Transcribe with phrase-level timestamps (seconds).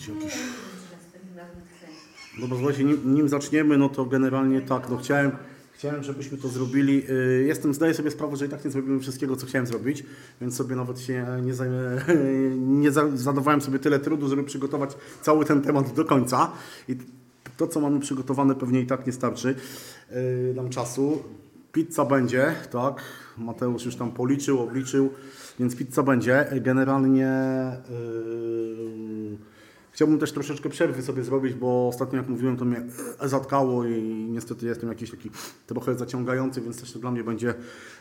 [0.00, 0.38] być jakiś...
[2.40, 5.30] Dobra, słuchajcie, nim, nim zaczniemy, no to generalnie tak, no chciałem,
[5.72, 7.10] chciałem, żebyśmy to zrobili.
[7.10, 10.04] Y, Jestem, zdaję sobie sprawę, że i tak nie zrobimy wszystkiego, co chciałem zrobić,
[10.40, 12.04] więc sobie nawet się nie, zajmę,
[12.82, 14.90] nie za- zadawałem sobie tyle trudu, żeby przygotować
[15.22, 16.52] cały ten temat do końca.
[16.88, 16.96] I
[17.56, 19.54] to, co mamy przygotowane, pewnie i tak nie starczy
[20.12, 21.22] y, nam czasu.
[21.72, 23.02] Pizza będzie, tak?
[23.38, 25.12] Mateusz już tam policzył, obliczył,
[25.58, 26.46] więc pizza będzie.
[26.60, 27.32] Generalnie
[27.90, 29.49] yy,
[29.92, 32.82] chciałbym też troszeczkę przerwy sobie zrobić, bo ostatnio jak mówiłem, to mnie
[33.24, 35.30] zatkało i niestety jestem jakiś taki
[35.66, 37.54] trochę zaciągający, więc też to dla mnie będzie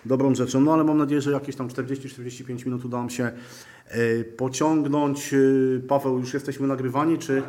[0.05, 0.61] dobrą rzeczą.
[0.61, 3.31] No ale mam nadzieję, że jakieś tam 40-45 minut uda nam się
[3.95, 5.31] yy, pociągnąć.
[5.31, 7.43] Yy, Paweł, już jesteśmy nagrywani, czy...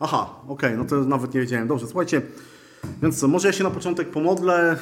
[0.00, 1.68] Aha, okej, no to nawet nie wiedziałem.
[1.68, 2.22] Dobrze, słuchajcie,
[3.02, 4.76] więc co, może ja się na początek pomodlę.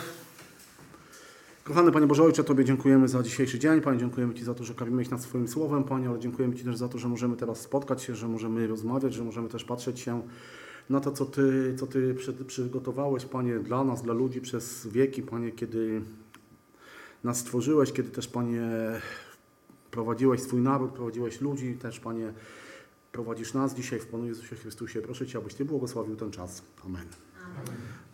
[1.64, 3.80] Kochany Panie Boże Ojcze, Tobie dziękujemy za dzisiejszy dzień.
[3.80, 6.76] Panie, dziękujemy Ci za to, że karmiłeś nas swoim słowem, Panie, ale dziękujemy Ci też
[6.76, 10.22] za to, że możemy teraz spotkać się, że możemy rozmawiać, że możemy też patrzeć się
[10.90, 15.22] na to, co Ty, co ty przy, przygotowałeś, Panie, dla nas, dla ludzi przez wieki,
[15.22, 16.02] Panie, kiedy
[17.24, 18.70] nas stworzyłeś, kiedy też, Panie,
[19.90, 22.32] prowadziłeś swój naród, prowadziłeś ludzi, też, Panie,
[23.12, 25.00] prowadzisz nas dzisiaj w Panu Jezusie Chrystusie.
[25.00, 26.62] Proszę Cię, abyś Ty błogosławił ten czas.
[26.84, 27.06] Amen.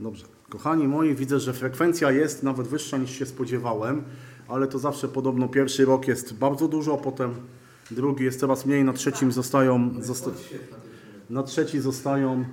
[0.00, 0.24] Dobrze.
[0.48, 4.02] Kochani moi, widzę, że frekwencja jest nawet wyższa niż się spodziewałem,
[4.48, 7.34] ale to zawsze podobno pierwszy rok jest bardzo dużo, potem
[7.90, 10.30] drugi jest coraz mniej, na trzecim zostają, zosta
[11.30, 12.44] na trzeci zostają,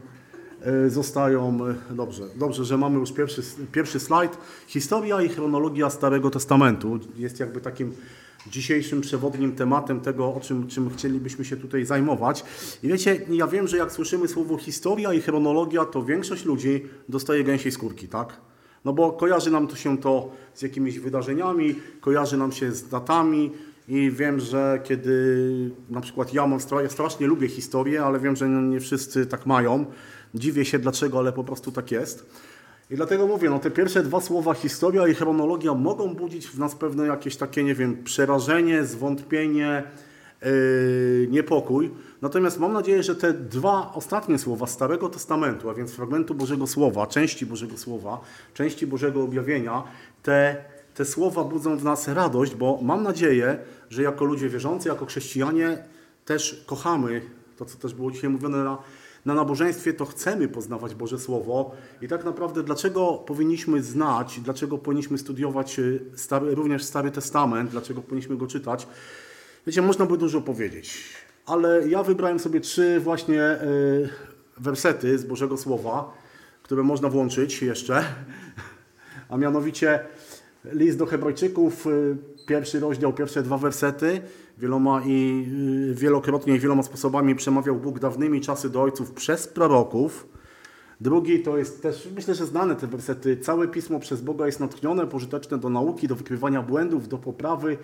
[0.61, 1.57] e, zostają,
[1.91, 4.37] e, dobrze, dobrze, że mamy już pierwszy, pierwszy slajd.
[4.67, 7.93] Historia i chronologia Starego Testamentu jest jakby takim
[8.47, 12.43] dzisiejszym przewodnim tematem tego, o czym, czym chcielibyśmy się tutaj zajmować.
[12.83, 17.43] I wiecie, ja wiem, że jak słyszymy słowo historia i chronologia, to większość ludzi dostaje
[17.43, 18.41] gęsiej skórki, tak?
[18.85, 23.51] No bo kojarzy nam to się to z jakimiś wydarzeniami, kojarzy nam się z datami
[23.87, 28.49] i wiem, że kiedy na przykład ja mam, ja strasznie lubię historię, ale wiem, że
[28.49, 29.85] nie wszyscy tak mają.
[30.35, 32.25] Dziwię się dlaczego, ale po prostu tak jest.
[32.91, 36.75] I dlatego mówię, no te pierwsze dwa słowa historia i chronologia mogą budzić w nas
[36.75, 39.83] pewne jakieś takie, nie wiem, przerażenie, zwątpienie,
[40.41, 41.91] yy, niepokój.
[42.21, 47.07] Natomiast mam nadzieję, że te dwa ostatnie słowa Starego Testamentu, a więc fragmentu Bożego Słowa,
[47.07, 48.21] części Bożego Słowa,
[48.53, 49.83] części Bożego Objawienia,
[50.23, 50.65] te,
[50.95, 53.57] te słowa budzą w nas radość, bo mam nadzieję,
[53.89, 55.77] że jako ludzie wierzący, jako chrześcijanie
[56.25, 57.21] też kochamy
[57.57, 58.77] to, co też było dzisiaj mówione na,
[59.25, 61.71] na nabożeństwie, to chcemy poznawać Boże Słowo.
[62.01, 68.01] I tak naprawdę dlaczego powinniśmy znać, dlaczego powinniśmy studiować y, stary, również Stary Testament, dlaczego
[68.01, 68.87] powinniśmy go czytać,
[69.67, 71.03] Wiecie, można by dużo powiedzieć,
[71.45, 74.09] ale ja wybrałem sobie trzy właśnie y,
[74.57, 76.13] wersety z Bożego Słowa,
[76.63, 78.05] które można włączyć jeszcze,
[79.29, 79.99] a mianowicie
[80.65, 84.21] list do Hebrajczyków, y, pierwszy rozdział, pierwsze dwa wersety.
[84.57, 85.45] Wieloma i
[85.91, 90.27] y, wielokrotnie i wieloma sposobami przemawiał Bóg dawnymi czasy do ojców przez proroków.
[91.01, 93.37] Drugi to jest też, myślę, że znane te wersety.
[93.37, 97.77] Całe pismo przez Boga jest natchnione, pożyteczne do nauki, do wykrywania błędów, do poprawy,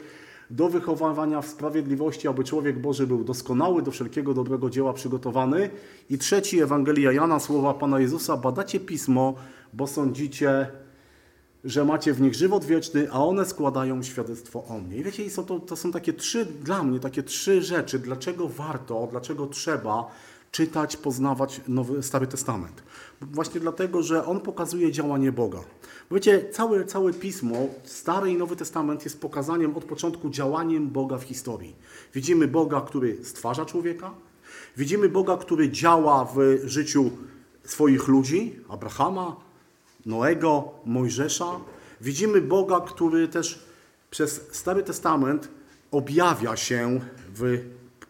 [0.50, 5.70] do wychowywania w sprawiedliwości, aby człowiek Boży był doskonały, do wszelkiego dobrego dzieła przygotowany.
[6.10, 9.36] I trzeci, Ewangelia Jana, słowa Pana Jezusa, badacie pismo,
[9.74, 10.68] bo sądzicie,
[11.64, 14.98] że macie w nich żywot wieczny, a one składają świadectwo o mnie.
[14.98, 19.08] I wiecie, są to, to są takie trzy, dla mnie, takie trzy rzeczy, dlaczego warto,
[19.12, 20.12] dlaczego trzeba
[20.52, 22.84] czytać, poznawać Nowy, Stary Testament.
[23.22, 25.60] Właśnie dlatego, że on pokazuje działanie Boga.
[26.10, 31.18] Bo Wiecie, całe, całe Pismo, Stary i Nowy Testament jest pokazaniem od początku działaniem Boga
[31.18, 31.76] w historii.
[32.14, 34.12] Widzimy Boga, który stwarza człowieka,
[34.78, 37.12] widzimy Boga, który działa w życiu
[37.64, 39.51] swoich ludzi, Abrahama,
[40.06, 41.60] Noego, Mojżesza.
[42.02, 43.60] Widzimy Boga, który też
[44.10, 45.50] przez Stary Testament
[45.92, 47.00] objawia się,
[47.36, 47.60] w,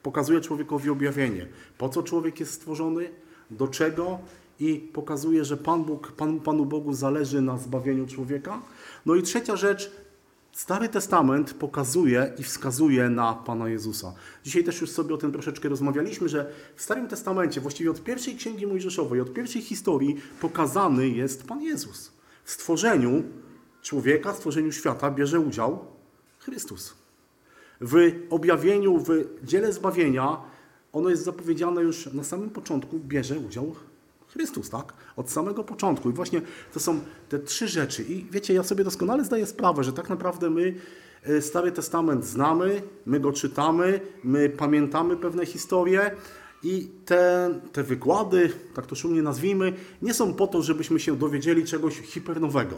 [0.04, 1.48] pokazuje człowiekowi objawienie.
[1.78, 3.10] Po co człowiek jest stworzony,
[3.52, 4.20] do czego
[4.60, 8.62] i pokazuje, że Pan Bóg, Pan, Panu Bogu zależy na zbawieniu człowieka.
[9.06, 9.92] No i trzecia rzecz,
[10.52, 14.14] Stary Testament pokazuje i wskazuje na Pana Jezusa.
[14.44, 18.36] Dzisiaj też już sobie o tym troszeczkę rozmawialiśmy, że w Starym Testamencie, właściwie od pierwszej
[18.36, 22.12] księgi Mojżeszowej, od pierwszej historii pokazany jest Pan Jezus.
[22.44, 23.24] W stworzeniu
[23.82, 25.86] człowieka, w stworzeniu świata bierze udział
[26.40, 26.94] Chrystus.
[27.82, 29.10] W objawieniu, w
[29.44, 30.38] dziele zbawienia,
[30.94, 33.76] ono jest zapowiedziane już na samym początku, bierze udział
[34.34, 34.94] Chrystus, tak?
[35.16, 36.10] Od samego początku.
[36.10, 36.42] I właśnie
[36.74, 37.00] to są
[37.30, 38.04] te trzy rzeczy.
[38.04, 40.76] I wiecie, ja sobie doskonale zdaję sprawę, że tak naprawdę my
[41.24, 46.12] e, Stary Testament znamy, my go czytamy, my pamiętamy pewne historie
[46.64, 51.66] i te, te wykłady, tak to szumnie nazwijmy, nie są po to, żebyśmy się dowiedzieli
[51.66, 52.76] czegoś hipernowego,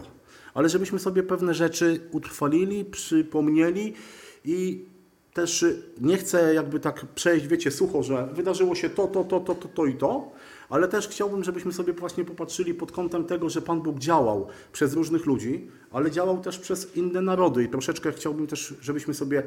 [0.53, 3.93] ale żebyśmy sobie pewne rzeczy utrwalili, przypomnieli
[4.45, 4.85] i
[5.33, 5.65] też
[6.01, 9.67] nie chcę jakby tak przejść, wiecie, sucho, że wydarzyło się to, to, to, to, to,
[9.67, 10.31] to i to,
[10.69, 14.93] ale też chciałbym, żebyśmy sobie właśnie popatrzyli pod kątem tego, że Pan Bóg działał przez
[14.93, 19.43] różnych ludzi, ale działał też przez inne narody i troszeczkę chciałbym też, żebyśmy sobie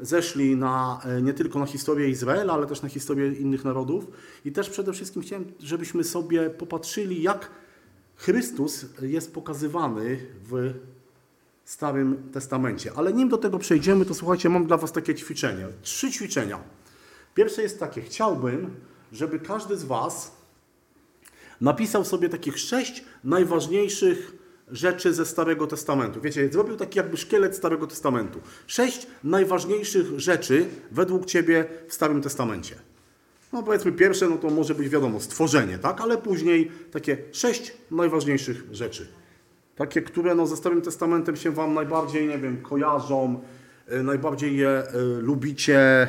[0.00, 4.06] zeszli na, e, nie tylko na historię Izraela, ale też na historię innych narodów
[4.44, 7.50] i też przede wszystkim chciałem, żebyśmy sobie popatrzyli, jak
[8.16, 10.18] Chrystus jest pokazywany
[10.50, 10.74] w
[11.64, 12.92] Starym Testamencie.
[12.96, 15.66] Ale nim do tego przejdziemy, to słuchajcie, mam dla Was takie ćwiczenie.
[15.82, 16.58] Trzy ćwiczenia.
[17.34, 18.70] Pierwsze jest takie, chciałbym,
[19.12, 20.32] żeby każdy z Was
[21.60, 24.32] napisał sobie takich sześć najważniejszych
[24.70, 26.20] rzeczy ze Starego Testamentu.
[26.20, 28.40] Wiecie, zrobił taki jakby szkielet Starego Testamentu.
[28.66, 32.74] Sześć najważniejszych rzeczy według Ciebie w Starym Testamencie.
[33.52, 36.00] No powiedzmy pierwsze, no to może być wiadomo, stworzenie, tak?
[36.00, 39.08] Ale później takie sześć najważniejszych rzeczy.
[39.76, 43.40] Takie, które no, ze Starym Testamentem się Wam najbardziej, nie wiem, kojarzą,
[43.92, 46.08] y, najbardziej je y, lubicie,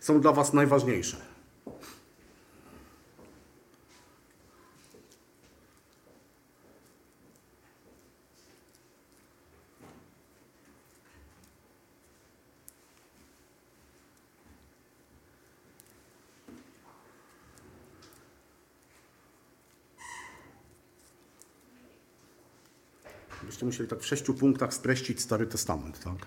[0.00, 1.27] są dla Was najważniejsze.
[23.68, 26.26] Musieli tak w sześciu punktach streścić Stary Testament, tak?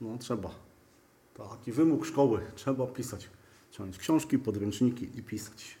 [0.00, 0.50] No trzeba.
[1.34, 2.40] Taki wymóg szkoły.
[2.54, 3.30] Trzeba pisać.
[3.86, 5.79] Mieć książki, podręczniki i pisać.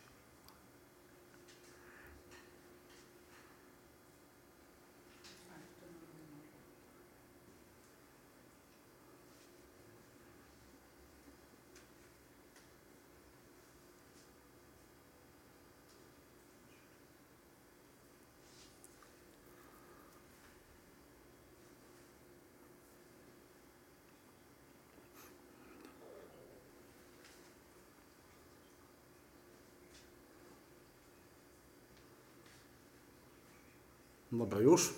[34.50, 34.94] Dobra, już.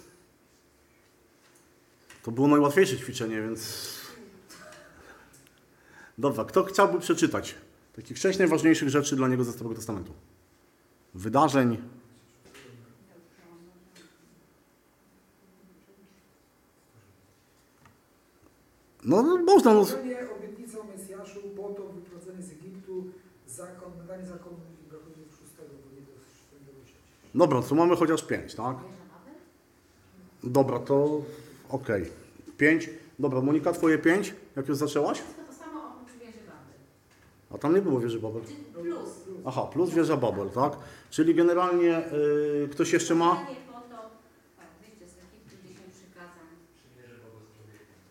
[2.22, 3.92] To było najłatwiejsze ćwiczenie, więc.
[6.18, 7.54] Dobra, kto chciałby przeczytać
[7.96, 10.12] takich sześć najważniejszych rzeczy dla niego ze Starego Testamentu?
[11.14, 11.78] Wydarzeń.
[19.04, 19.74] No, można.
[19.74, 19.80] No.
[19.80, 23.04] Obietnica o wyprowadzenie z Egiptu,
[23.46, 26.12] zakon, bo nie do.
[27.34, 28.76] Dobra, to mamy chociaż pięć, tak?
[30.44, 31.22] Dobra, to
[31.68, 32.06] okej.
[32.58, 32.90] Pięć.
[33.18, 34.34] Dobra, Monika, twoje pięć?
[34.56, 35.18] Jak już zaczęłaś?
[35.18, 36.74] Wszystko to samo oprócz wieży Babel.
[37.54, 38.42] A tam nie było wieży Babel.
[38.42, 39.08] Czy plus.
[39.46, 40.72] Aha, plus wieża Babel, tak?
[41.10, 42.12] Czyli generalnie
[42.64, 44.10] y, ktoś jeszcze ma Stworzenie, potop,
[44.56, 46.46] tak, wyjście z Egiptu, dziesięć przykazań.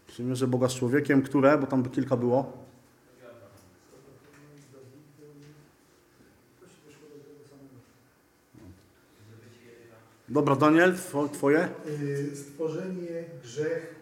[0.07, 2.51] przymierze Boga z człowiekiem, które, bo tam by kilka było.
[6.60, 7.75] To się wyszło do tego samego.
[10.31, 11.69] Dobra, Daniel, two, twoje?
[11.88, 13.95] Y, Stworzenie, grzech,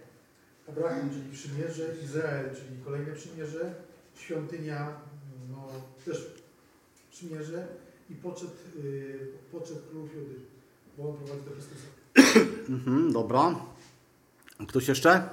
[0.68, 3.74] Abraham, czyli przymierze, Izrael, czyli kolejne przymierze,
[4.16, 4.92] świątynia,
[5.52, 5.68] no
[6.06, 6.34] też
[7.12, 7.68] przymierze
[8.10, 8.50] i poczet,
[8.84, 10.36] y, poczet królów Judy,
[10.98, 11.88] bo on prowadzi do Chrystusa.
[12.70, 13.56] Mhm, dobra.
[14.68, 15.30] Ktoś jeszcze?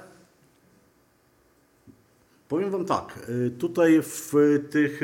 [2.47, 4.33] Powiem Wam tak, y, tutaj w
[4.71, 5.01] tych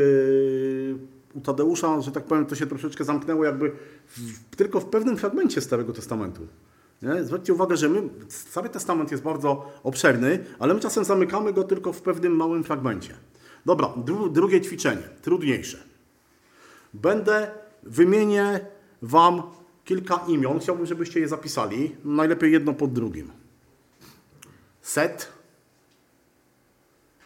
[1.34, 3.72] u Tadeusza, że tak powiem, to się troszeczkę zamknęło jakby
[4.08, 6.48] w, tylko w pewnym fragmencie Starego Testamentu.
[7.02, 7.24] Nie?
[7.24, 11.94] Zwróćcie uwagę, że my, Stary Testament jest bardzo obszerny, ale my czasem zamykamy go tylko
[11.94, 13.14] w pewnym małym fragmencie.
[13.66, 15.84] Dobra, dru, drugie ćwiczenie, trudniejsze.
[16.94, 17.52] Będę,
[17.84, 18.60] wymienię
[19.02, 19.42] Wam
[19.86, 20.60] kilka imion.
[20.60, 21.96] Chciałbym, żebyście je zapisali.
[22.06, 23.32] Najlepiej jedno pod drugim.
[24.82, 25.32] Set,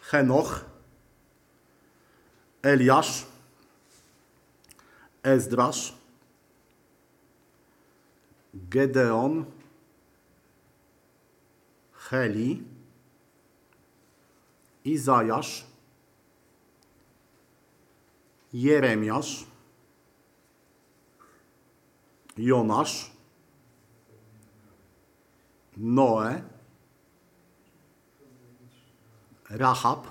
[0.00, 0.64] Henoch,
[2.62, 3.26] Eliasz,
[5.28, 5.92] Ezdrasz,
[8.68, 9.46] Gedeon,
[12.08, 12.66] Heli,
[14.82, 15.64] Izajasz,
[18.50, 19.44] Jeremiasz,
[22.36, 23.10] Jonasz,
[25.74, 26.44] Noe,
[29.48, 30.06] Rahab,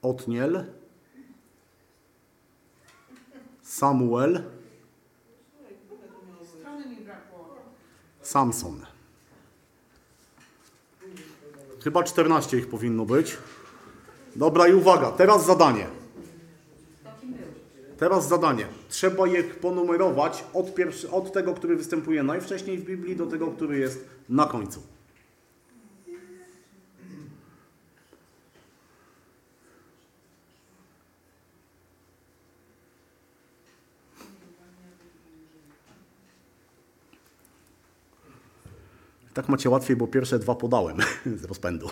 [0.00, 0.75] Otniel,
[3.66, 4.42] Samuel.
[8.22, 8.86] Samson.
[11.84, 13.36] Chyba 14 ich powinno być.
[14.36, 15.86] Dobra i uwaga, teraz zadanie.
[17.98, 18.66] Teraz zadanie.
[18.88, 20.66] Trzeba je ponumerować od,
[21.12, 24.82] od tego, który występuje najwcześniej w Biblii, do tego, który jest na końcu.
[39.36, 40.96] Tak macie łatwiej, bo pierwsze dwa podałem
[41.40, 41.88] z rozpędu.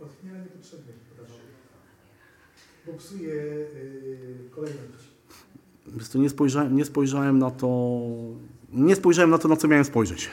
[0.00, 0.92] Odchmiela niepotrzebnie.
[2.86, 5.04] Bo psuje yy, kolejność.
[6.14, 8.00] Nie spojrzałem, nie spojrzałem na to.
[8.72, 10.30] Nie spojrzałem na to, na co miałem spojrzeć.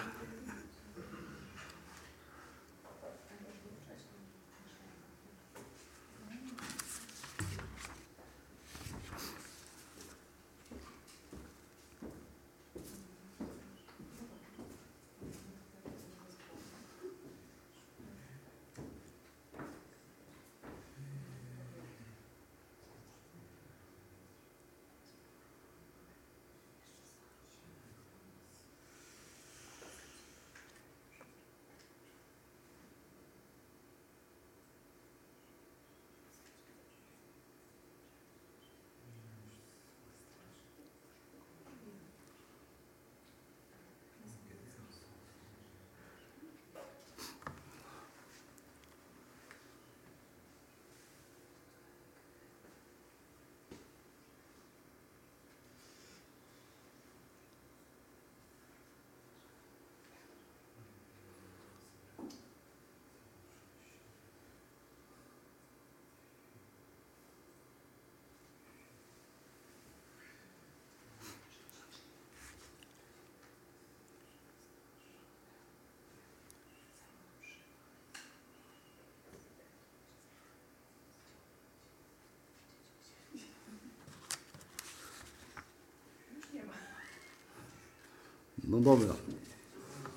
[88.69, 89.13] No dobra.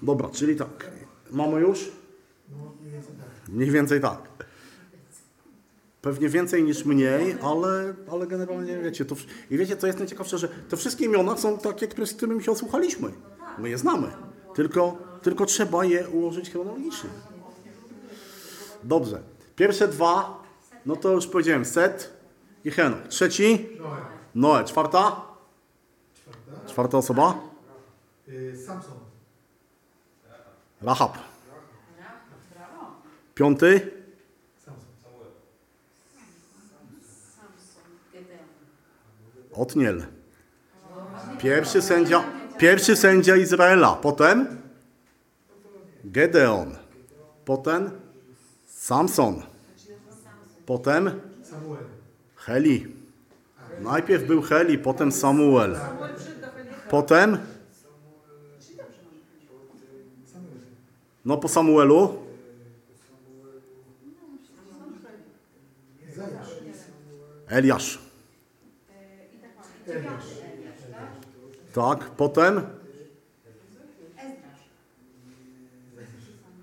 [0.03, 0.91] Dobra, czyli tak.
[1.31, 1.93] Mamy już?
[3.49, 4.19] Mniej więcej tak.
[6.03, 9.17] Pewnie więcej niż mniej, ale, ale generalnie wiecie, to,
[9.51, 12.53] i wiecie co jest najciekawsze, że te wszystkie imiona są takie, które, z którymi się
[12.53, 13.13] osłuchaliśmy.
[13.59, 14.07] My je znamy,
[14.55, 17.11] tylko, tylko trzeba je ułożyć chronologicznie.
[18.85, 19.23] Dobrze.
[19.57, 20.43] Pierwsze dwa,
[20.87, 22.13] no to już powiedziałem, Set
[22.65, 23.09] i Henok.
[23.09, 23.69] Trzeci,
[24.35, 24.65] Noe.
[24.65, 25.21] Czwarta,
[26.67, 26.99] Czwarta.
[26.99, 27.52] osoba,
[28.67, 28.99] Samson.
[30.83, 31.19] Rahab.
[33.35, 33.91] Piąty,
[34.65, 34.85] Samson.
[37.37, 38.47] Samson, Gedeon.
[39.53, 40.07] Otniel.
[41.39, 42.25] Pierwszy sędzia,
[42.59, 43.95] pierwszy sędzia Izraela.
[43.95, 44.63] Potem
[46.05, 46.77] Gedeon.
[47.45, 47.91] Potem
[48.67, 49.43] Samson.
[50.67, 51.21] Potem
[51.51, 51.85] Samuel.
[52.37, 52.87] Heli.
[53.81, 55.79] Najpierw był Heli, potem Samuel.
[56.91, 57.39] Potem,
[61.25, 62.19] no po Samuelu.
[67.49, 67.99] Eliasz.
[71.73, 72.63] Tak, potem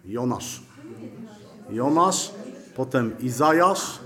[0.06, 0.62] Jonasz.
[1.70, 2.32] Jonasz,
[2.76, 4.00] potem Izajasz,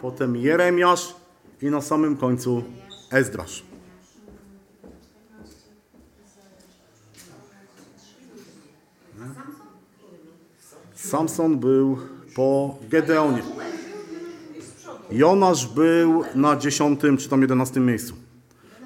[0.00, 1.14] potem Jeremiasz
[1.62, 2.64] i na samym końcu
[3.10, 3.69] Ezdrasz.
[11.10, 11.98] Samson był
[12.34, 13.42] po Gedeonie.
[15.10, 18.14] Jonasz był na 10 czy tam 11 miejscu.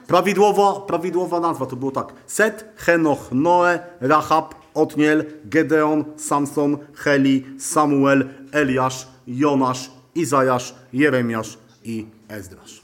[0.06, 2.12] Prawidłowa, prawidłowa nazwa to było tak.
[2.26, 12.82] Set, Henoch, Noe, Rahab, Otniel, Gedeon, Samson, Heli, Samuel, Eliasz, Jonasz, Izajasz, Jeremiasz i Ezdrasz.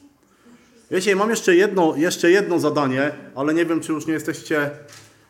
[0.91, 4.71] Wiecie, mam jeszcze jedno, jeszcze jedno zadanie, ale nie wiem, czy już nie jesteście,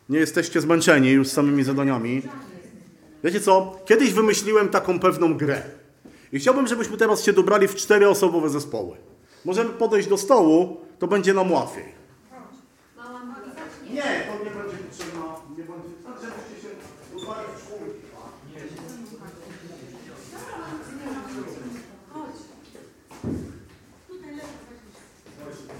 [0.09, 2.21] nie jesteście zmęczeni już samymi zadaniami.
[3.23, 3.75] Wiecie co?
[3.85, 5.61] Kiedyś wymyśliłem taką pewną grę.
[6.31, 8.97] I chciałbym, żebyśmy teraz się dobrali w czteroosobowe zespoły.
[9.45, 11.85] Możemy podejść do stołu, to będzie nam łatwiej.
[12.97, 13.95] Mała Moli zacznie.
[13.95, 15.23] Nie, to nie będzie potrzebna,
[15.57, 16.73] nie będzie, tak żebyście się
[17.15, 18.01] dobrali w czwórki.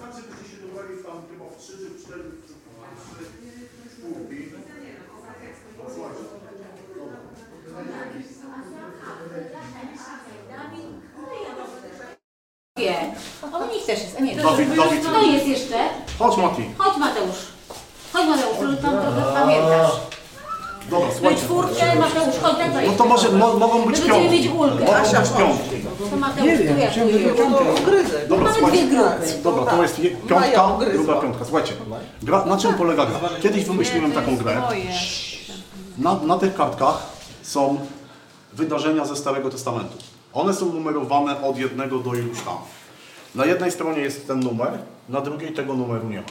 [0.02, 2.54] Tak, żebyście się dobrali w tam chyba w trzy czy w cztery w trzy
[3.96, 4.38] czwórki.
[12.76, 13.31] Słuchajcie.
[13.42, 13.58] Wie.
[13.58, 14.16] O, nikt też jest.
[14.18, 15.06] A nie, to Dawid, Dawid.
[15.08, 15.78] Kto jest jeszcze?
[16.20, 16.64] Chodź Mati.
[16.78, 17.36] Chodź Mateusz.
[18.14, 19.92] Chodź Mateusz, tam trochę pamiętasz.
[20.90, 21.42] Dobra, No i słuchajcie.
[21.42, 24.38] czwórkę, Mateusz Kontakt No to może, mo, mogą być My będziemy piątki.
[24.38, 24.86] mieć ulgę.
[24.86, 25.76] Mogą być piątki.
[26.12, 27.00] To Mateusz, tu jak tu
[27.96, 28.28] jest.
[28.30, 28.86] Dobra, Mamy słuchajcie.
[28.88, 29.44] dwie grupy.
[29.44, 31.46] Dobra, to jest je- piątka, druga piątka.
[31.46, 31.74] Słuchajcie,
[32.22, 33.20] gra, na czym polega gra?
[33.42, 34.62] Kiedyś wymyśliłem taką grę.
[35.98, 36.98] Na, na tych kartkach
[37.42, 37.80] są
[38.54, 39.98] wydarzenia ze Starego Testamentu.
[40.34, 42.58] One są numerowane od jednego do iluś tam.
[43.36, 46.28] Na jednej stronie jest ten numer, na drugiej tego numeru nie ma.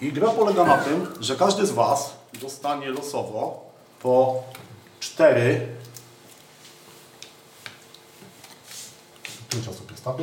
[0.00, 3.70] I gra polega na tym, że każdy z Was dostanie losowo
[4.02, 4.42] po
[5.00, 5.66] cztery.
[9.50, 10.16] Pięć osób jest, tak?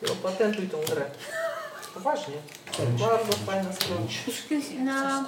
[0.00, 1.10] Ty opatentuj tą grę.
[1.96, 2.34] Poważnie.
[2.98, 4.00] Bardzo fajna strona.
[4.84, 5.20] Na,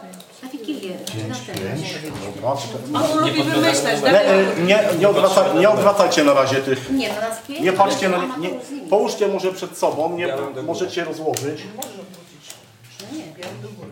[0.42, 0.98] na Wigilię.
[1.28, 2.96] Na ten.
[2.96, 4.26] On lubi wymyślać, Nie, tak?
[4.26, 6.90] e, nie, nie, odwraca, nie odwracajcie na razie tych.
[6.90, 7.60] Nie, no nas pięć.
[7.60, 8.50] Nie patrzcie na nie.
[8.90, 11.62] Połóżcie może przed sobą, nie, możecie rozłożyć.
[11.76, 12.54] Można wrócić.
[13.00, 13.24] No nie.
[13.62, 13.90] Do góry.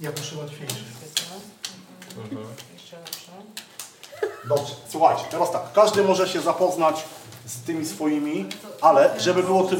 [0.00, 0.76] Ja proszę łatwiejsze.
[2.74, 3.32] Jeszcze lepsze.
[4.48, 7.04] Dobrze, słuchajcie, teraz tak, każdy może się zapoznać
[7.46, 8.46] z tymi swoimi,
[8.80, 9.76] ale żeby było ty...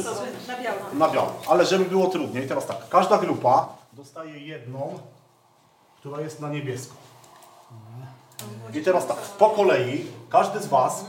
[0.93, 1.31] Na biało.
[1.47, 4.99] ale żeby było trudniej, teraz tak, każda grupa dostaje jedną,
[5.99, 6.95] która jest na niebiesko.
[8.73, 11.05] I teraz tak, po kolei, każdy z Was,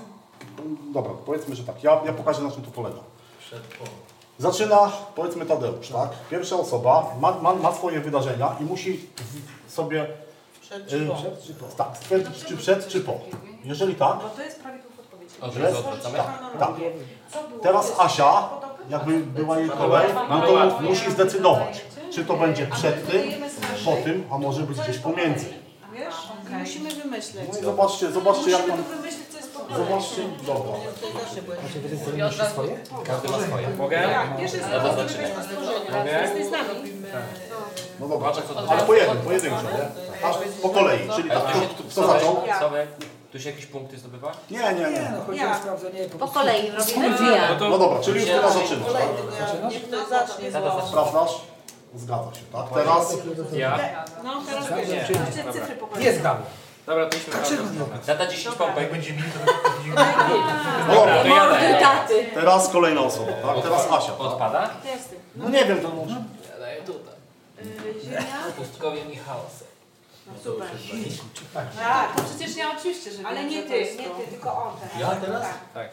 [0.94, 2.98] dobra, powiedzmy, że tak, ja, ja pokażę na czym to polega.
[4.38, 6.10] Zaczyna, powiedzmy Tadeusz, tak?
[6.30, 9.08] Pierwsza osoba ma, ma, ma swoje wydarzenia i musi
[9.68, 10.06] sobie
[10.60, 11.08] Przed y,
[11.46, 11.66] czy po?
[11.66, 13.20] tak, stwierdzić, czy przed, czy po.
[13.64, 14.62] Jeżeli tak, Bo to jest
[15.46, 16.18] jest jest odwracamy?
[16.18, 16.70] tak, tak.
[17.62, 18.48] Teraz Asia,
[18.90, 23.22] jakby była jej kolej, no to musi zdecydować, czy to będzie przed tym,
[23.84, 25.46] po tym, a może być gdzieś pomiędzy.
[25.92, 26.14] Wiesz?
[26.58, 27.44] Musimy wymyśleć.
[27.52, 29.86] No i zobaczcie, zobaczcie jak tam, wymyślić, co jest po kolei.
[29.86, 30.72] zobaczcie, dobra.
[33.04, 33.68] Każdy ma swoje.
[33.78, 34.02] Mogę?
[34.02, 35.30] Tak, pierwszy jest Ja to drugi zaczynam.
[35.30, 35.90] jest stworzenie.
[35.90, 36.28] Mogę?
[38.00, 38.32] No dobra,
[38.68, 39.88] ale po jednym, pojedynczo, nie?
[40.26, 42.42] A po kolei, czyli tak, kto, kto zaczął?
[43.32, 44.32] Tu się jakieś punkty zdobywa?
[44.50, 45.12] Nie, nie, Nie nie.
[45.18, 46.34] no, chodzi o sprawdzenie po Po prostu.
[46.38, 47.40] kolei robimy dwie.
[47.60, 49.02] No dobra, czyli już teraz zaczynasz, tak?
[49.02, 50.52] Kolejny, niech ktoś zacznie.
[50.52, 51.30] Tata Sprawdzasz?
[51.94, 52.64] Zgadza się, tak?
[52.74, 53.14] Teraz
[53.52, 53.78] Ja?
[54.24, 55.52] No, teraz Nie.
[55.52, 56.04] cyfry po kolei.
[56.04, 56.12] Nie.
[56.86, 57.34] Dobra, to idźmy
[58.06, 58.90] Tata 10 pompek.
[58.92, 59.38] będzie mi, to
[60.88, 61.80] no dobra, To ja Mordy daję.
[61.80, 62.26] taty.
[62.34, 63.62] teraz kolejna osoba, tak?
[63.62, 64.18] Teraz Asia.
[64.18, 64.70] Odpada?
[64.82, 65.16] Testy.
[65.36, 66.14] No nie wiem, to może.
[66.52, 67.14] Ja daję tutaj.
[67.58, 68.22] Yy, Ziemia.
[68.56, 69.64] Pustkowie Michałse.
[70.32, 70.68] No super.
[71.78, 74.14] Tak, to przecież ja oczywiście, że Ale wiem, nie że ty, jest nie to.
[74.14, 75.00] ty, tylko on teraz.
[75.00, 75.42] Ja teraz?
[75.42, 75.58] Tak.
[75.74, 75.90] Tak.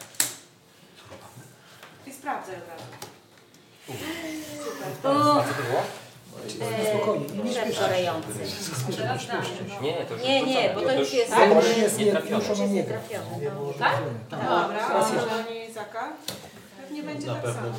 [2.06, 2.84] I sprawdzaj od razu.
[5.02, 5.82] O, Co to było?
[6.60, 6.62] e.
[8.96, 9.42] Teraz dam.
[9.82, 11.50] Nie, nie, to już Nie, nie, bo to już jest Tak?
[11.50, 12.48] to jest nie trafione.
[12.48, 13.24] już jest nietrafione.
[13.54, 13.72] no.
[13.78, 13.96] Tak?
[14.30, 16.12] Dobra, a zadanie Izaka?
[16.80, 17.72] Pewnie będzie tak samo.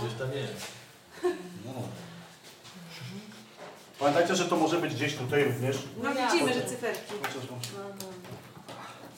[4.00, 5.78] Pamiętajcie, że to może być gdzieś tutaj również.
[6.04, 7.14] No widzimy, że cyferki.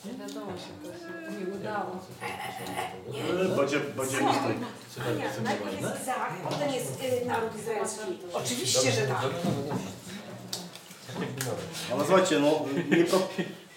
[0.04, 1.98] Nie wiadomo się to się nie udało.
[3.12, 4.54] Yy, Będzie, będzie mistake.
[5.42, 8.00] Najpierw jest Izak, potem jest y, naród izraelski.
[8.32, 9.24] Oczywiście, że tak.
[11.92, 12.64] Ale słuchajcie, no
[12.96, 13.18] nie pro...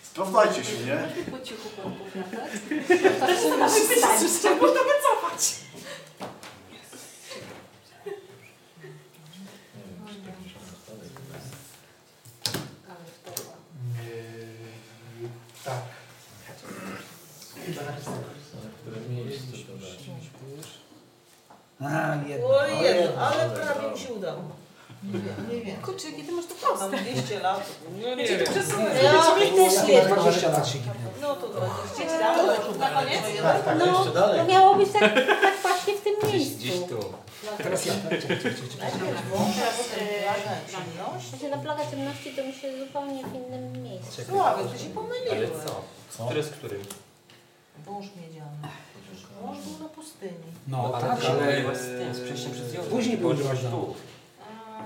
[0.03, 1.07] sprawdzajcie się, nie?
[1.31, 2.51] Po cichu poopowiadać.
[4.39, 5.55] Trzeba to wycofać.
[14.05, 15.29] Yy,
[15.65, 15.81] tak.
[17.65, 18.23] Chyba napisałem.
[21.85, 22.47] A, jedno.
[22.47, 24.41] Ojej, ale prawie mi się udało.
[25.51, 25.75] Nie wiem.
[25.81, 27.11] Kurczę, jakie ty masz to Mam proste.
[27.11, 27.65] 200 lat.
[28.01, 28.39] No nie wiem.
[28.39, 28.65] Ja też
[29.87, 30.01] nie.
[30.01, 30.93] 20 lat się kiwnę.
[31.21, 32.79] No to 20 lat.
[32.79, 33.21] Na koniec?
[33.41, 34.39] Tak, tak, No, jeszcze dalej.
[34.39, 35.01] to miało być tak,
[35.41, 36.87] tak właśnie w tym Gdzieś, gdzieś miejscu.
[36.97, 37.13] tu.
[37.63, 37.93] Teraz ja.
[38.09, 38.19] tak?
[41.29, 44.21] Znaczy na plaga ciemności to mi się zupełnie w innym miejscu.
[44.29, 45.49] Sławek, ty się Ale pomyliłeś.
[46.17, 46.23] co?
[46.25, 46.81] Który z którym?
[47.85, 48.57] Wąż miedziany.
[49.41, 50.49] Wąż był na pustyni.
[50.67, 51.75] No ale tak, ale...
[51.75, 52.91] z tym, z przejściem przez Jordan.
[52.91, 53.71] Później był Jordan.
[53.71, 53.95] tu.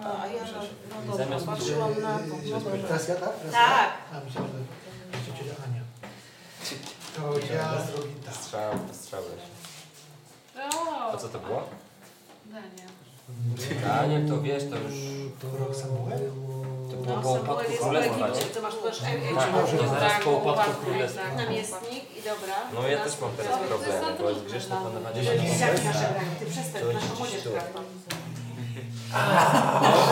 [0.03, 2.25] A, a ja na, no dobra, Zamiast patrzyłam na to.
[2.51, 2.61] No.
[2.87, 3.39] Teraz ja, tak?
[3.39, 3.51] Tak.
[3.51, 3.91] Ja?
[4.13, 4.59] A myślałem, że
[5.17, 5.81] jeszcze ciocia Ania.
[7.15, 8.33] To ja zrobię tak.
[8.35, 9.41] Strzał, strzelałeś.
[10.75, 11.63] O, A co to było?
[12.45, 12.87] Danie.
[13.83, 14.93] Daniel, to wiesz, to już...
[15.41, 16.31] To rok Samuel?
[16.91, 18.51] To było No, po upadku jest w królestwa, Egipcie, nie?
[18.55, 21.21] to masz też Tak, nie, zaraz po upadku królestwa.
[21.37, 22.55] namiestnik i dobra.
[22.73, 25.21] No ja też mam teraz problemy, bo jest grzeszne panowanie
[26.39, 27.79] ty przestań, nasza młodzież prawda.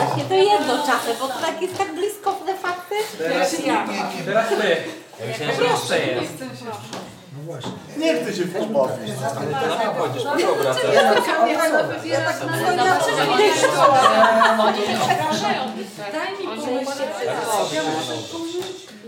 [0.04, 2.94] Właśnie to jedno czasem, bo to tak jest tak blisko de facto.
[3.18, 3.86] Teraz ja.
[4.24, 4.76] Teraz my.
[5.20, 6.32] Ja myślałem, że jeszcze jest.
[7.46, 7.72] Właśnie.
[7.96, 9.12] Nie chcę się w to bawić.
[9.36, 10.76] Ale to na to chodzisz, po obraz.
[14.60, 15.62] Oni się przepraszają.
[16.12, 16.46] Daj mi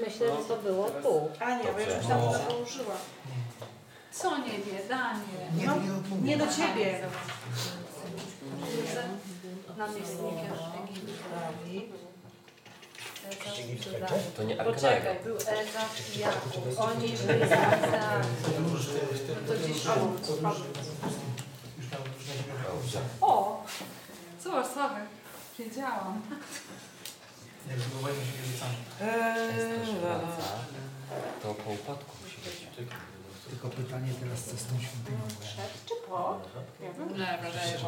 [0.07, 1.29] Myślę, że to było tu.
[1.41, 2.95] Ania, bo ja już tam to położyła.
[4.13, 5.21] Co nie wie, Danie.
[5.57, 7.01] Nie, No, nie, no, Nie do ciebie.
[9.79, 10.55] Namiestnikiem.
[14.37, 14.57] To nie.
[14.57, 16.53] Poczekaj, był Ezaf i Jakub.
[16.79, 17.57] Oni byli za...
[19.47, 19.85] To gdzieś
[22.69, 23.01] Dobrze.
[23.21, 23.63] O!
[24.45, 25.05] Zobacz, Sławek.
[25.59, 26.23] Wiedziałam.
[27.71, 28.75] Jak zbudowaliśmy się wyrzucamy.
[31.43, 32.87] To po upadku musi być.
[33.51, 35.21] Tylko pytanie teraz, co z tą świątynią?
[35.87, 36.41] Czy po?
[36.81, 37.79] Nie, wrażenie,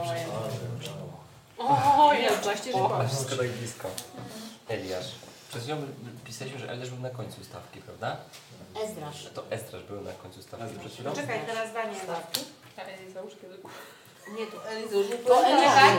[1.59, 3.89] O, jest, właśnie, że O, wszystko tak blisko.
[4.69, 5.07] Eliasz.
[5.51, 5.87] Przez chwilę
[6.25, 8.17] pisaliśmy, że Eliasz był na końcu stawki, prawda?
[8.85, 9.29] Ezdrasz.
[9.35, 11.13] To Estraż był na końcu stawki przed chwilą.
[11.13, 12.01] Czekaj, teraz Daniel.
[12.79, 13.55] Ej, załóż kiedy...
[14.41, 15.97] Nie, to Elizusz, nie To Czekaj.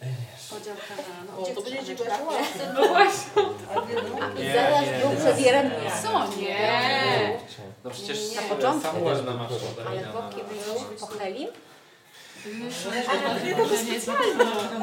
[0.00, 0.46] Eliasz.
[0.50, 1.42] Podział kanału.
[1.42, 2.10] O, to będzie ciekawe.
[2.10, 2.68] jechać?
[2.74, 3.42] No właśnie.
[4.42, 6.02] I zaraz był przed Jeremiaszem.
[6.02, 6.36] Co?
[6.36, 7.38] Nie.
[7.84, 8.82] No przecież Na początku.
[8.82, 9.52] Samuel na masz
[9.88, 11.48] Ale bokiem był Pochelim?
[12.54, 13.08] Myślę, że
[13.56, 14.10] to może nie jest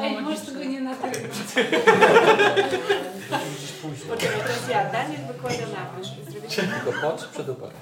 [0.02, 1.38] Ej, możesz tego nie nagrywać.
[4.08, 4.84] Poczekaj, to jest ja.
[4.84, 6.12] Daniel wykłada na wierzch.
[6.84, 7.80] Tylko po czy przed upadkiem?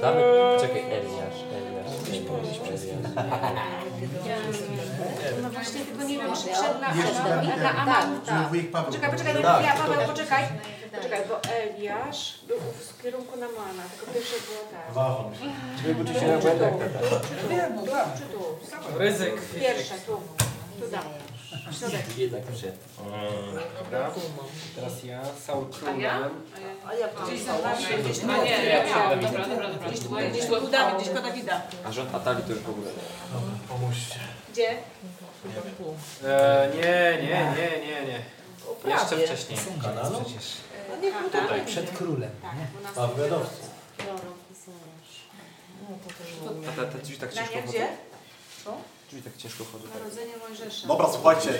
[0.00, 0.20] Damy,
[0.60, 2.86] czekaj, Eliasz, Eliasz, Eliasz,
[4.26, 4.56] Eliasz.
[5.42, 8.20] No właśnie, tylko nie wiem, czy przed na, Przed na, Aman.
[8.26, 8.70] tak, tak.
[8.72, 8.86] Paweł.
[8.86, 10.44] Poczekaj, poczekaj, Tak, ja, to- Paweł, poczekaj.
[10.96, 14.94] Poczekaj, bo Eliasz był w kierunku Namana, tylko pierwsze było tak.
[15.82, 16.72] Żeby poczuć się na błędach.
[18.18, 18.42] Czy tu?
[18.98, 19.34] Ryzyk.
[19.60, 20.20] Pierwsze, tu.
[20.80, 21.02] Tu dam.
[21.78, 22.18] Środek.
[22.18, 22.76] Jednak już jest.
[23.84, 24.10] Dobra.
[24.74, 26.00] Teraz ja, Saul A Królem.
[26.00, 26.30] ja?
[26.88, 28.30] A ja gdzieś za nami, gdzieś tu.
[28.30, 28.84] A nie.
[29.22, 29.88] Dobra, dobra, dobra.
[29.88, 31.14] Gdzieś tu, gdzieś tu Dawid, gdzieś.
[31.84, 32.90] A rząd Atali to już w ogóle.
[33.68, 34.18] Pomóżcie.
[34.52, 34.70] Gdzie?
[36.24, 38.20] E, nie, nie, nie, nie, nie.
[38.90, 39.58] Jeszcze wcześniej.
[40.24, 40.56] Przecież.
[41.02, 41.66] Nie, no tutaj.
[41.66, 42.30] Przed królem.
[42.42, 42.80] Tak, nie?
[42.80, 43.44] u nas A, wiadomo.
[43.96, 45.14] Prorok Izrasz.
[46.78, 47.68] A te, drzwi tak ciężko chodzą?
[47.68, 47.88] gdzie?
[49.08, 49.84] Drzwi tak ciężko chodzą.
[49.94, 50.88] Narodzenie Mojżesza.
[50.88, 51.50] Dobra, słuchajcie.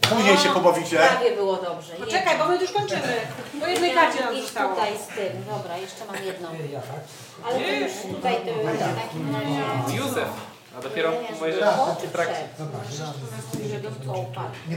[0.00, 0.96] Później się pobawicie.
[0.96, 1.92] Prawie było dobrze.
[1.94, 3.20] Poczekaj, bo my już kończymy.
[3.60, 4.74] Po jednej karcie nam zostało.
[4.74, 5.44] tutaj z tym.
[5.44, 6.48] Dobra, jeszcze mam jedną.
[6.48, 7.00] Tak?
[7.44, 8.36] Ale to już tutaj
[9.86, 9.94] w.
[9.94, 10.28] Józef.
[10.78, 11.60] A dopiero Mojżesz.
[11.60, 12.48] Po czy trakcie.
[12.58, 12.78] Dobra,
[13.68, 13.90] nie, to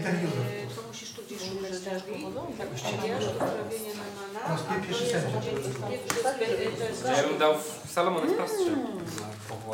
[0.04, 0.72] ten Józef.
[0.72, 2.26] Y, To musisz tu gdzieś szukać drzwi.
[2.58, 2.68] Tak,
[3.04, 4.40] Eliasz, uzdrowienie Namana.
[4.48, 5.40] To jest pierwszy sędzia.
[5.42, 6.44] To
[6.82, 7.54] jest Ja bym dał
[7.88, 8.72] w Salomon jest prostszy.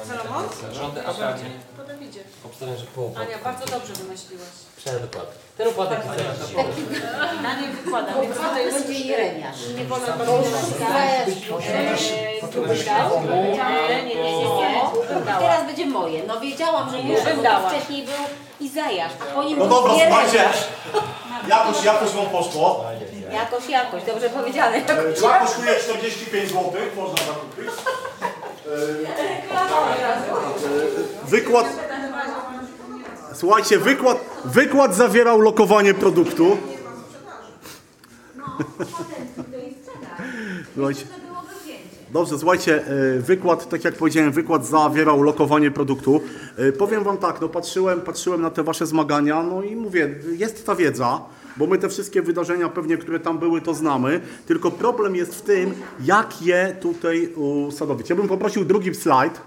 [0.08, 0.46] Salomon?
[0.74, 1.42] Rządy Atali.
[1.78, 2.24] Po Dawidzie.
[2.46, 3.22] Obstawiam, że po upadku.
[3.32, 4.48] Ania, bardzo dobrze wymyśliłaś.
[4.78, 5.45] Przed upadkiem.
[5.58, 6.38] Ten upadek jest teraz.
[7.44, 9.56] Daniel wykłada, więc to jest Będzie Jeremiasz.
[9.78, 10.18] nie wolno już.
[13.30, 15.16] Nie, nie, nie, nie.
[15.16, 15.40] Bym dała.
[15.40, 16.24] Teraz będzie moje.
[16.28, 18.14] No wiedziałam, że to wcześniej był
[18.60, 20.44] Izajasz, a po nim No dobra, słuchajcie.
[21.48, 22.84] Jakoś, jakoś wam poszło.
[23.34, 24.78] Jakoś, jakoś, dobrze powiedziane.
[24.78, 26.64] E, Dwa kosztuje 45 zł,
[26.96, 27.70] można zakupić.
[28.66, 28.70] E,
[31.26, 31.66] Wykład.
[33.36, 36.58] Słuchajcie, wykład, wykład zawierał lokowanie produktu.
[40.74, 41.06] Słuchajcie.
[42.12, 46.22] Dobrze, słuchajcie, e, wykład, tak jak powiedziałem, wykład zawierał lokowanie produktu.
[46.58, 50.66] E, Powiem Wam tak, no patrzyłem, patrzyłem na te Wasze zmagania, no i mówię, jest
[50.66, 51.22] ta wiedza,
[51.58, 55.42] bo my te wszystkie wydarzenia pewnie, które tam były, to znamy, tylko problem jest w
[55.42, 58.10] tym, jak je tutaj usadowić.
[58.10, 59.42] Ja bym poprosił drugi slajd.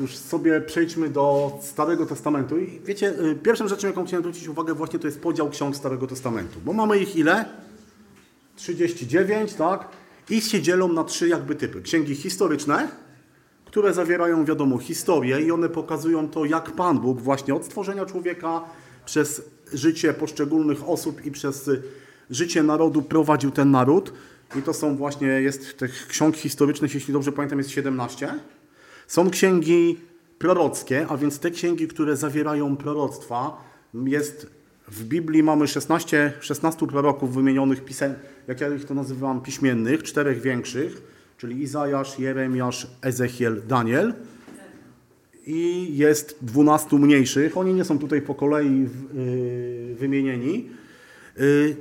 [0.00, 2.58] Już sobie przejdźmy do Starego Testamentu.
[2.58, 6.06] I wiecie, y, pierwszą rzeczą, jaką chciałem zwrócić uwagę właśnie, to jest podział ksiąg Starego
[6.06, 6.60] Testamentu.
[6.64, 7.44] Bo mamy ich ile?
[8.56, 9.88] 39, tak?
[10.30, 11.82] I się dzielą na trzy jakby typy.
[11.82, 12.88] Księgi historyczne,
[13.64, 18.64] które zawierają, wiadomo, historię i one pokazują to, jak Pan Bóg właśnie od stworzenia człowieka
[19.04, 21.82] przez życie poszczególnych osób i przez y,
[22.30, 24.12] życie narodu prowadził ten naród.
[24.58, 28.34] I to są właśnie, jest tych ksiąg historycznych, jeśli dobrze pamiętam, jest 17.
[29.10, 29.98] Są księgi
[30.38, 33.64] prorockie, a więc te księgi, które zawierają proroctwa.
[34.04, 34.46] Jest
[34.88, 38.14] w Biblii mamy 16, 16 proroków wymienionych, pisem,
[38.48, 41.02] jak ja ich to nazywam, piśmiennych, czterech większych,
[41.38, 44.14] czyli Izajasz, Jeremiasz, Ezechiel, Daniel.
[45.46, 47.56] I jest 12 mniejszych.
[47.56, 50.68] Oni nie są tutaj po kolei yy, wymienieni.
[51.36, 51.76] Yy,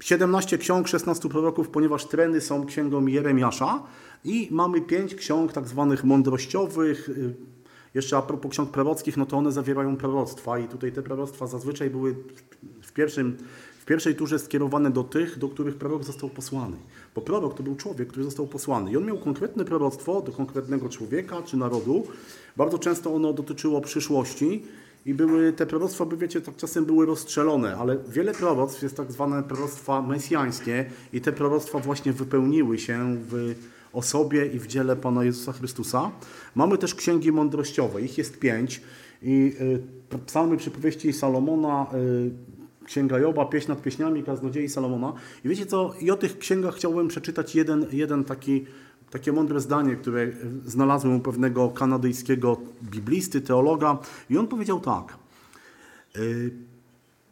[0.00, 3.82] 17 ksiąg, 16 proroków, ponieważ treny są księgą Jeremiasza
[4.24, 7.08] i mamy 5 ksiąg tak zwanych mądrościowych.
[7.08, 7.34] y,
[7.94, 11.90] Jeszcze a propos ksiąg prorockich, no to one zawierają proroctwa i tutaj te proroctwa zazwyczaj
[11.90, 12.16] były
[12.82, 13.36] w pierwszym,
[13.80, 16.76] w pierwszej turze skierowane do tych, do których prorok został posłany.
[17.14, 18.92] Bo prorok to był człowiek, który został posłany.
[18.92, 22.06] I on miał konkretne proroctwo do konkretnego człowieka czy narodu.
[22.56, 24.62] Bardzo często ono dotyczyło przyszłości.
[25.06, 29.12] I były te proroctwa, by wiecie, tak czasem były rozstrzelone, ale wiele proroctw jest tak
[29.12, 33.54] zwane proroctwa mesjańskie i te proroctwa właśnie wypełniły się w
[33.96, 36.10] osobie i w dziele Pana Jezusa Chrystusa.
[36.54, 38.80] Mamy też księgi mądrościowe, ich jest pięć
[39.22, 39.56] i
[40.14, 45.12] y, psalmy przypowieści Salomona, y, Księga Joba, pieśń nad pieśniami, kaznodziei Salomona.
[45.44, 48.66] I wiecie co, i o tych księgach chciałbym przeczytać jeden, jeden taki,
[49.10, 50.32] takie mądre zdanie, które
[50.64, 53.98] znalazłem u pewnego kanadyjskiego biblisty, teologa
[54.30, 55.18] i on powiedział tak.
[56.16, 56.50] y,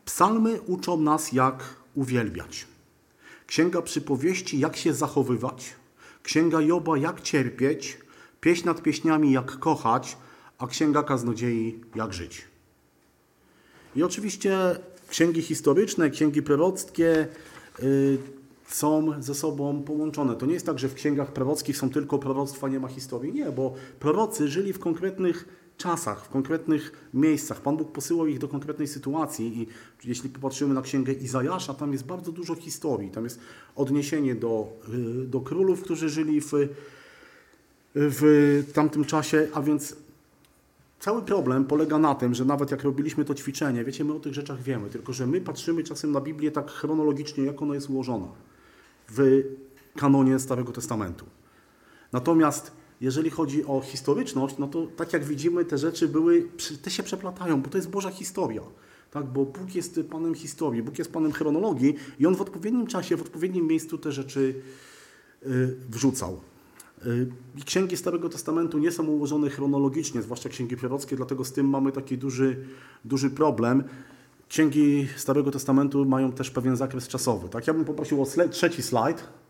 [0.05, 2.67] Psalmy uczą nas jak uwielbiać.
[3.47, 5.75] Księga przypowieści jak się zachowywać.
[6.25, 7.99] Księga Joba jak cierpieć.
[8.41, 10.17] Pieśń nad pieśniami jak kochać,
[10.59, 12.45] a księga kaznodziei jak żyć.
[13.97, 14.59] I oczywiście
[15.09, 17.27] księgi historyczne, księgi prorockie
[17.83, 18.19] y,
[18.69, 20.37] są ze sobą połączone.
[20.37, 23.33] To nie jest tak, że w księgach prorockich są tylko proroctwa, nie ma historii.
[23.33, 27.61] Nie, bo prorocy żyli w konkretnych czasach, w konkretnych miejscach.
[27.61, 29.67] Pan Bóg posyłał ich do konkretnej sytuacji i
[30.09, 33.11] jeśli popatrzymy na księgę Izajasza, tam jest bardzo dużo historii.
[33.11, 33.41] Tam jest
[33.77, 34.73] odniesienie do,
[35.23, 36.53] y, do królów, którzy żyli w,
[37.95, 39.97] w tamtym czasie, a więc
[41.05, 44.35] Cały problem polega na tym, że nawet jak robiliśmy to ćwiczenie, wiecie, my o tych
[44.35, 48.27] rzeczach wiemy, tylko że my patrzymy czasem na Biblię tak chronologicznie, jak ona jest ułożona
[49.09, 49.43] w
[49.97, 51.27] kanonie Starego Testamentu.
[52.13, 52.73] Natomiast
[53.05, 56.49] jeżeli chodzi o historyczność, no to tak jak widzimy, te rzeczy były,
[56.83, 58.63] te się przeplatają, bo to jest Boża historia.
[59.11, 63.17] Tak, bo Bóg jest Panem historii, Bóg jest Panem chronologii i On w odpowiednim czasie,
[63.17, 64.55] w odpowiednim miejscu te rzeczy
[65.47, 66.41] y, wrzucał.
[67.07, 67.29] Y,
[67.65, 72.19] księgi Starego Testamentu nie są ułożone chronologicznie, zwłaszcza księgi prorockie, dlatego z tym mamy taki
[72.19, 72.65] duży,
[73.05, 73.85] duży problem.
[74.49, 77.49] Księgi Starego Testamentu mają też pewien zakres czasowy.
[77.49, 79.44] Tak, ja bym poprosił o trzeci slajd.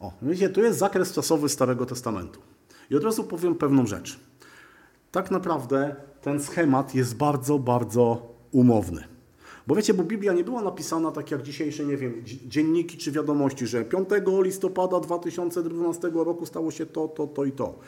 [0.00, 2.40] O, widzicie, tu jest zakres czasowy Starego Testamentu.
[2.90, 4.20] I od razu powiem pewną rzecz.
[5.12, 9.04] Tak naprawdę ten schemat jest bardzo, bardzo umowny.
[9.66, 13.12] Bo wiecie, bo Biblia nie była napisana tak jak dzisiejsze, nie wiem, dzi- dzienniki czy
[13.12, 14.08] wiadomości, że 5
[14.42, 17.78] listopada 2012 roku stało się to, to, to i to.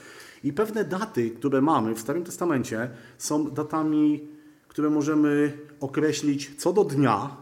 [0.44, 4.28] I pewne daty, które mamy w Starym Testamencie, są datami,
[4.68, 7.36] które możemy określić co do dnia.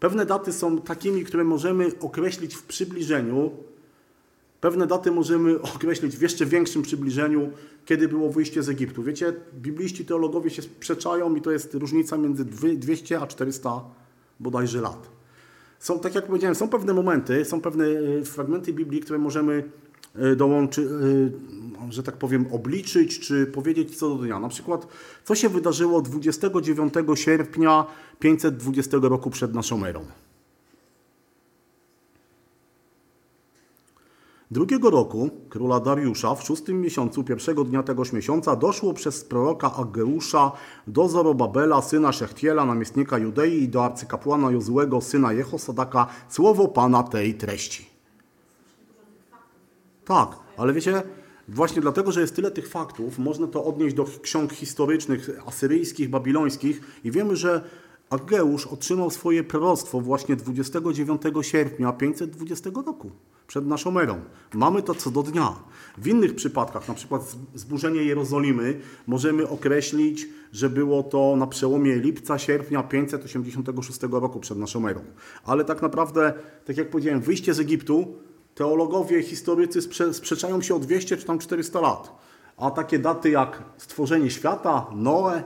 [0.00, 3.50] Pewne daty są takimi, które możemy określić w przybliżeniu.
[4.60, 7.50] Pewne daty możemy określić w jeszcze większym przybliżeniu,
[7.84, 9.02] kiedy było wyjście z Egiptu.
[9.02, 13.80] Wiecie, bibliści teologowie się sprzeczają i to jest różnica między dwy- 200 a 400
[14.40, 15.08] bodajże lat.
[15.78, 19.64] Są, tak jak powiedziałem, są pewne momenty, są pewne e, fragmenty Biblii, które możemy
[20.36, 20.84] dołączyć,
[21.90, 24.40] że tak powiem, obliczyć, czy powiedzieć co do dnia.
[24.40, 24.86] Na przykład,
[25.24, 27.86] co się wydarzyło 29 sierpnia
[28.18, 30.04] 520 roku przed naszą erą.
[34.52, 40.52] Drugiego roku króla Dariusza w szóstym miesiącu, pierwszego dnia tegoż miesiąca, doszło przez proroka Ageusza
[40.86, 47.34] do Zorobabela, syna Szechtiela, namiestnika Judei i do arcykapłana Jozłego, syna Jehosadaka, słowo Pana tej
[47.34, 47.86] treści.
[50.04, 51.02] Tak, ale wiecie,
[51.48, 56.80] właśnie dlatego, że jest tyle tych faktów, można to odnieść do ksiąg historycznych, asyryjskich, babilońskich
[57.04, 57.64] i wiemy, że
[58.10, 63.10] Ageusz otrzymał swoje proroctwo właśnie 29 sierpnia 520 roku,
[63.50, 64.20] przed naszą erą.
[64.54, 65.54] Mamy to co do dnia.
[65.98, 72.38] W innych przypadkach, na przykład zburzenie Jerozolimy, możemy określić, że było to na przełomie lipca,
[72.38, 75.00] sierpnia 586 roku przed naszą erą.
[75.44, 76.32] Ale tak naprawdę,
[76.64, 78.14] tak jak powiedziałem, wyjście z Egiptu,
[78.54, 82.18] teologowie, historycy sprze sprzeczają się o 200 czy tam 400 lat.
[82.56, 85.42] A takie daty jak stworzenie świata, Noe,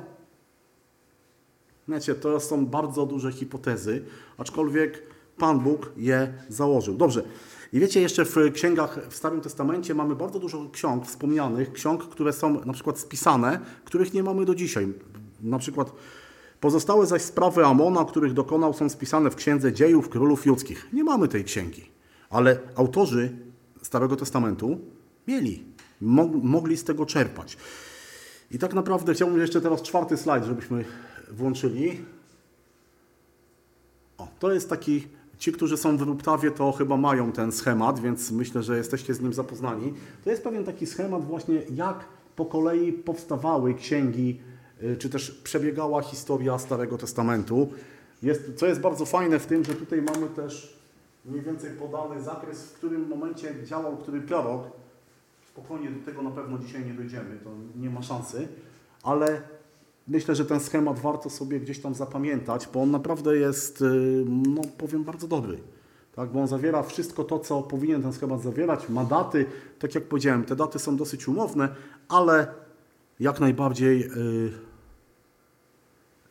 [1.89, 4.05] Wiecie, to są bardzo duże hipotezy,
[4.39, 5.03] aczkolwiek
[5.39, 6.95] Pan Bóg je założył.
[6.95, 7.23] Dobrze.
[7.75, 12.33] I wiecie, jeszcze w księgach w Starym Testamencie mamy bardzo dużo ksiąg wspomnianych, ksiąg, które
[12.33, 14.93] są na przykład spisane, których nie mamy do dzisiaj.
[15.41, 15.93] Na przykład
[16.61, 20.89] pozostałe zaś sprawy Amona, których dokonał, są spisane w Księdze Dziejów Królów Judzkich.
[20.93, 21.91] Nie mamy tej księgi,
[22.31, 23.37] ale autorzy
[23.83, 24.79] Starego Testamentu
[25.29, 25.65] mieli,
[26.01, 27.57] mo mogli z tego czerpać.
[28.51, 30.85] I tak naprawdę chciałbym jeszcze teraz czwarty slajd, żebyśmy
[31.31, 32.01] włączyli.
[34.19, 35.09] O, to jest taki,
[35.39, 39.21] ci, którzy są w Ruptawie, to chyba mają ten schemat, więc myślę, że jesteście z
[39.21, 39.95] nim zapoznani.
[40.25, 42.05] To jest pewien taki schemat właśnie, jak
[42.37, 44.41] po kolei powstawały księgi,
[44.83, 47.69] y, czy też przebiegała historia Starego Testamentu.
[48.23, 50.79] Jest, co jest bardzo fajne w tym, że tutaj mamy też
[51.25, 54.63] mniej więcej podany zakres, w którym momencie działał który prorok.
[55.49, 58.49] Spokojnie do tego na pewno dzisiaj nie dojdziemy, to nie ma szansy,
[59.03, 59.43] ale
[60.09, 64.63] myślę, że ten schemat warto sobie gdzieś tam zapamiętać, bo on naprawdę jest, y, no
[64.79, 65.59] powiem, bardzo dobry.
[66.15, 69.47] Tak, bo on zawiera wszystko to, co powinien ten schemat zawierać, ma daty,
[69.79, 71.69] tak jak powiedziałem, te daty są dosyć umowne,
[72.09, 72.47] ale
[73.21, 74.09] jak najbardziej y,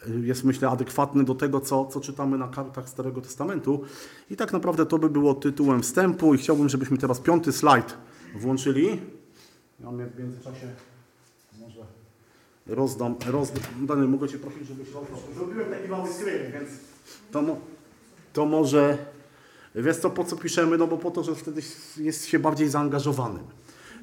[0.07, 3.81] y, jest myślę adekwatny do tego, co, co czytamy na kartach Starego Testamentu.
[4.29, 7.97] I tak naprawdę to by było tytułem wstępu i chciałbym, żebyśmy teraz piąty slajd
[8.35, 9.01] włączyli.
[9.79, 10.67] Ja w międzyczasie
[12.67, 15.19] rozdam, rozdam, Daniel, mogę Cię prosić, żebyś rozdał.
[15.35, 16.69] Zrobiłem taki mały screen, więc
[17.31, 17.57] to, mo,
[18.33, 18.97] to może,
[19.75, 21.61] wiesz co, po co piszemy, no bo po to, że wtedy
[21.97, 23.43] jest się bardziej zaangażowanym.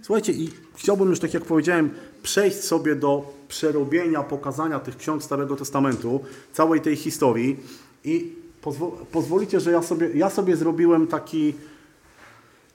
[0.02, 1.90] Słuchajcie, i chciałbym już, tak jak powiedziałem,
[2.22, 6.20] przejść sobie do przerobienia, pokazania tych ksiąg Starego Testamentu,
[6.52, 7.56] całej tej historii
[8.04, 11.54] i pozwo pozwolicie, że ja sobie, ja sobie zrobiłem taki,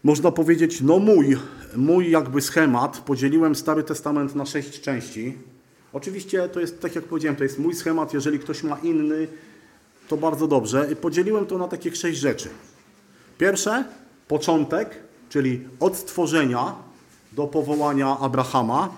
[0.03, 1.37] można powiedzieć, no mój,
[1.75, 2.97] mój jakby schemat.
[2.97, 5.37] Podzieliłem Stary Testament na sześć części.
[5.95, 8.13] Oczywiście to jest, tak jak powiedziałem, to jest mój schemat.
[8.13, 9.27] Jeżeli ktoś ma inny,
[10.07, 10.87] to bardzo dobrze.
[10.91, 12.49] I podzieliłem to na takich sześć rzeczy.
[13.37, 13.85] Pierwsze,
[14.27, 16.75] początek, czyli od stworzenia
[17.31, 18.89] do powołania Abrahama.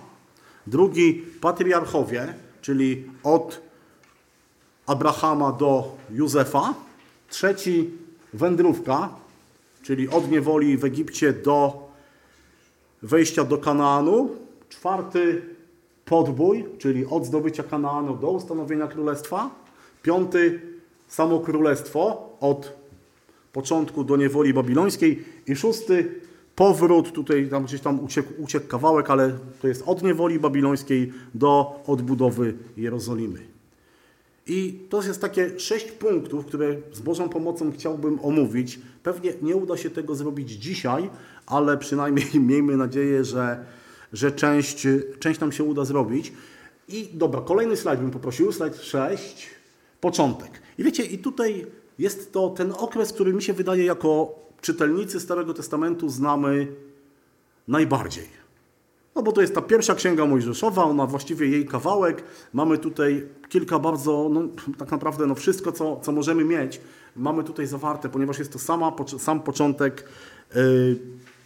[0.68, 3.62] Drugi, patriarchowie, czyli od
[4.86, 6.74] Abrahama do Józefa.
[7.30, 7.90] Trzeci,
[8.34, 9.10] wędrówka,
[9.82, 11.88] czyli od niewoli w Egipcie do
[13.02, 14.30] wejścia do Kanaanu.
[14.70, 15.57] Czwarty,
[16.08, 19.50] podbój, czyli od zdobycia Kanaanu do ustanowienia królestwa.
[20.04, 20.62] Piąty,
[21.08, 22.74] samo królestwo, od
[23.54, 25.24] początku do niewoli babilońskiej.
[25.48, 26.22] I szósty,
[26.56, 31.80] powrót, tutaj tam gdzieś tam uciekł, uciekł kawałek, ale to jest od niewoli babilońskiej do
[31.88, 33.40] odbudowy Jerozolimy.
[34.48, 38.80] I to jest takie sześć punktów, które z Bożą pomocą chciałbym omówić.
[39.04, 41.10] Pewnie nie uda się tego zrobić dzisiaj,
[41.46, 43.66] ale przynajmniej miejmy nadzieję, że,
[44.14, 44.88] że część,
[45.20, 46.34] część nam się uda zrobić.
[46.88, 49.50] I dobra, kolejny slajd bym poprosił, slajd 6,
[50.02, 50.62] początek.
[50.78, 51.66] I wiecie, i tutaj
[52.00, 56.68] jest to ten okres, który mi się wydaje jako czytelnicy Starego Testamentu znamy
[57.68, 58.38] najbardziej.
[59.16, 62.24] No bo to jest ta pierwsza księga Mojżeszowa, ona właściwie jej kawałek.
[62.54, 64.44] Mamy tutaj kilka bardzo, no
[64.78, 66.82] tak naprawdę no wszystko, co, co możemy mieć,
[67.16, 70.10] mamy tutaj zawarte, ponieważ jest to sama, sam początek
[70.56, 71.00] yy,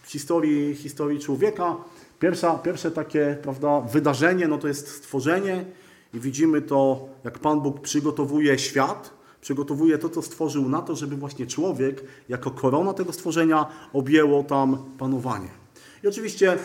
[0.04, 1.76] historii, historii człowieka.
[2.22, 5.64] Pierwsza, pierwsze takie prawda, wydarzenie no to jest stworzenie
[6.14, 11.16] i widzimy to, jak Pan Bóg przygotowuje świat, przygotowuje to, co stworzył na to, żeby
[11.16, 15.48] właśnie człowiek jako korona tego stworzenia objęło tam panowanie.
[16.04, 16.58] I oczywiście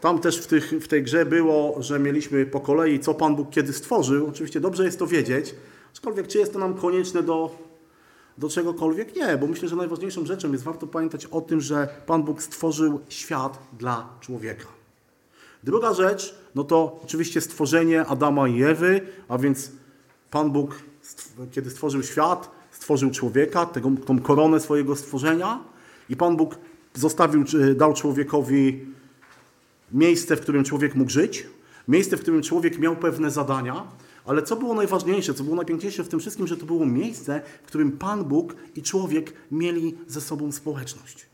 [0.00, 3.50] tam też w, tych, w tej grze było, że mieliśmy po kolei, co Pan Bóg
[3.50, 4.26] kiedy stworzył.
[4.28, 5.54] Oczywiście dobrze jest to wiedzieć,
[5.92, 7.58] aczkolwiek czy jest to nam konieczne do,
[8.38, 9.16] do czegokolwiek?
[9.16, 13.00] Nie, bo myślę, że najważniejszą rzeczą jest warto pamiętać o tym, że Pan Bóg stworzył
[13.08, 14.75] świat dla człowieka.
[15.66, 19.70] Druga rzecz, no to oczywiście stworzenie Adama i Ewy, a więc
[20.30, 20.82] Pan Bóg,
[21.52, 25.60] kiedy stworzył świat, stworzył człowieka, tego, tą koronę swojego stworzenia
[26.08, 26.58] i Pan Bóg
[26.94, 27.44] zostawił,
[27.76, 28.86] dał człowiekowi
[29.92, 31.46] miejsce, w którym człowiek mógł żyć,
[31.88, 33.86] miejsce, w którym człowiek miał pewne zadania,
[34.24, 37.66] ale co było najważniejsze, co było najpiękniejsze w tym wszystkim, że to było miejsce, w
[37.66, 41.26] którym Pan Bóg i człowiek mieli ze sobą społeczność.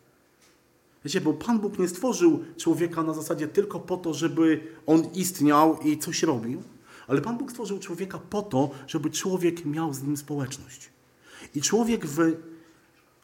[1.05, 5.79] Wiecie, bo Pan Bóg nie stworzył człowieka na zasadzie tylko po to, żeby on istniał
[5.85, 6.63] i coś robił,
[7.07, 10.91] ale Pan Bóg stworzył człowieka po to, żeby człowiek miał z nim społeczność.
[11.55, 12.19] I człowiek w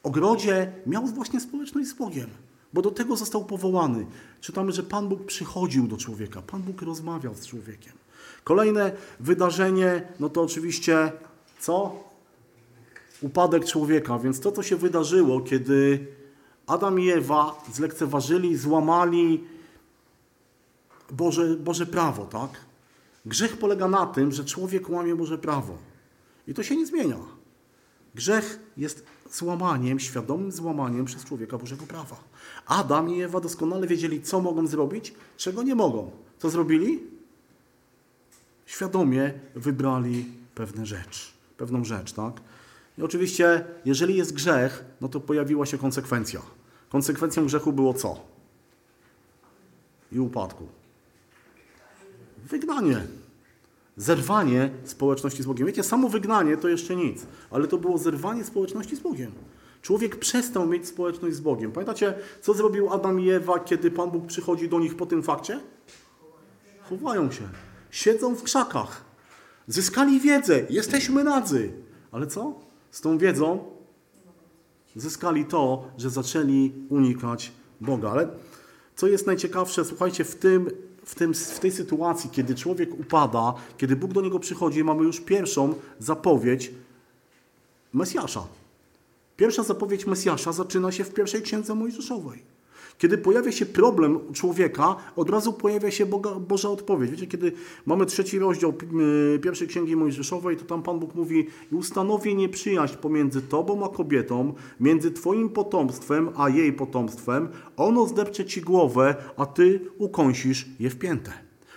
[0.03, 2.31] ogrodzie miał właśnie społeczność z Bogiem
[2.73, 4.07] bo do tego został powołany.
[4.41, 7.93] Czytamy, że Pan Bóg przychodził do człowieka, Pan Bóg rozmawiał z człowiekiem.
[8.45, 11.13] Kolejne wydarzenie, no to oczywiście
[11.61, 12.05] co?
[13.21, 14.19] Upadek człowieka.
[14.19, 16.07] Więc to, co się wydarzyło, kiedy
[16.69, 19.45] Adam i Ewa zlekceważyli, złamali
[21.11, 22.51] Boże, Boże prawo, tak?
[23.27, 25.79] Grzech polega na tym, że człowiek łamie Boże prawo.
[26.47, 27.19] I to się nie zmienia.
[28.15, 32.17] Grzech jest złamaniem, świadomym złamaniem przez człowieka Bożego prawa.
[32.67, 36.11] Adam i Ewa doskonale wiedzieli, co mogą zrobić, czego nie mogą.
[36.39, 37.03] Co zrobili?
[38.67, 42.41] Świadomie wybrali pewne rzecz, pewną rzecz, tak?
[42.99, 46.58] I oczywiście, jeżeli jest grzech, no to pojawiła się konsekwencja.
[46.89, 48.21] Konsekwencją grzechu było co?
[50.13, 50.67] I upadku.
[52.45, 53.07] Wygnanie.
[53.97, 55.67] Zerwanie społeczności z Bogiem.
[55.67, 59.33] Wiecie, samo wygnanie to jeszcze nic, ale to było zerwanie społeczności z Bogiem.
[59.83, 61.73] Człowiek przestał mieć społeczność z Bogiem.
[61.73, 65.61] Pamiętacie, co zrobił Adam i Ewa, kiedy Pan Bóg przychodzi do nich po tym fakcie?
[66.91, 67.49] Chowają się.
[67.91, 69.05] Siedzą w krzakach.
[69.67, 70.67] Zyskali wiedzę.
[70.71, 71.73] Jesteśmy nadzy.
[72.13, 72.55] Ale co?
[72.91, 73.78] Z tą wiedzą
[75.01, 78.11] zyskali to, że zaczęli unikać Boga.
[78.11, 78.29] Ale
[78.97, 80.71] co jest najciekawsze, słuchajcie, w tym,
[81.05, 85.21] w, tym, w tej sytuacji, kiedy człowiek upada, kiedy Bóg do niego przychodzi, mamy już
[85.21, 86.71] pierwszą zapowiedź
[87.93, 88.47] Mesjasza.
[89.37, 92.58] Pierwsza zapowiedź Mesjasza zaczyna się w pierwszej księdze Mojżeszowej.
[92.99, 97.11] Kiedy pojawia się problem człowieka, od razu pojawia się Boga, Boża odpowiedź.
[97.11, 97.53] Wiecie, kiedy
[97.87, 98.75] mamy trzeci rozdział
[99.35, 103.89] y, pierwszej księgi Mojżeszowej, to tam Pan Bóg mówi i ustanowię nieprzyjaźń pomiędzy tobą a
[103.97, 107.49] kobietą, między twoim potomstwem a jej potomstwem.
[107.77, 111.33] Ono zdepcze ci głowę, a ty ukąsisz je w piętę.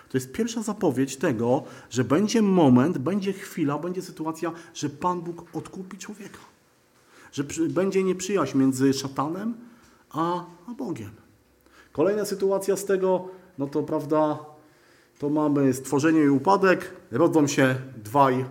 [0.10, 5.46] To jest pierwsza zapowiedź tego, że będzie moment, będzie chwila, będzie sytuacja, że Pan Bóg
[5.54, 6.40] odkupi człowieka.
[7.32, 9.71] Że będzie nieprzyjaźń między szatanem
[10.14, 10.45] a,
[10.78, 11.12] Bogiem.
[11.91, 14.39] Kolejna sytuacja z tego, no to prawda,
[15.20, 18.45] to mamy stworzenie i upadek, rodzą się dwaj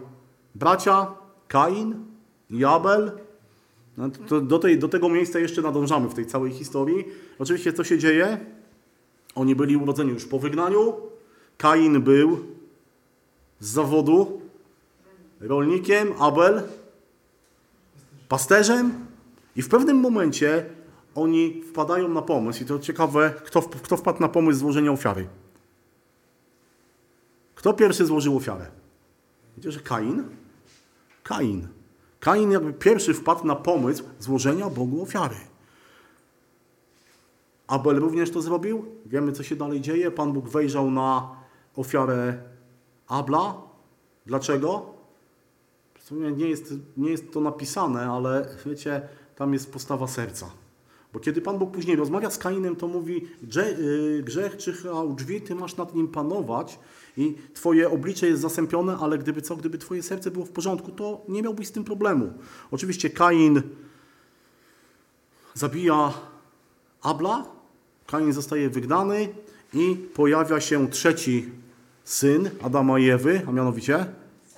[0.55, 1.07] bracia,
[1.49, 1.95] Kain
[2.51, 3.13] i Abel.
[3.97, 7.05] No to do, tej, do tego miejsca jeszcze nadążamy w tej całej historii.
[7.39, 8.39] Oczywiście co się dzieje?
[9.35, 10.95] Oni byli urodzeni już po wygnaniu.
[11.59, 12.39] Kain był
[13.61, 14.41] z zawodu
[15.41, 16.63] rolnikiem, Abel
[18.29, 19.07] pasterzem
[19.57, 20.65] i w pewnym momencie
[21.15, 25.29] oni wpadają na pomysł, i to ciekawe, kto, kto wpadł na pomysł złożenia ofiary.
[27.55, 28.67] Kto pierwszy złożył ofiarę?
[29.57, 30.25] Wiecie, że Kain?
[31.23, 31.69] Kain.
[32.21, 35.37] Kain jakby pierwszy wpadł na pomysł złożenia Bogu ofiary.
[37.67, 38.85] Abel również to zrobił.
[39.07, 40.11] Wiemy, co się dalej dzieje.
[40.11, 41.37] Pan Bóg wejrzał na
[41.77, 42.43] ofiarę
[43.09, 43.55] Abla.
[44.27, 44.95] Dlaczego?
[45.99, 50.51] W sumie nie jest, nie jest to napisane, ale wiecie, tam jest postawa serca.
[51.13, 55.15] Bo kiedy Pan Bóg później rozmawia z Kainem, to mówi, "Grze- y, grzech czyha u
[55.15, 56.79] drzwi, ty masz nad nim panować
[57.17, 61.25] i twoje oblicze jest zasępione, ale gdyby co, gdyby twoje serce było w porządku, to
[61.29, 62.33] nie miałbyś z tym problemu.
[62.71, 63.63] Oczywiście Kain
[65.55, 66.13] zabija
[67.03, 67.47] Abla,
[68.07, 69.29] Kain zostaje wygnany
[69.75, 71.49] i pojawia się trzeci
[72.05, 74.07] syn Adama i Ewy, a mianowicie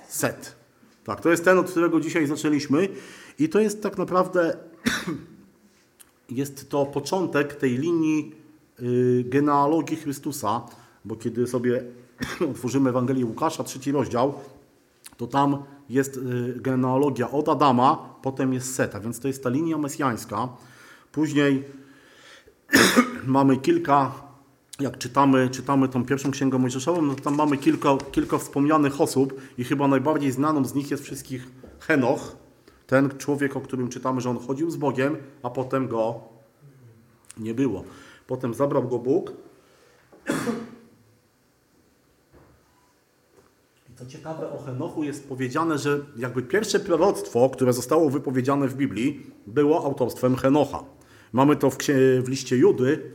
[0.08, 0.56] Set.
[1.04, 2.88] Tak, to jest ten, od którego dzisiaj zaczęliśmy
[3.38, 4.56] i to jest tak naprawdę
[6.30, 8.34] jest to początek tej linii
[8.80, 10.62] y, genealogii Chrystusa,
[11.04, 11.84] bo kiedy sobie
[12.50, 14.34] otworzymy Ewangelię Łukasza, trzeci rozdział,
[15.16, 19.78] to tam jest y, genealogia od Adama, potem jest Seta, więc to jest ta linia
[19.78, 20.48] mesjańska.
[21.12, 21.64] Później
[23.26, 24.12] mamy kilka,
[24.80, 29.64] jak czytamy, czytamy tą pierwszą księgę Mojżeszową, no tam mamy kilka, kilka wspomnianych osób i
[29.64, 31.50] chyba najbardziej znaną z nich jest wszystkich
[31.80, 32.41] Henoch,
[32.92, 36.20] ten człowiek, o którym czytamy, że on chodził z Bogiem, a potem go
[37.38, 37.84] nie było.
[38.26, 39.32] Potem zabrał go Bóg.
[43.90, 48.74] I co ciekawe, o Henochu jest powiedziane, że jakby pierwsze proroctwo, które zostało wypowiedziane w
[48.74, 50.84] Biblii, było autorstwem Henocha.
[51.32, 51.76] Mamy to w,
[52.22, 53.12] w liście Judy.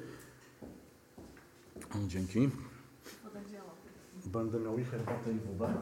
[2.08, 2.50] Dzięki.
[4.26, 5.74] Będę miał i herbatę i wodę.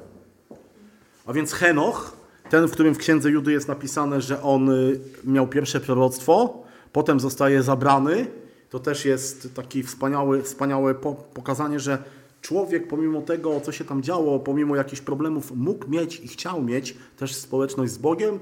[1.25, 5.47] A więc Henoch, ten, w którym w księdze Judy jest napisane, że on y, miał
[5.47, 8.27] pierwsze proroctwo, potem zostaje zabrany,
[8.69, 11.97] to też jest takie wspaniałe, wspaniałe po, pokazanie, że
[12.41, 16.95] człowiek pomimo tego, co się tam działo, pomimo jakichś problemów, mógł mieć i chciał mieć
[17.17, 18.39] też społeczność z Bogiem.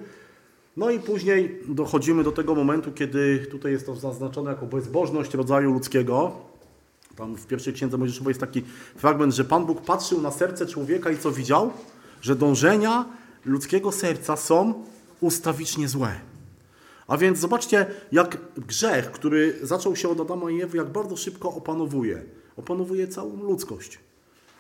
[0.78, 5.74] No i później dochodzimy do tego momentu, kiedy tutaj jest to zaznaczone jako bezbożność rodzaju
[5.74, 6.32] ludzkiego.
[7.16, 8.64] Tam w pierwszej księdze Mojżeszowej jest taki
[8.96, 11.72] fragment, że Pan Bóg patrzył na serce człowieka i co widział?
[12.22, 13.06] Że dążenia
[13.46, 14.84] ludzkiego serca są
[15.22, 16.20] ustawicznie złe.
[17.08, 21.50] A więc zobaczcie, jak grzech, który zaczął się od Adama i Ewy, jak bardzo szybko
[21.50, 22.24] opanowuje.
[22.58, 24.00] Opanowuje całą ludzkość.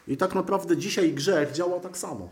[0.08, 2.30] I tak naprawdę dzisiaj grzech działa tak samo.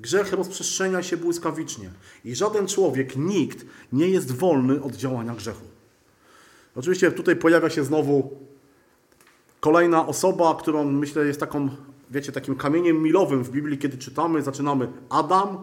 [0.00, 1.90] Grzech rozprzestrzenia się błyskawicznie.
[2.24, 5.64] I żaden człowiek, nikt nie jest wolny od działania grzechu.
[6.76, 8.30] Oczywiście tutaj pojawia się znowu
[9.60, 11.68] kolejna osoba, którą myślę jest taką,
[12.10, 15.58] wiecie, takim kamieniem milowym w Biblii, kiedy czytamy, zaczynamy Adam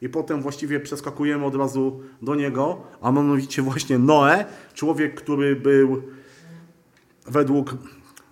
[0.00, 6.02] i potem właściwie przeskakujemy od razu do niego, a mianowicie właśnie Noe, człowiek, który był
[7.26, 7.74] według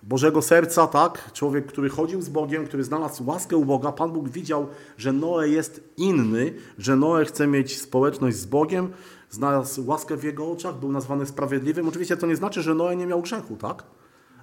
[0.03, 1.31] Bożego serca, tak?
[1.33, 3.91] Człowiek, który chodził z Bogiem, który znalazł łaskę u Boga.
[3.91, 4.67] Pan Bóg widział,
[4.97, 8.89] że Noe jest inny, że Noe chce mieć społeczność z Bogiem,
[9.29, 11.87] znalazł łaskę w jego oczach, był nazwany sprawiedliwym.
[11.87, 13.83] Oczywiście to nie znaczy, że Noe nie miał grzechu, tak?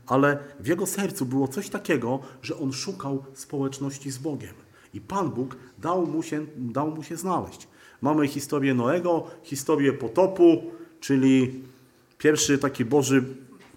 [0.07, 4.55] Ale w jego sercu było coś takiego, że on szukał społeczności z Bogiem.
[4.95, 7.69] I Pan Bóg dał mu się, dał mu się znaleźć.
[8.03, 10.63] Mamy historię Noego, historię potopu,
[11.01, 11.63] czyli
[12.19, 13.25] pierwszy taki Boży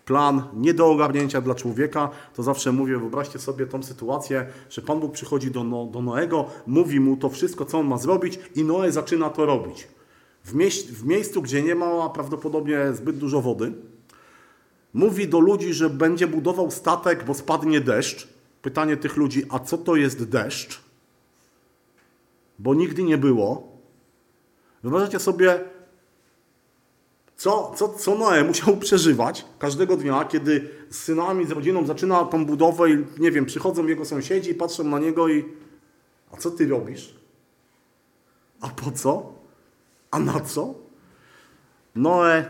[0.06, 5.00] plan nie do ogarnięcia dla człowieka, to zawsze mówię, wyobraźcie sobie tą sytuację, że Pan
[5.00, 8.64] Bóg przychodzi do, no, do Noego, mówi mu to wszystko, co on ma zrobić i
[8.64, 9.88] Noe zaczyna to robić.
[10.44, 13.74] W, mieś, w miejscu, gdzie nie ma prawdopodobnie zbyt dużo wody,
[14.96, 18.28] mówi do ludzi, że będzie budował statek, bo spadnie deszcz.
[18.62, 20.82] Pytanie tych ludzi, a co to jest deszcz?
[22.60, 23.68] Bo nigdy nie było.
[24.84, 25.60] Wyobraźcie sobie,
[27.38, 32.46] co, co, co Noe musiał przeżywać każdego dnia, kiedy z synami, z rodziną zaczyna tą
[32.46, 35.46] budowę i nie wiem, przychodzą jego sąsiedzi i patrzą na niego i
[36.32, 37.16] a co ty robisz?
[38.62, 39.34] A po co?
[40.12, 40.74] A na co?
[41.96, 42.46] Noe,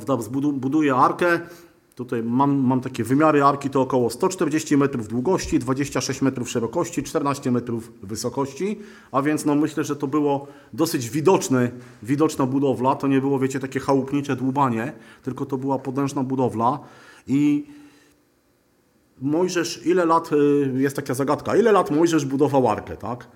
[0.00, 0.16] prawda,
[0.52, 1.40] buduje arkę.
[1.94, 7.50] Tutaj mam, mam takie wymiary arki, to około 140 metrów długości, 26 metrów szerokości, 14
[7.50, 8.78] metrów wysokości,
[9.12, 11.70] a więc no myślę, że to było dosyć widoczne,
[12.02, 12.94] widoczna budowla.
[12.94, 14.92] To nie było, wiecie, takie chałupnicze dłubanie,
[15.22, 16.78] tylko to była potężna budowla
[17.26, 17.66] i
[19.20, 23.28] Mojżesz, ile lat, y, jest taka zagadka, ile lat Mojżesz budował arkę, tak?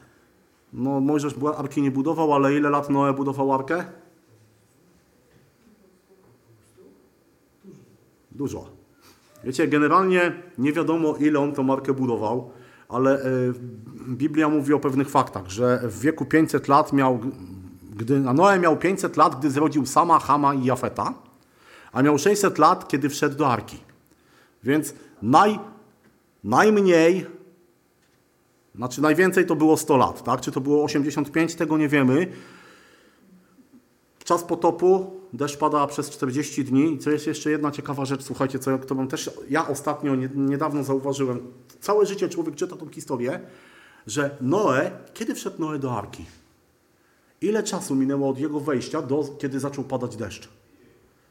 [0.72, 3.84] No Mojżesz arki nie budował, ale ile lat Noe budował arkę?
[8.38, 8.66] Dużo.
[9.44, 12.50] Wiecie, generalnie nie wiadomo, ile on tą markę budował,
[12.88, 13.52] ale y,
[14.08, 17.20] Biblia mówi o pewnych faktach, że w wieku 500 lat miał,
[17.96, 21.14] gdy, Noe miał 500 lat, gdy zrodził Sama, Hama i Jafeta,
[21.92, 23.76] a miał 600 lat, kiedy wszedł do arki.
[24.64, 25.58] Więc naj,
[26.44, 27.26] najmniej,
[28.74, 30.40] znaczy najwięcej to było 100 lat, tak?
[30.40, 32.26] Czy to było 85, tego nie wiemy.
[34.28, 36.92] Czas potopu, deszcz pada przez 40 dni.
[36.92, 40.84] I co jest jeszcze jedna ciekawa rzecz, słuchajcie, co, którą też ja ostatnio, nie, niedawno
[40.84, 41.52] zauważyłem.
[41.80, 43.40] Całe życie człowiek czyta tą historię,
[44.06, 46.24] że Noe, kiedy wszedł Noe do Arki?
[47.40, 50.48] Ile czasu minęło od jego wejścia do kiedy zaczął padać deszcz?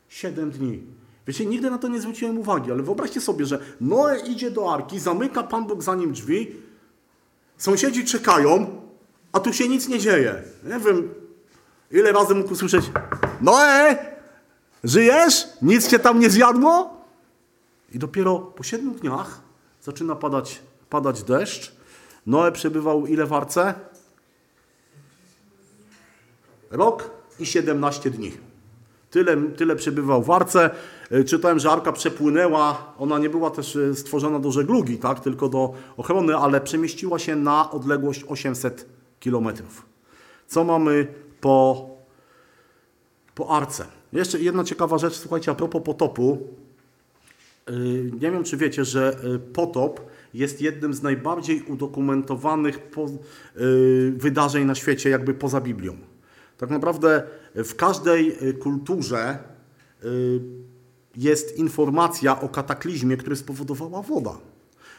[0.09, 0.83] Siedem dni.
[1.27, 4.99] Wiecie, nigdy na to nie zwróciłem uwagi, ale wyobraźcie sobie, że Noe idzie do Arki,
[4.99, 6.55] zamyka Pan Bóg za nim drzwi,
[7.57, 8.81] sąsiedzi czekają,
[9.31, 10.43] a tu się nic nie dzieje.
[10.63, 11.09] Nie wiem,
[11.91, 12.91] ile razy mógł usłyszeć
[13.41, 13.97] Noe,
[14.83, 15.47] żyjesz?
[15.61, 16.97] Nic cię tam nie zjadło?
[17.93, 19.41] I dopiero po siedmiu dniach
[19.81, 21.71] zaczyna padać, padać deszcz.
[22.25, 23.73] Noe przebywał ile w Arce?
[26.71, 27.09] Rok
[27.39, 28.31] i 17 dni.
[29.11, 30.69] Tyle, tyle przebywał w Arce.
[31.11, 35.49] E, Czytałem, że Arka przepłynęła, ona nie była też e, stworzona do żeglugi, tak, tylko
[35.49, 38.85] do ochrony, ale przemieściła się na odległość 800
[39.19, 39.85] kilometrów.
[40.47, 41.07] Co mamy
[41.47, 41.89] po,
[43.35, 43.85] po Arce?
[44.13, 46.37] Jeszcze jedna ciekawa rzecz, słuchajcie, a propos potopu.
[47.67, 50.01] Yy, Nie wiem, czy wiecie, że yy, potop
[50.33, 52.79] jest jednym z najbardziej udokumentowanych
[53.55, 55.97] yy, wydarzeń na świecie, jakby poza Biblią.
[56.57, 57.23] Tak naprawdę
[57.55, 59.39] w każdej kulturze
[61.15, 64.37] jest informacja o kataklizmie, który spowodowała woda.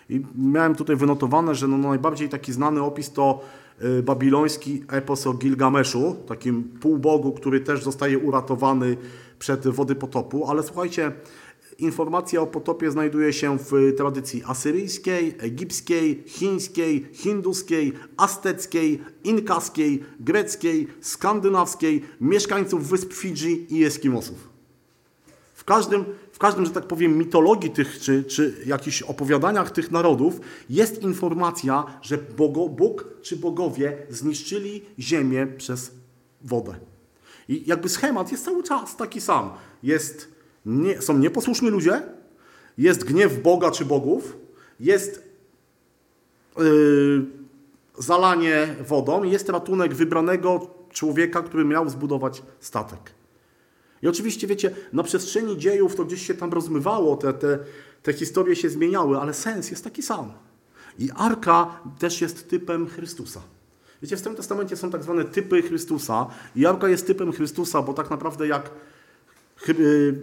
[0.08, 3.67] I miałem tutaj wynotowane, że no najbardziej taki znany opis to y,
[4.02, 8.96] babiloński epos o Gilgameszu, takim półbogu, który też zostaje uratowany
[9.38, 10.50] przed wody potopu.
[10.50, 11.12] Ale słuchajcie,
[11.78, 22.02] informacja o potopie znajduje się w tradycji asyryjskiej, egipskiej, chińskiej, hinduskiej, azteckiej, inkaskiej, greckiej, skandynawskiej,
[22.20, 24.48] mieszkańców wysp Fidżi i Eskimosów.
[25.54, 26.04] W każdym,
[26.38, 31.84] w każdym, że tak powiem, mitologii tych, czy, czy jakichś opowiadaniach tych narodów jest informacja,
[32.02, 35.90] że Bogo, Bóg czy bogowie zniszczyli ziemię przez
[36.42, 36.74] wodę.
[37.48, 39.50] I jakby schemat jest cały czas taki sam.
[39.82, 40.28] Jest,
[40.66, 42.02] nie, są nieposłuszni ludzie,
[42.78, 44.36] jest gniew Boga czy bogów,
[44.80, 45.22] jest
[46.58, 47.26] yy,
[47.98, 53.17] zalanie wodą, jest ratunek wybranego człowieka, który miał zbudować statek.
[54.02, 57.58] I oczywiście, wiecie, na przestrzeni dziejów to gdzieś się tam rozmywało, te, te,
[58.02, 60.32] te historie się zmieniały, ale sens jest taki sam.
[60.98, 63.40] I Arka też jest typem Chrystusa.
[64.02, 66.26] Wiecie, w Starym Testamencie są tak zwane typy Chrystusa
[66.56, 68.70] i Arka jest typem Chrystusa, bo tak naprawdę jak
[69.68, 70.14] y,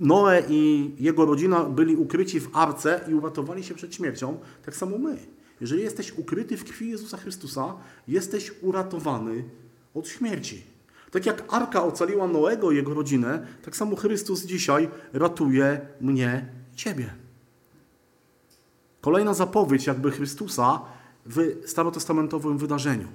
[0.00, 4.98] Noe i jego rodzina byli ukryci w Arce i uratowali się przed śmiercią, tak samo
[4.98, 5.18] my.
[5.60, 7.74] Jeżeli jesteś ukryty w krwi Jezusa Chrystusa,
[8.08, 9.44] jesteś uratowany
[9.94, 10.71] od śmierci.
[11.12, 17.14] Tak jak Arka ocaliła Noego i jego rodzinę, tak samo Chrystus dzisiaj ratuje mnie Ciebie.
[19.00, 20.80] Kolejna zapowiedź jakby Chrystusa
[21.26, 23.08] w starotestamentowym wydarzeniu.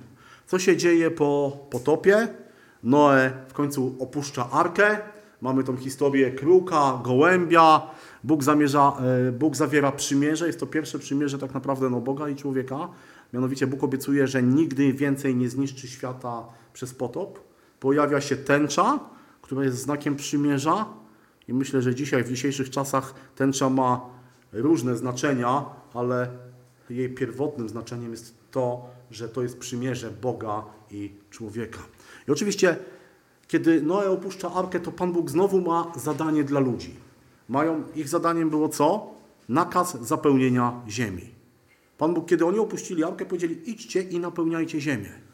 [0.47, 2.27] Co się dzieje po potopie?
[2.83, 4.97] Noe w końcu opuszcza Arkę.
[5.41, 7.81] Mamy tą historię kruka, gołębia.
[8.23, 10.47] Bóg, zamierza, e, Bóg zawiera przymierze.
[10.47, 12.89] Jest to pierwsze przymierze tak naprawdę no, Boga i człowieka.
[13.33, 17.46] Mianowicie Bóg obiecuje, że nigdy więcej nie zniszczy świata przez potop.
[17.79, 18.99] Pojawia się tęcza,
[19.41, 20.85] która jest znakiem przymierza.
[21.47, 24.01] I myślę, że dzisiaj, w dzisiejszych czasach tęcza ma
[24.53, 26.29] różne znaczenia, ale
[26.89, 31.79] jej pierwotnym znaczeniem jest to, że to jest przymierze Boga i człowieka.
[32.27, 32.77] I oczywiście,
[33.47, 36.95] kiedy Noe opuszcza arkę, to Pan Bóg znowu ma zadanie dla ludzi.
[37.49, 39.13] mają, ich zadaniem było co?
[39.49, 41.29] Nakaz zapełnienia ziemi.
[41.97, 45.26] Pan Bóg, kiedy oni opuścili arkę, powiedzieli: idźcie i napełniajcie ziemię.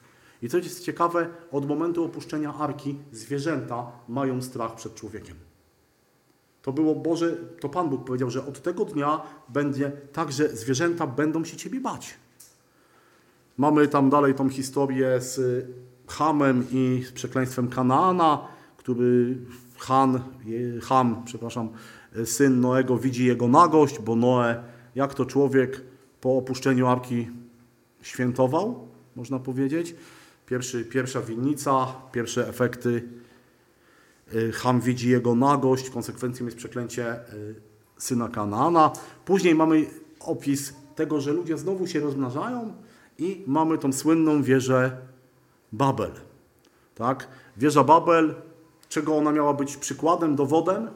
[0.44, 5.36] I co jest ciekawe, od momentu opuszczenia arki zwierzęta mają strach przed człowiekiem.
[6.62, 11.08] To było Boże, to Pan Bóg powiedział, że od tego dnia będzie tak, że zwierzęta
[11.08, 12.14] będą się Ciebie bać.
[13.58, 15.66] Mamy tam dalej tą historię z
[16.08, 19.38] Hamem i z przekleństwem Kanaana, który
[19.78, 20.24] Han,
[20.82, 21.70] Ham, przepraszam,
[22.26, 24.64] syn Noego widzi jego nagość, bo Noe,
[24.96, 25.82] jak to człowiek
[26.22, 27.30] po opuszczeniu arki
[28.02, 29.96] świętował, można powiedzieć.
[30.46, 33.10] Pierwszy, pierwsza winnica, pierwsze efekty.
[34.34, 37.56] Y, Ham widzi jego nagość, konsekwencją jest przeklęcie y,
[37.98, 38.92] syna Kanaana.
[39.26, 39.86] Później mamy
[40.20, 42.74] opis tego, że ludzie znowu się rozmnażają
[43.18, 44.98] i mamy tą słynną wieżę
[45.72, 46.12] Babel.
[46.96, 47.28] Tak?
[47.58, 48.36] Wieża Babel,
[48.90, 50.90] czego ona miała być przykładem, dowodem?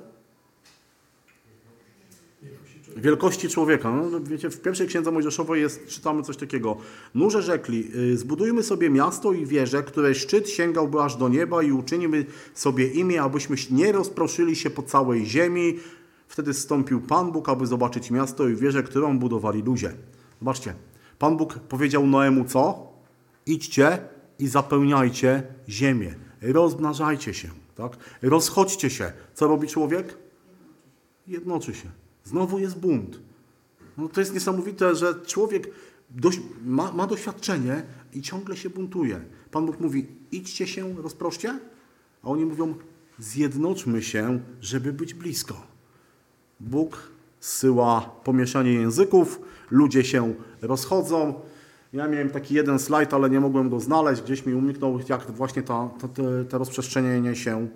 [2.98, 3.92] Wielkości człowieka.
[3.92, 6.78] No, wiecie, w pierwszej księdze Mojżeszowej jest, czytamy coś takiego.
[7.16, 11.72] Nurze rzekli, y, zbudujmy sobie miasto i wieżę, której szczyt sięgałby aż do nieba i
[11.72, 15.80] uczynimy sobie imię, abyśmy nie rozproszyli się po całej ziemi.
[16.28, 19.94] Wtedy zstąpił Pan Bóg, aby zobaczyć miasto i wieżę, którą budowali ludzie.
[20.40, 20.74] Zobaczcie,
[21.20, 22.94] Pan Bóg powiedział Noemu co?
[23.46, 23.98] Idźcie
[24.40, 26.16] i zapełniajcie ziemię.
[26.42, 27.98] Rozmnażajcie się, tak?
[28.22, 29.12] Rozchodźcie się.
[29.34, 30.18] Co robi człowiek?
[31.28, 32.07] Jednoczy się.
[32.28, 33.20] Znowu jest bunt.
[33.98, 35.72] No to jest niesamowite, że człowiek
[36.10, 39.22] dość, ma, ma doświadczenie i ciągle się buntuje.
[39.52, 41.60] Pan Bóg mówi, idźcie się, rozproście,
[42.24, 42.76] a oni mówią,
[43.20, 45.56] zjednoczmy się, żeby być blisko.
[46.60, 51.42] Bóg zsyła pomieszanie języków, ludzie się rozchodzą.
[51.94, 55.64] Ja miałem taki jeden slajd, ale nie mogłem go znaleźć, gdzieś mi umknął, jak właśnie
[55.64, 57.68] ta, ta, te, te rozprzestrzenienie się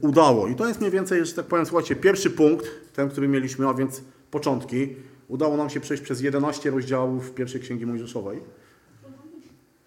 [0.00, 0.48] udało.
[0.48, 3.74] I to jest mniej więcej, że tak powiem, słuchajcie, pierwszy punkt, ten, który mieliśmy, a
[3.74, 4.96] więc początki.
[5.28, 8.40] Udało nam się przejść przez 11 rozdziałów pierwszej Księgi Mojżeszowej.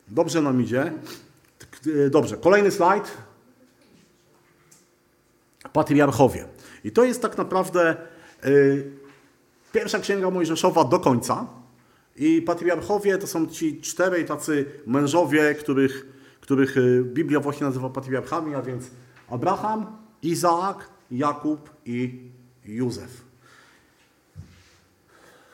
[0.07, 0.93] Dobrze nam idzie.
[1.85, 3.17] Yy, Dobrze, kolejny slajd.
[5.73, 6.45] Patriarchowie.
[6.83, 7.95] I to jest tak naprawdę
[8.43, 8.91] yy,
[9.73, 11.47] pierwsza Księga Mojżeszowa do końca.
[12.15, 16.05] I patriarchowie to są ci czterej tacy mężowie, których,
[16.41, 18.91] których y, Biblia właśnie nazywa patriarchami, a więc
[19.31, 19.85] Abraham,
[20.23, 22.29] Izaak, Jakub i
[22.65, 23.21] Józef.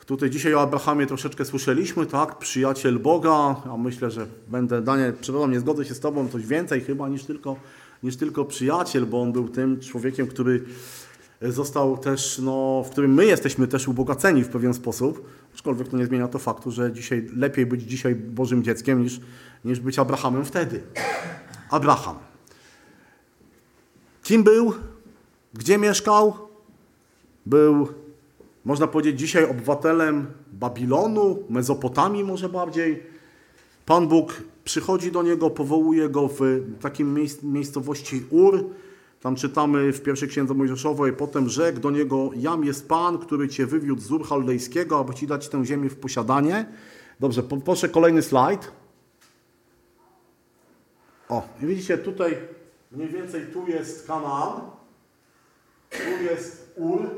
[0.06, 2.38] Tutaj dzisiaj o Abrahamie troszeczkę słyszeliśmy, tak?
[2.38, 6.80] Przyjaciel Boga, a myślę, że będę, Daniel, przepraszam, nie zgodzę się z Tobą, coś więcej
[6.80, 7.56] chyba niż tylko,
[8.02, 10.64] niż tylko przyjaciel, bo on był tym człowiekiem, który
[11.42, 16.06] został też, no, w którym my jesteśmy też ubogaceni w pewien sposób, aczkolwiek to nie
[16.06, 19.20] zmienia to faktu, że dzisiaj lepiej być dzisiaj Bożym dzieckiem niż,
[19.64, 20.82] niż być Abrahamem wtedy.
[21.70, 22.27] Abraham.
[24.28, 24.72] Kim był?
[25.54, 26.34] Gdzie mieszkał?
[27.46, 27.88] Był,
[28.64, 33.02] można powiedzieć, dzisiaj obywatelem Babilonu, Mezopotamii może bardziej.
[33.86, 36.40] Pan Bóg przychodzi do niego, powołuje go w
[36.98, 38.64] miejsc- miejscowości Ur.
[39.20, 43.66] Tam czytamy w pierwszej księdze Mojżeszowej, potem rzekł do niego, jam jest Pan, który cię
[43.66, 46.66] wywiódł z Ur Chaldejskiego, aby ci dać tę ziemię w posiadanie.
[47.20, 48.72] Dobrze, proszę kolejny slajd.
[51.28, 52.57] O, widzicie, tutaj
[52.92, 54.60] mniej więcej tu jest Kanaan,
[55.90, 57.10] tu jest Ur,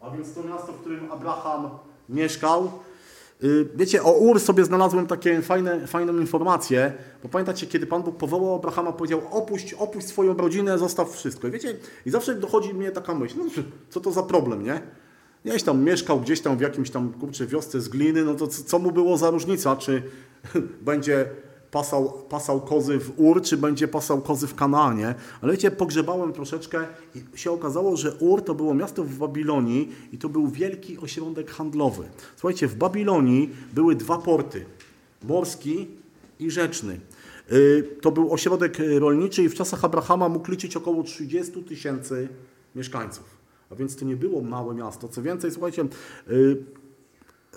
[0.00, 1.68] a więc to miasto, w którym Abraham
[2.08, 2.70] mieszkał.
[3.44, 8.16] Y, Wiecie, o Ur sobie znalazłem takie fajne, fajną informację, bo pamiętacie, kiedy Pan Bóg
[8.16, 11.48] powołał Abrahama, powiedział opuść, opuść swoją rodzinę, zostaw wszystko.
[11.48, 13.44] I wiecie, i zawsze dochodzi mnie taka myśl, no
[13.90, 14.80] co to za problem, nie?
[15.44, 18.78] Gdzieś tam mieszkał, gdzieś tam w jakimś tam, kurczę, wiosce z gliny, no to co
[18.78, 20.02] mu było za różnica, czy
[20.80, 21.26] będzie
[21.74, 25.14] pasał, pasał kozy w Ur, czy będzie pasał kozy w Kanaanie.
[25.40, 30.18] Ale wiecie, pogrzebałem troszeczkę i się okazało, że Ur to było miasto w Babilonii i
[30.18, 32.04] to był wielki ośrodek handlowy.
[32.36, 34.64] Słuchajcie, w Babilonii były dwa porty,
[35.22, 35.88] morski
[36.40, 37.00] i rzeczny.
[37.52, 42.28] Y, To był ośrodek y, rolniczy i w czasach Abrahama mógł liczyć około 30 tysięcy
[42.74, 43.24] mieszkańców.
[43.70, 45.08] A więc to nie było małe miasto.
[45.08, 45.84] Co więcej, słuchajcie,
[46.30, 46.56] y,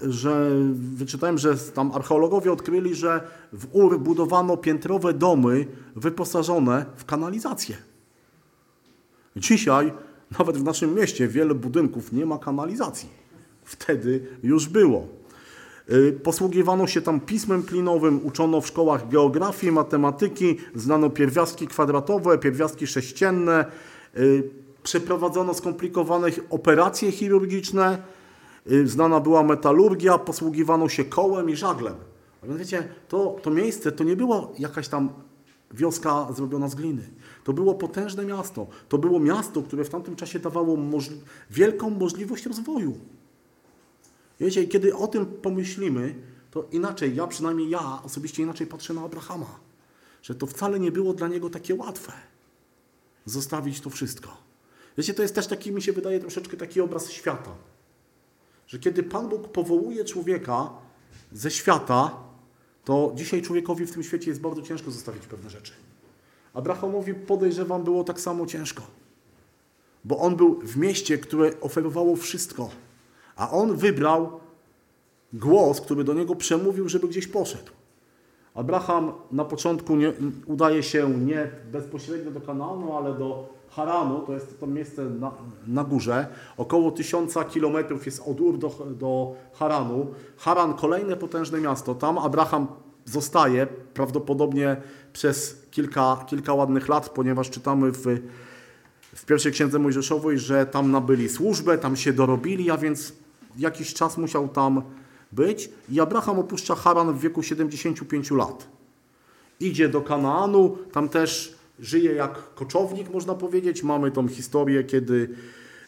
[0.04, 3.22] że wyczytałem, że tam archeologowie odkryli, że
[3.54, 7.78] w Ur budowano piętrowe domy wyposażone w kanalizację.
[9.36, 9.94] Dzisiaj,
[10.40, 13.10] nawet w naszym mieście, wiele budynków nie ma kanalizacji.
[13.64, 15.08] Wtedy już było.
[15.90, 22.88] Y, Posługiwano się tam pismem klinowym, uczono w szkołach geografii, matematyki, znano pierwiastki kwadratowe, pierwiastki
[22.88, 23.66] sześcienne,
[24.18, 24.44] y,
[24.84, 27.98] przeprowadzono skomplikowane operacje chirurgiczne,
[28.86, 31.96] znana była metalurgia, posługiwano się kołem i żaglem.
[32.44, 35.10] A więc wiecie, to, to miejsce to nie była jakaś tam
[35.72, 37.10] wioska zrobiona z gliny.
[37.44, 38.68] To było potężne miasto.
[38.90, 42.98] To było miasto, które w tamtym czasie dawało możli- wielką możliwość rozwoju.
[44.40, 46.16] Wiecie, kiedy o tym pomyślimy,
[46.52, 49.60] to inaczej, ja przynajmniej ja osobiście inaczej patrzę na Abrahama.
[50.22, 52.12] Że to wcale nie było dla niego takie łatwe.
[53.26, 54.38] Zostawić to wszystko.
[54.98, 57.52] Wiecie, to jest też taki, mi się wydaje, troszeczkę taki obraz świata.
[58.68, 60.70] Że kiedy Pan Bóg powołuje człowieka
[61.32, 62.12] ze świata,
[62.86, 65.74] to dzisiaj człowiekowi w tym świecie jest bardzo ciężko zostawić pewne rzeczy.
[66.54, 68.84] Abrahamowi podejrzewam było tak samo ciężko.
[70.06, 72.70] Bo on był w mieście, które oferowało wszystko.
[73.36, 74.40] A on wybrał
[75.34, 77.72] głos, który do niego przemówił, żeby gdzieś poszedł.
[78.54, 80.14] Abraham na początku nie,
[80.46, 85.32] udaje się nie bezpośrednio do Kanaanu, ale do Haranu, to jest to miejsce na,
[85.68, 86.28] na górze.
[86.58, 90.08] Około tysiąca kilometrów jest od Ur do, do Haranu.
[90.38, 91.96] Haran, kolejne potężne miasto.
[91.96, 92.68] Tam Abraham
[93.06, 94.78] zostaje prawdopodobnie
[95.14, 98.06] przez kilka, kilka ładnych lat, ponieważ czytamy w,
[99.16, 103.14] w pierwszej księdze Mojżeszowej, że tam nabyli służbę, tam się dorobili, a więc
[103.58, 104.82] jakiś czas musiał tam
[105.32, 105.70] być.
[105.90, 108.68] I Abraham opuszcza Haran w wieku 75 lat.
[109.60, 113.84] Idzie do Kanaanu, tam też żyje jak koczownik, można powiedzieć.
[113.84, 115.30] Mamy tą historię, kiedy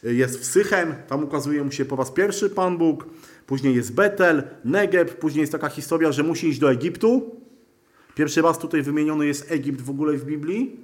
[0.04, 3.06] jest w Sychem, tam ukazuje mu się po raz pierwszy Pan Bóg.
[3.48, 7.36] Później jest Betel, Negeb, później jest taka historia, że musi iść do Egiptu.
[8.16, 10.80] Pierwszy raz tutaj wymieniony jest Egipt w ogóle w Biblii.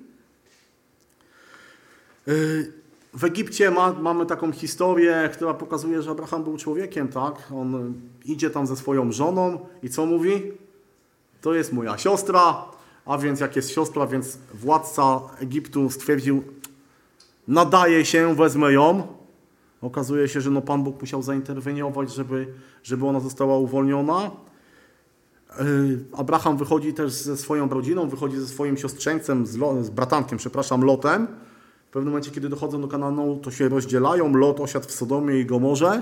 [2.27, 2.71] Yy,
[3.13, 7.35] W Egipcie ma, mamy taką historię, która pokazuje, że Abraham był człowiekiem, tak?
[7.55, 7.93] On
[8.25, 10.51] idzie tam ze swoją żoną i co mówi?
[11.41, 12.65] To jest moja siostra,
[13.05, 16.43] a więc jak jest siostra, więc władca Egiptu stwierdził,
[17.47, 19.07] nadaje się, wezmę ją.
[19.81, 22.47] Okazuje się, że no Pan Bóg musiał zainterweniować, żeby,
[22.83, 24.31] żeby ona została uwolniona.
[25.59, 30.37] Yy, Abraham wychodzi też ze swoją rodziną, wychodzi ze swoim siostrzeńcem, z, Lo- z bratankiem,
[30.37, 31.27] przepraszam, Lotem.
[31.87, 34.33] W pewnym momencie, kiedy dochodzą do Kanaanu, to się rozdzielają.
[34.33, 36.01] Lot osiadł w Sodomie i Gomorze.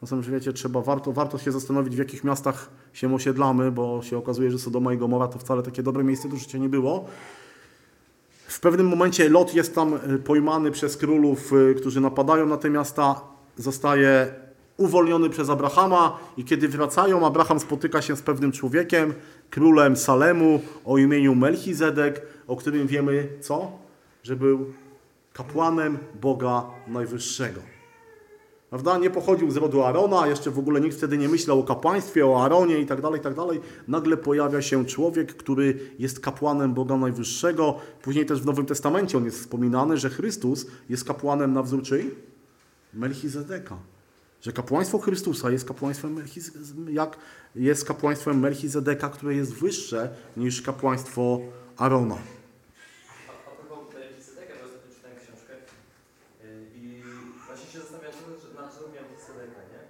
[0.00, 4.18] Czasem, że wiecie, trzeba, warto, warto się zastanowić, w jakich miastach się osiedlamy, bo się
[4.18, 7.04] okazuje, że Sodoma i Gomora to wcale takie dobre miejsce do życia nie było.
[8.48, 12.70] W pewnym momencie Lot jest tam y, pojmany przez królów, y, którzy napadają na te
[12.70, 13.20] miasta.
[13.56, 14.34] Zostaje
[14.76, 19.14] uwolniony przez Abrahama i kiedy wracają, Abraham spotyka się z pewnym człowiekiem,
[19.50, 23.72] królem Salemu o imieniu Melchizedek, o którym wiemy co?
[24.22, 24.72] Że był
[25.32, 27.77] kapłanem Boga Najwyższego.
[28.70, 28.98] Prawda?
[28.98, 32.44] Nie pochodził z rodu Arona, jeszcze w ogóle nikt wtedy nie myślał o kapłaństwie, o
[32.44, 33.60] Aronie i tak dalej, tak dalej.
[33.88, 37.78] Nagle pojawia się człowiek, który jest kapłanem Boga Najwyższego.
[38.02, 42.14] Później też w Nowym Testamencie on jest wspominany, że Chrystus jest kapłanem na wzór czyj?
[42.94, 43.78] Melchizedeka.
[44.42, 46.24] Że kapłaństwo Chrystusa jest kapłaństwem,
[46.90, 47.16] jak
[47.54, 51.40] jest kapłaństwem Melchizedeka, które jest wyższe niż kapłaństwo
[51.76, 52.18] Arona.
[53.28, 57.02] A propos Melchizedeka, bo ostatnio czytałem książkę yy, i
[57.46, 59.82] właśnie się zastanawiam, co że na co miał Melchizedeka, nie?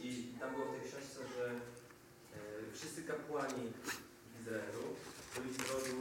[0.00, 0.08] Yy, I
[0.40, 4.84] tam było w tej książce, że yy, wszyscy kapłani w Izraelu
[5.32, 6.00] byli z rodu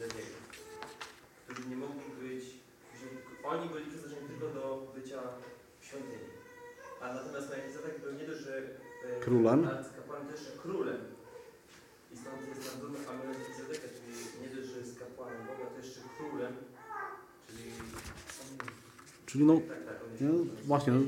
[0.00, 0.38] Lewiego,
[1.44, 2.44] którzy nie mogli być,
[2.98, 3.04] że
[3.52, 4.64] oni byli przeznaczeni tylko do
[4.94, 5.20] bycia
[5.80, 6.30] w świątyni.
[7.10, 9.68] A natomiast Melchizedek był nie dość, że yy, Królem.
[9.68, 10.96] arcykapłanem, też królem.
[12.12, 16.52] I stąd jest nazwany Melchizedeka, czyli nie dość, że jest kapłanem Boga, to jeszcze królem,
[17.48, 17.62] czyli...
[19.26, 20.48] Czyli no, Tak, tak, królem.
[20.64, 21.00] właśnie, no.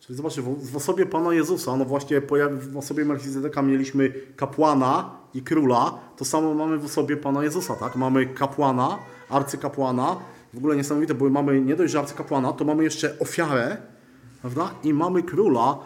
[0.00, 5.98] Czyli zobaczcie, w, osobie Pana Jezusa, no właśnie w osobie Melchizedeka mieliśmy kapłana i króla,
[6.16, 7.96] to samo mamy w osobie Pana Jezusa, tak?
[7.96, 8.98] Mamy kapłana,
[9.28, 10.16] arcykapłana,
[10.54, 13.76] w ogóle niesamowite, bo mamy nie dość, że arcykapłana, to mamy jeszcze ofiarę,
[14.40, 14.74] prawda?
[14.84, 15.78] I mamy króla.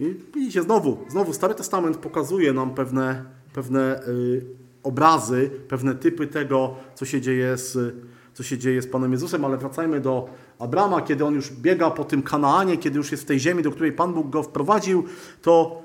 [0.00, 4.44] I widzicie, znowu, znowu Stary Testament pokazuje nam pewne, pewne y,
[4.82, 7.94] obrazy, pewne typy tego, co się dzieje z,
[8.34, 10.28] co się dzieje z Panem Jezusem, ale wracajmy do
[10.58, 13.70] Abrama, kiedy on już biega po tym Kanaanie, kiedy już jest w tej ziemi, do
[13.70, 15.04] której Pan Bóg go wprowadził,
[15.42, 15.82] to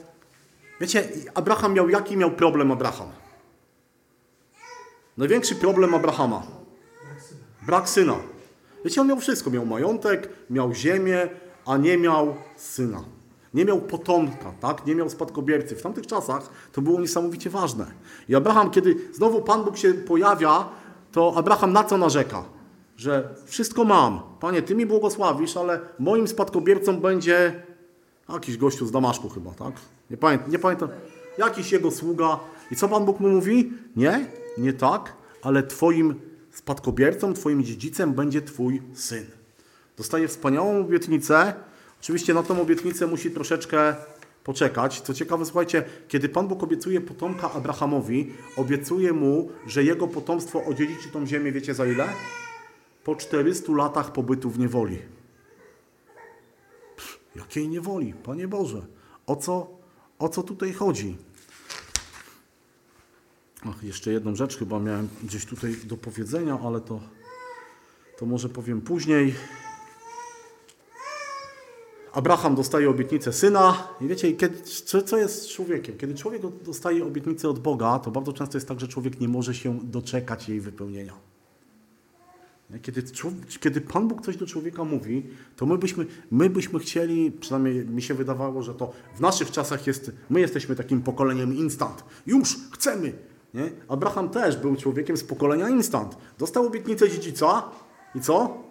[0.81, 3.07] wiecie, Abraham miał jaki miał problem Abraham?
[5.17, 6.43] Największy problem Abrahama.
[7.65, 8.15] Brak syna.
[8.85, 9.49] Wiecie, on miał wszystko.
[9.49, 11.29] Miał majątek, miał ziemię,
[11.65, 13.03] a nie miał syna.
[13.53, 14.85] Nie miał potomka, tak?
[14.85, 15.75] Nie miał spadkobiercy.
[15.75, 17.85] W tamtych czasach to było niesamowicie ważne.
[18.29, 20.69] I Abraham, kiedy znowu Pan Bóg się pojawia,
[21.11, 22.43] to Abraham na co narzeka?
[22.97, 24.21] Że wszystko mam.
[24.39, 27.63] Panie, Ty mi błogosławisz, ale moim spadkobiercą będzie
[28.33, 29.73] jakiś gościu z Damaszku chyba, tak?
[30.09, 30.51] Nie pamiętam.
[30.51, 30.89] Nie pamiętam.
[31.37, 32.39] Jakiś jego sługa.
[32.71, 33.73] I co Pan Bóg mu mówi?
[33.95, 36.15] Nie, nie tak, ale Twoim
[36.51, 39.25] spadkobiercą, Twoim dziedzicem będzie Twój syn.
[39.97, 41.53] Dostaje wspaniałą obietnicę.
[42.01, 43.95] Oczywiście na tą obietnicę musi troszeczkę
[44.43, 45.01] poczekać.
[45.01, 51.09] Co ciekawe, słuchajcie, kiedy Pan Bóg obiecuje potomka Abrahamowi, obiecuje mu, że jego potomstwo odziedziczy
[51.09, 52.09] tą ziemię, wiecie za ile?
[53.03, 54.99] Po 400 latach pobytu w niewoli.
[56.95, 58.81] Pff, jakiej niewoli, Panie Boże?
[59.27, 59.67] O co,
[60.19, 61.17] o co tutaj chodzi?
[63.65, 66.99] Ach, jeszcze jedną rzecz chyba miałem gdzieś tutaj do powiedzenia, ale to,
[68.17, 69.35] to może powiem później.
[72.13, 74.61] Abraham dostaje obietnicę syna i wiecie, kiedy,
[75.05, 75.97] co, jest z człowiekiem?
[75.97, 79.55] Kiedy człowiek dostaje obietnicę od Boga, to bardzo często jest tak, że człowiek nie może
[79.55, 81.13] się doczekać jej wypełnienia.
[82.81, 83.03] Kiedy,
[83.59, 88.01] kiedy Pan Bóg coś do człowieka mówi, to my byśmy, my byśmy chcieli, przynajmniej mi
[88.01, 92.03] się wydawało, że to w naszych czasach jest, my jesteśmy takim pokoleniem instant.
[92.25, 93.13] Już, chcemy.
[93.53, 93.71] Nie?
[93.87, 96.17] Abraham też był człowiekiem z pokolenia instant.
[96.37, 97.63] Dostał obietnicę dziedzica
[98.15, 98.63] i co?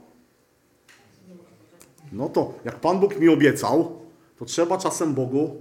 [2.13, 4.01] No to jak Pan Bóg mi obiecał,
[4.39, 5.57] to trzeba czasem Bogu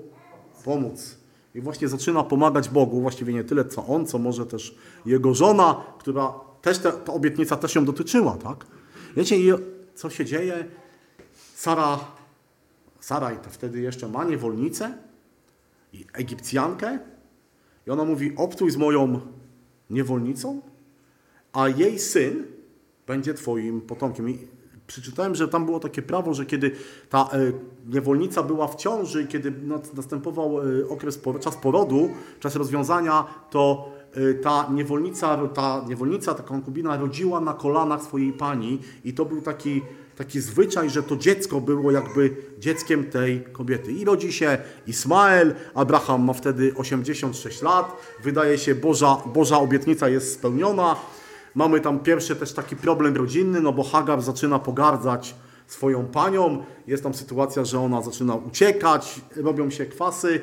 [0.66, 1.18] pomóc.
[1.56, 4.76] I właśnie zaczyna pomagać Bogu, właściwie nie tyle co on, co może też
[5.06, 8.66] jego żona, która też ta, ta obietnica też ją dotyczyła, tak?
[9.16, 9.52] Wiecie, i
[9.96, 10.66] co się dzieje?
[11.56, 12.00] Sara,
[13.00, 14.98] Sara i to wtedy jeszcze ma niewolnicę
[15.94, 17.00] i Egipcjankę
[17.88, 19.20] i ona mówi, obtuj z moją
[19.90, 20.62] niewolnicą,
[21.54, 22.46] a jej syn
[23.08, 24.30] będzie twoim potomkiem.
[24.30, 24.48] I
[24.92, 26.72] przeczytałem, że tam było takie prawo, że kiedy
[27.10, 27.52] ta e,
[27.90, 34.34] niewolnica była w ciąży, kiedy nas- następował e, okres, czas porodu, czas rozwiązania, to e,
[34.34, 39.82] ta niewolnica, ta niewolnica, ta konkubina rodziła na kolanach swojej pani i to był taki,
[40.18, 43.92] taki zwyczaj, że to dziecko było jakby dzieckiem tej kobiety.
[43.92, 50.34] I rodzi się Ismael, Abraham ma wtedy 86 lat, wydaje się Boża, Boża obietnica jest
[50.34, 50.96] spełniona,
[51.56, 55.36] Mamy tam pierwszy też taki problem rodzinny, no bo Hagar zaczyna pogardzać
[55.68, 56.64] swoją panią.
[56.88, 60.42] Jest tam sytuacja, że ona zaczyna uciekać, robią się kwasy,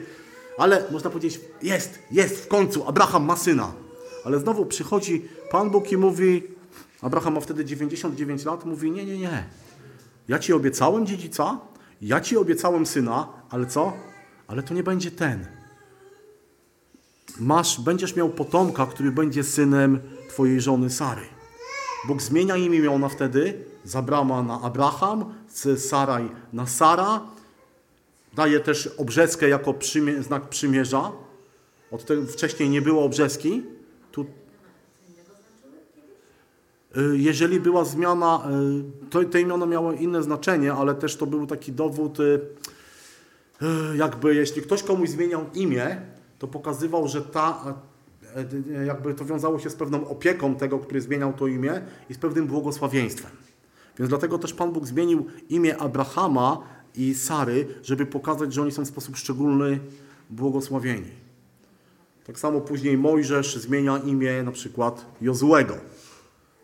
[0.58, 3.72] ale można powiedzieć, jest, jest w końcu, Abraham ma syna.
[4.24, 6.42] Ale znowu przychodzi Pan Bóg i mówi,
[7.02, 9.44] Abraham ma wtedy 99 lat, mówi, nie, nie, nie.
[10.28, 11.58] Ja ci obiecałem dziedzica,
[12.02, 13.92] ja ci obiecałem syna, ale co?
[14.46, 15.58] Ale to nie będzie ten
[17.40, 20.00] masz, będziesz miał potomka, który będzie synem
[20.38, 21.22] twojej żony Sary.
[22.06, 27.20] Bóg zmienia im imiona wtedy z Abrama na Abraham, z Saraj na Sara.
[28.34, 29.74] Daje też obrzeskę jako
[30.20, 31.12] znak przymierza.
[31.90, 33.62] Od tego wcześniej nie było obrzeski.
[34.12, 34.26] Tu,
[36.96, 38.48] Y, jeżeli była zmiana,
[39.06, 42.40] y, to te imiona miały inne znaczenie, ale też to był taki dowód, y,
[43.96, 46.00] jakby jeśli ktoś komuś zmieniał imię,
[46.38, 47.74] to pokazywał, że ta,
[48.86, 52.46] jakby to wiązało się z pewną opieką tego, który zmieniał to imię i z pewnym
[52.46, 53.30] błogosławieństwem.
[53.98, 56.62] Więc dlatego też Pan Bóg zmienił imię Abrahama
[56.94, 59.80] i Sary, żeby pokazać, że oni są w sposób szczególny
[60.30, 61.10] błogosławieni.
[62.26, 65.74] Tak samo później Mojżesz zmienia imię na przykład Jozuego.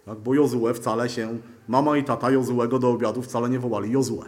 [0.04, 4.24] Tak, bo Jozue wcale się, mama i tata Jozuego do obiadu wcale nie wołali Jozue.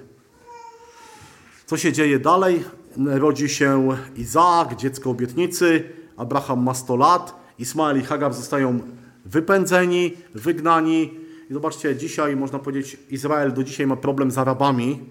[1.67, 2.65] Co się dzieje dalej?
[2.97, 5.85] Rodzi się Izaak, dziecko obietnicy.
[6.17, 7.35] Abraham ma 100 lat.
[7.59, 8.81] Ismael i Hagar zostają
[9.25, 11.11] wypędzeni, wygnani.
[11.51, 15.05] I zobaczcie, dzisiaj można powiedzieć, Izrael do dzisiaj ma problem z Arabami,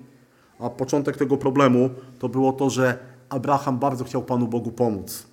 [0.60, 1.90] a początek tego problemu
[2.20, 2.98] to było to, że
[3.30, 5.28] Abraham bardzo chciał Panu Bogu pomóc.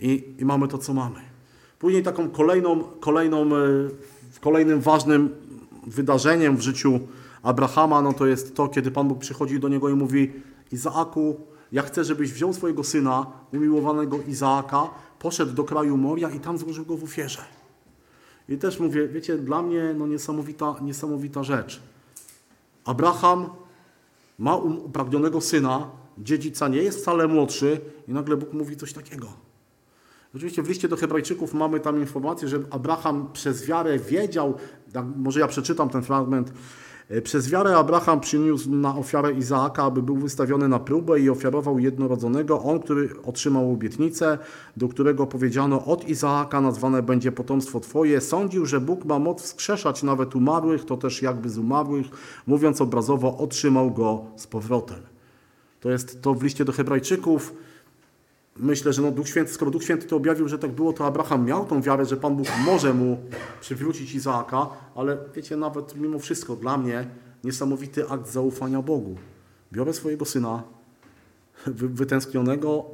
[0.00, 1.20] I, i mamy to, co mamy.
[1.78, 3.50] Później taką kolejną, kolejną, e,
[4.40, 5.30] kolejnym ważnym
[5.86, 7.00] wydarzeniem w życiu
[7.42, 10.32] Abrahama, no to jest to, kiedy Pan Bóg przychodzi do niego i mówi
[10.72, 11.40] Izaaku,
[11.72, 16.84] ja chcę, żebyś wziął swojego syna, umiłowanego Izaaka, poszedł do kraju Moria i tam złożył
[16.84, 17.44] go w ofierze.
[18.48, 21.80] I też mówię, wiecie, dla mnie no niesamowita, niesamowita rzecz.
[22.84, 23.50] Abraham
[24.38, 29.28] ma um- upragnionego syna, dziedzica nie jest wcale młodszy i nagle Bóg mówi coś takiego.
[30.34, 34.54] Oczywiście w liście do Hebrajczyków mamy tam informację, że Abraham przez wiarę wiedział,
[35.16, 36.52] może ja przeczytam ten fragment.
[37.08, 41.78] E, Przez wiarę Abraham przyniósł na ofiarę Izaaka, aby był wystawiony na próbę i ofiarował
[41.78, 44.38] jednorodzonego, on, który otrzymał obietnicę,
[44.76, 48.20] do którego powiedziano, od Izaaka nazwane będzie potomstwo Twoje.
[48.20, 52.06] Sądził, że Bóg ma moc wskrzeszać nawet umarłych, to też jakby z umarłych,
[52.46, 55.00] mówiąc obrazowo, otrzymał go z powrotem.
[55.80, 57.54] To jest to w liście do Hebrajczyków.
[58.56, 61.44] Myślę, że no Duch Święty, skoro Duch Święty to objawił, że tak było, to Abraham
[61.44, 63.18] miał tą wiarę, że Pan Bóg może mu
[63.60, 67.08] przywrócić Izaaka, ale wiecie, nawet mimo wszystko dla mnie
[67.44, 69.16] niesamowity akt zaufania Bogu.
[69.72, 70.62] Biorę swojego syna
[71.66, 72.84] wy, wytęsknionego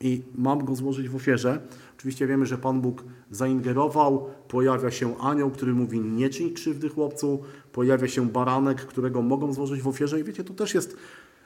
[0.00, 1.60] i mam go złożyć w ofierze.
[1.98, 7.42] Oczywiście wiemy, że Pan Bóg zaingerował, pojawia się anioł, który mówi nie czyń krzywdy chłopcu,
[7.72, 10.96] pojawia się baranek, którego mogą złożyć w ofierze i wiecie, to też jest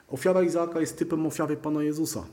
[0.07, 2.23] Ofiara Izaaka jest typem ofiary Pana Jezusa,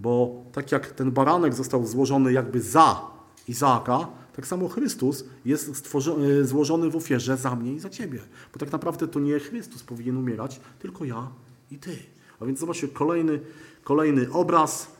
[0.00, 3.10] bo tak jak ten baranek został złożony jakby za
[3.48, 5.94] Izaaka, tak samo Chrystus jest
[6.40, 8.20] e, złożony w ofierze za mnie i za Ciebie.
[8.52, 11.28] Bo tak naprawdę to nie Chrystus powinien umierać, tylko ja
[11.70, 11.96] i Ty.
[12.40, 13.40] A więc zobaczcie, kolejny,
[13.84, 14.92] kolejny obraz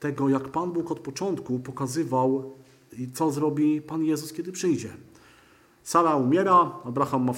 [0.00, 2.52] tego, jak Pan Bóg od początku pokazywał,
[3.14, 4.88] co zrobi Pan Jezus, kiedy przyjdzie.
[5.82, 7.32] Sara umiera, Abraham ma,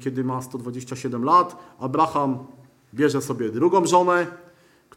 [0.00, 1.56] kiedy ma 127 lat.
[1.78, 2.38] Abraham
[2.94, 4.26] bierze sobie drugą żonę,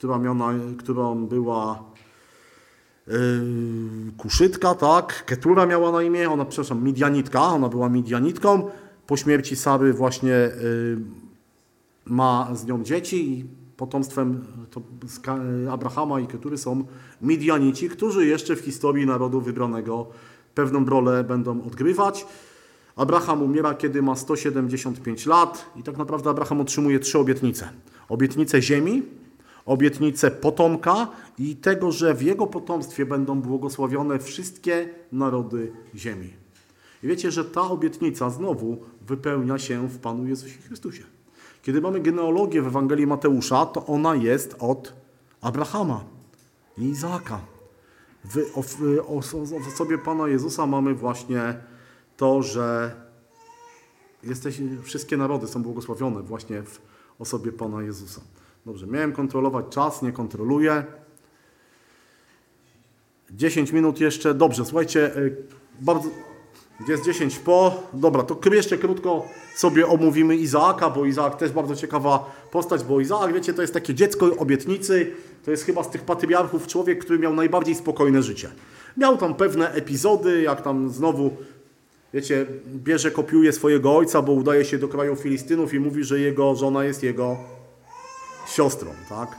[0.01, 1.83] która, miała, którą była
[3.07, 3.13] yy,
[4.17, 8.69] Kuszytka, tak, Ketura miała na imię, ona, przepraszam, Midianitka, ona była Midianitką.
[9.07, 10.97] Po śmierci Sary właśnie yy,
[12.05, 13.45] ma z nią dzieci i
[13.77, 14.45] potomstwem
[15.21, 15.39] Ka-
[15.71, 16.83] Abrahama i Ketury są
[17.21, 20.07] Midianici, którzy jeszcze w historii narodu wybranego
[20.55, 22.25] pewną rolę będą odgrywać.
[22.95, 27.69] Abraham umiera, kiedy ma 175 lat i tak naprawdę Abraham otrzymuje trzy obietnice.
[28.09, 29.20] Obietnicę ziemi,
[29.65, 31.07] obietnicę potomka
[31.37, 36.33] i tego, że w jego potomstwie będą błogosławione wszystkie narody ziemi.
[37.03, 41.03] I wiecie, że ta obietnica znowu wypełnia się w Panu Jezusie Chrystusie.
[41.61, 44.93] Kiedy mamy genealogię w Ewangelii Mateusza, to ona jest od
[45.41, 46.03] Abrahama
[46.77, 47.39] i Izaaka.
[48.25, 48.37] W,
[49.67, 51.55] osobie Pana Jezusa mamy właśnie
[52.17, 52.95] to, że
[54.23, 56.81] jesteś, wszystkie narody są błogosławione właśnie w
[57.19, 58.21] osobie Pana Jezusa.
[58.65, 60.83] Dobrze, miałem kontrolować czas, nie kontroluję.
[63.31, 64.33] 10 minut jeszcze.
[64.33, 65.35] Dobrze, słuchajcie, y,
[65.79, 66.09] bardzo...
[66.87, 67.83] Jest 10 po.
[67.93, 73.33] Dobra, to jeszcze krótko sobie omówimy Izaaka, bo Izaak też bardzo ciekawa postać, bo Izaak,
[73.33, 75.11] wiecie, to jest takie dziecko obietnicy.
[75.45, 78.49] To jest chyba z tych patriarchów człowiek, który miał najbardziej spokojne życie.
[78.97, 81.31] Miał tam pewne epizody, jak tam znowu,
[82.13, 86.55] wiecie, bierze, kopiuje swojego ojca, bo udaje się do kraju Filistynów i mówi, że jego
[86.55, 87.37] żona jest jego
[88.47, 89.29] siostrą, tak?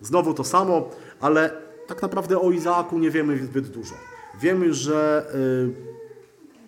[0.00, 0.90] Znowu to samo,
[1.20, 1.50] ale
[1.86, 3.94] tak naprawdę o Izaaku nie wiemy zbyt dużo.
[4.40, 5.26] Wiemy, że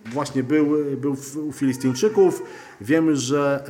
[0.06, 0.66] y, właśnie był,
[0.96, 1.16] był
[1.48, 2.42] u Filistyńczyków,
[2.80, 3.64] wiemy, że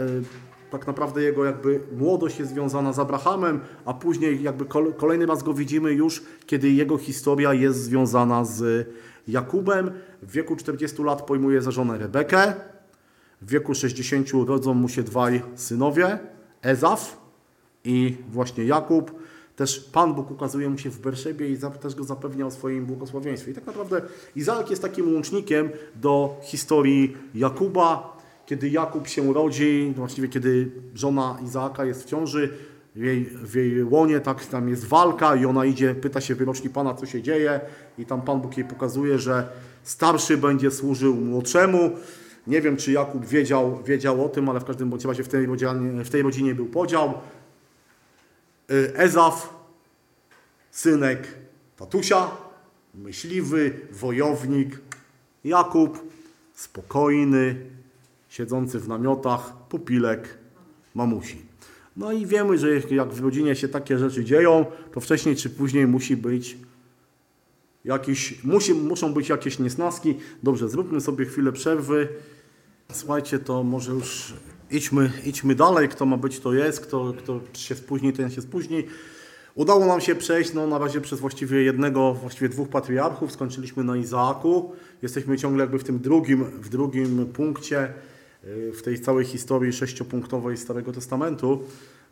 [0.67, 5.27] y, tak naprawdę jego jakby młodość jest związana z Abrahamem, a później jakby kol- kolejny
[5.27, 8.89] raz go widzimy już, kiedy jego historia jest związana z
[9.29, 9.91] Jakubem.
[10.23, 12.55] W wieku 40 lat pojmuje za żonę Rebekę.
[13.43, 16.19] W wieku 60 rodzą mu się dwaj synowie,
[16.63, 17.20] Ezaf
[17.85, 19.13] i właśnie Jakub.
[19.57, 23.51] Też Pan Bóg ukazuje mu się w Berszebie i też go zapewnia o swoim błogosławieństwie.
[23.51, 24.03] I tak naprawdę
[24.37, 31.85] Izaak jest takim łącznikiem do historii Jakuba, kiedy Jakub się rodzi, właściwie kiedy żona Izaaka
[31.85, 32.55] jest w ciąży,
[32.97, 36.71] w jej, w jej łonie, tak, tam jest walka i ona idzie, pyta się wyroczni
[36.71, 37.61] Pana, co się dzieje
[37.99, 39.49] i tam Pan Bóg jej pokazuje, że
[39.83, 41.91] starszy będzie służył młodszemu.
[42.47, 45.47] Nie wiem, czy Jakub wiedział, wiedział o tym, ale w każdym bądź razie w tej
[45.47, 47.15] rodzinie, w tej rodzinie był podział.
[48.71, 49.55] Y, Ezaf,
[50.71, 51.29] synek
[51.77, 52.31] tatusia,
[52.95, 54.81] myśliwy, wojownik.
[55.45, 55.99] Jakub,
[56.55, 57.67] spokojny,
[58.29, 60.39] siedzący w namiotach, pupilek
[60.95, 61.43] mamusi.
[61.97, 65.87] No i wiemy, że jak w rodzinie się takie rzeczy dzieją, to wcześniej czy później
[65.87, 66.57] musi być
[67.85, 70.15] jakiś, musi, muszą być jakieś niesnaski.
[70.43, 72.09] Dobrze, zróbmy sobie chwilę przerwy.
[72.93, 74.35] Słuchajcie, to może już
[74.71, 75.89] idźmy, idźmy dalej.
[75.89, 76.81] Kto ma być, to jest.
[76.81, 78.85] Kto, kto się spóźni, ten się spóźni.
[79.55, 83.33] Udało nam się przejść no, na razie przez właściwie jednego, właściwie dwóch patriarchów.
[83.33, 84.73] Skończyliśmy na Izaaku.
[85.03, 87.93] Jesteśmy ciągle jakby w tym drugim, w drugim punkcie
[88.45, 91.63] y, w tej całej historii sześciopunktowej Starego Testamentu.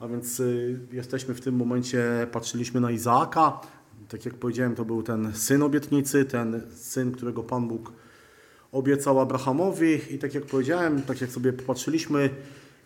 [0.00, 3.60] A więc y, jesteśmy w tym momencie, patrzyliśmy na Izaaka.
[4.08, 7.92] Tak jak powiedziałem, to był ten syn obietnicy, ten syn, którego Pan Bóg
[8.72, 12.30] obiecał Abrahamowi i tak jak powiedziałem, tak jak sobie popatrzyliśmy,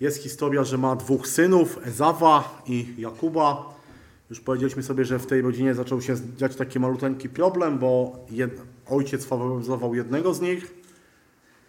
[0.00, 3.74] jest historia, że ma dwóch synów, Ezawa i Jakuba.
[4.30, 8.60] Już powiedzieliśmy sobie, że w tej rodzinie zaczął się dziać taki maluteńki problem, bo jed...
[8.86, 10.82] ojciec faworyzował jednego z nich,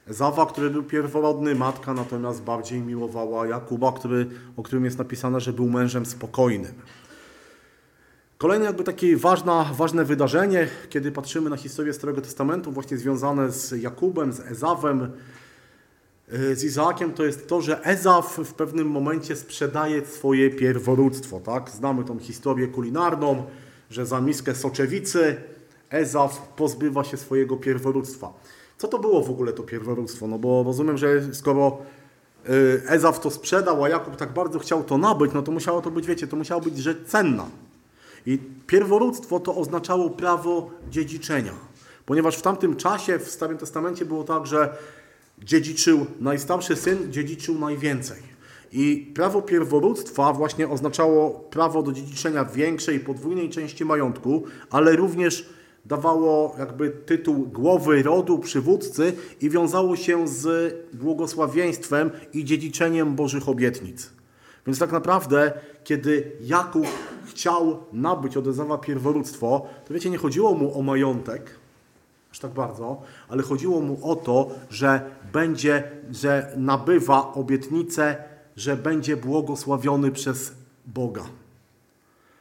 [0.07, 5.53] Ezawa, który był pierworodny, matka natomiast bardziej miłowała Jakuba, który, o którym jest napisane, że
[5.53, 6.73] był mężem spokojnym.
[8.37, 9.17] Kolejne jakby takie
[9.73, 15.11] ważne wydarzenie, kiedy patrzymy na historię Starego Testamentu, właśnie związane z Jakubem, z Ezawem,
[16.31, 21.39] yy, z Izaakiem, to jest to, że Ezaf w pewnym momencie sprzedaje swoje pierworództwo.
[21.39, 21.69] Tak?
[21.69, 23.43] Znamy tą historię kulinarną,
[23.89, 25.35] że za miskę soczewicy
[25.89, 28.33] Ezaf pozbywa się swojego pierworództwa.
[28.77, 30.27] Co to było w ogóle to pierworództwo?
[30.27, 31.77] No bo rozumiem, że skoro
[32.49, 35.91] yy, Ezaf to sprzedał, a Jakub tak bardzo chciał to nabyć, no to musiało to
[35.91, 37.45] być, wiecie, to musiało być rzecz cenna.
[38.25, 41.53] I pierworództwo to oznaczało prawo dziedziczenia,
[42.05, 44.77] ponieważ w tamtym czasie w Starym Testamencie było tak, że
[45.43, 48.33] dziedziczył najstarszy syn, dziedziczył najwięcej.
[48.71, 55.49] I prawo pierworództwa właśnie oznaczało prawo do dziedziczenia większej, podwójnej części majątku, ale również
[55.85, 64.09] dawało jakby tytuł głowy rodu, przywódcy i wiązało się z błogosławieństwem i dziedziczeniem Bożych obietnic.
[64.67, 65.53] Więc tak naprawdę,
[65.83, 66.87] kiedy Jakub
[67.33, 71.59] chciał nabyć od Ezawa pierworództwo, to wiecie, nie chodziło mu o majątek,
[72.31, 78.15] aż tak bardzo, ale chodziło mu o to, że będzie, że nabywa obietnicę,
[78.55, 80.51] że będzie błogosławiony przez
[80.85, 81.23] Boga.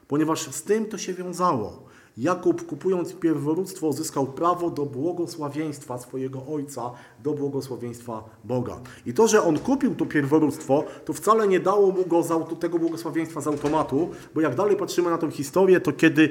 [0.08, 1.91] Ponieważ z tym to się wiązało.
[2.16, 6.90] Jakub kupując pierworództwo uzyskał prawo do błogosławieństwa swojego ojca,
[7.22, 8.80] do błogosławieństwa Boga.
[9.06, 12.78] I to, że on kupił to pierworództwo, to wcale nie dało mu go z tego
[12.78, 16.30] błogosławieństwa z automatu, bo jak dalej patrzymy na tą historię, to kiedy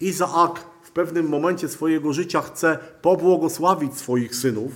[0.00, 4.72] Izaak w pewnym momencie swojego życia chce pobłogosławić swoich synów,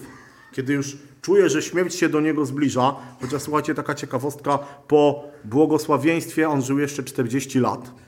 [0.52, 4.58] kiedy już czuje, że śmierć się do niego zbliża, chociaż słuchajcie, taka ciekawostka,
[4.88, 8.03] po błogosławieństwie on żył jeszcze 40 lat.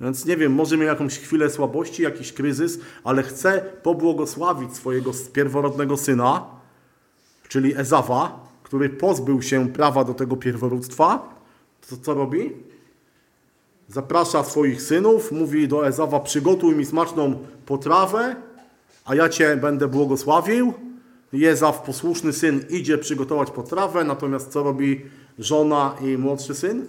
[0.00, 5.96] Więc nie wiem, może miał jakąś chwilę słabości, jakiś kryzys, ale chce pobłogosławić swojego pierworodnego
[5.96, 6.46] syna,
[7.48, 11.34] czyli Ezawa, który pozbył się prawa do tego pierworództwa.
[11.90, 12.52] To co robi?
[13.88, 18.36] Zaprasza swoich synów, mówi do Ezawa: Przygotuj mi smaczną potrawę,
[19.04, 20.74] a ja cię będę błogosławił.
[21.42, 25.00] Ezaw, posłuszny syn, idzie przygotować potrawę, natomiast co robi
[25.38, 26.86] żona i młodszy syn?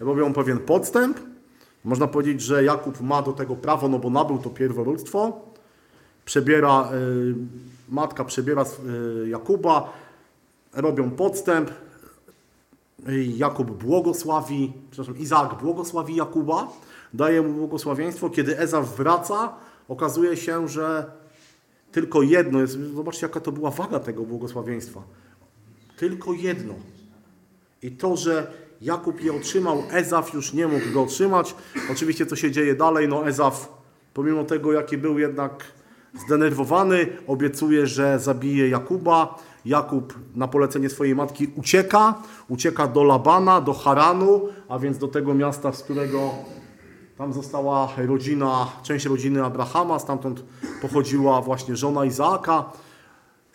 [0.00, 1.29] Robią pewien podstęp.
[1.84, 5.40] Można powiedzieć, że Jakub ma do tego prawo, no bo nabył to pierworództwo.
[6.24, 7.34] Przebiera, y,
[7.88, 8.64] matka przebiera
[9.24, 9.92] y, Jakuba,
[10.72, 11.70] robią podstęp.
[13.08, 16.68] Y, Jakub błogosławi, przepraszam, Izaak błogosławi Jakuba,
[17.14, 18.30] daje mu błogosławieństwo.
[18.30, 19.52] Kiedy Ezaw wraca,
[19.88, 21.10] okazuje się, że
[21.92, 25.02] tylko jedno jest, zobaczcie jaka to była waga tego błogosławieństwa.
[25.96, 26.74] Tylko jedno.
[27.82, 31.54] I to, że Jakub je otrzymał, Ezaf już nie mógł go otrzymać.
[31.92, 33.72] Oczywiście co się dzieje dalej, no Ezaf,
[34.14, 35.64] pomimo tego jaki był jednak
[36.26, 39.38] zdenerwowany, obiecuje, że zabije Jakuba.
[39.64, 42.14] Jakub na polecenie swojej matki ucieka,
[42.48, 46.30] ucieka do Labana, do Haranu, a więc do tego miasta, z którego
[47.18, 50.44] tam została rodzina, część rodziny Abrahama, stamtąd
[50.82, 52.64] pochodziła właśnie żona Izaaka.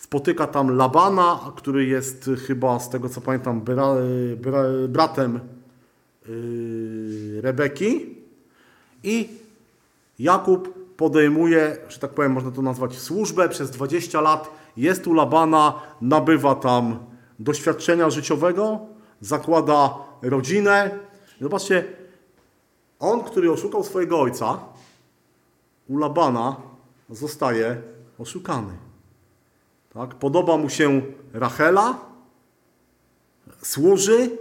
[0.06, 3.96] Spotyka tam Labana, który jest chyba, z tego co pamiętam, bra,
[4.38, 5.40] bra, bratem
[6.28, 8.16] yy, Rebeki.
[9.04, 9.30] I
[10.20, 14.50] Jakub podejmuje, że tak powiem, można to nazwać służbę przez 20 lat.
[14.78, 17.00] Jest u Labana, nabywa tam
[17.40, 18.80] doświadczenia życiowego,
[19.22, 21.00] zakłada rodzinę.
[21.42, 21.84] Zobaczcie,
[23.00, 24.60] on, który oszukał swojego ojca,
[25.88, 26.56] u Labana
[27.10, 27.82] zostaje
[28.20, 28.85] oszukany.
[29.96, 30.16] Tak?
[30.16, 31.02] Podoba mu się
[31.34, 32.00] Rachela,
[33.62, 34.38] służy,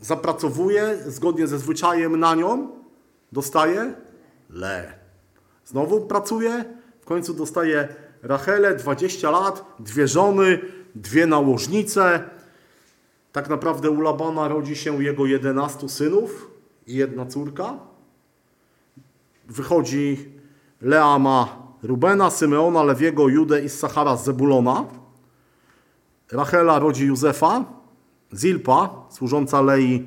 [0.00, 2.68] zapracowuje zgodnie ze zwyczajem na nią,
[3.32, 3.94] dostaje
[4.50, 4.98] le.
[5.64, 6.64] Znowu pracuje,
[7.00, 7.88] w końcu dostaje
[8.22, 10.58] Rachelę, 20 lat, dwie żony,
[10.94, 12.30] dwie nałożnice.
[13.32, 16.50] Tak naprawdę u Labana rodzi się jego 11 synów
[16.86, 17.78] i jedna córka.
[19.48, 20.32] Wychodzi,
[20.80, 24.84] Lea ma Rubena, Symeona, Lewiego, Judę i Sachara z Zebulona.
[26.32, 27.64] Rachela rodzi Józefa,
[28.34, 30.06] Zilpa, służąca Lei,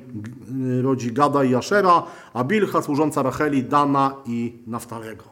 [0.82, 2.02] rodzi Gada i Ashera,
[2.34, 5.24] a Bilcha, służąca Racheli, Dana i Naftalego.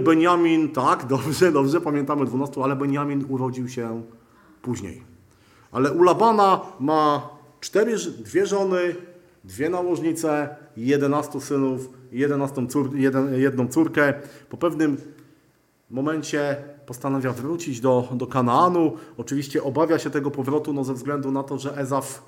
[0.00, 4.02] Benjamin, tak, dobrze, dobrze, pamiętamy 12, ale Benjamin urodził się
[4.62, 5.02] później.
[5.72, 7.28] Ale u Labana ma
[7.60, 8.94] cztery, dwie żony,
[9.44, 14.14] dwie nałożnice, 11 synów, 11 cór, jeden, jedną córkę.
[14.48, 14.96] Po pewnym
[15.90, 16.56] momencie
[16.86, 18.96] postanawia wrócić do, do Kanaanu.
[19.16, 22.22] Oczywiście obawia się tego powrotu no, ze względu na to, że Ezaf,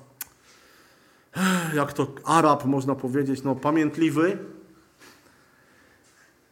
[1.75, 4.37] jak to Arab można powiedzieć, no, pamiętliwy.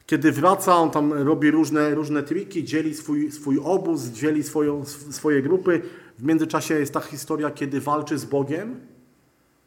[0.06, 5.42] Kiedy wraca, on tam robi różne, różne triki, dzieli swój, swój obóz, dzieli swoją, swoje
[5.42, 5.82] grupy.
[6.20, 8.80] W międzyczasie jest ta historia, kiedy walczy z Bogiem,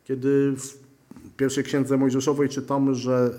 [0.04, 0.54] kiedy
[1.32, 3.30] w pierwszej księdze Mojżeszowej czytamy, że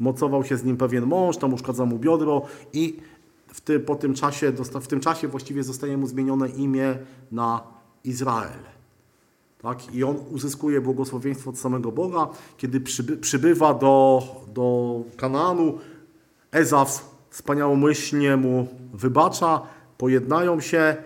[0.00, 2.42] mocował się z nim pewien mąż, tam uszkadza mu biodro
[2.72, 2.96] i
[3.46, 6.98] w, ty, po tym czasie, w tym czasie właściwie zostaje mu zmienione imię
[7.32, 7.60] na
[8.04, 8.58] Izrael.
[9.62, 9.94] Tak?
[9.94, 12.28] I on uzyskuje błogosławieństwo od samego Boga.
[12.56, 14.22] Kiedy przyby, przybywa do,
[14.54, 15.78] do Kanaanu,
[16.52, 19.62] Ezaf wspaniałomyślnie mu wybacza,
[19.98, 20.96] pojednają się,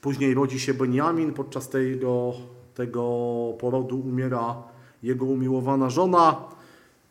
[0.00, 2.32] później rodzi się Benjamin, podczas tego,
[2.74, 3.02] tego
[3.58, 4.70] porodu umiera
[5.02, 6.36] jego umiłowana żona,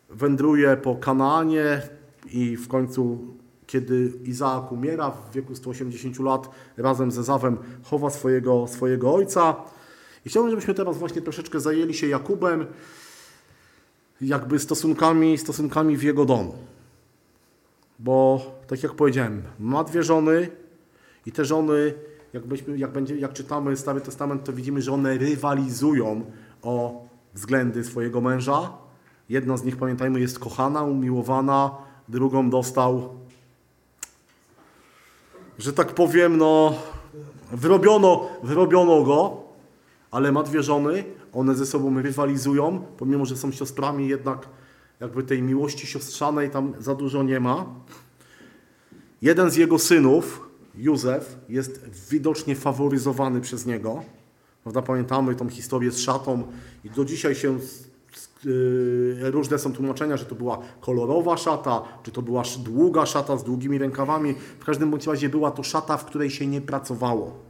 [0.09, 1.81] wędruje po Kanaanie
[2.31, 3.19] i w końcu,
[3.67, 9.55] kiedy Izaak umiera w wieku 180 lat, razem ze Zawem chowa swojego, swojego ojca.
[10.25, 12.65] I chciałbym, żebyśmy teraz właśnie troszeczkę zajęli się Jakubem,
[14.21, 16.53] jakby stosunkami, stosunkami w jego domu.
[17.99, 20.49] Bo, tak jak powiedziałem, ma dwie żony
[21.25, 21.93] i te żony,
[22.33, 26.25] jakbyśmy, jak, będzie, jak czytamy Stary Testament, to widzimy, że one rywalizują
[26.61, 28.71] o względy swojego męża.
[29.29, 31.71] Jedna z nich, pamiętajmy, jest kochana, umiłowana,
[32.07, 33.09] drugą dostał,
[35.59, 36.73] że tak powiem, no,
[37.51, 39.37] wyrobiono, wyrobiono go,
[40.11, 41.03] ale ma dwie żony,
[41.33, 44.47] one ze sobą rywalizują, pomimo, że są siostrami, jednak
[44.99, 47.65] jakby tej miłości siostrzanej tam za dużo nie ma.
[49.21, 54.03] Jeden z jego synów, Józef, jest widocznie faworyzowany przez niego.
[54.63, 54.81] Prawda?
[54.81, 56.43] Pamiętamy tą historię z szatą
[56.83, 57.57] i do dzisiaj się
[58.45, 63.43] yy, różne są tłumaczenia, że to była kolorowa szata, czy to była długa szata z
[63.43, 64.33] długimi rękawami.
[64.59, 67.49] W każdym bądź razie była to szata, w której się nie pracowało.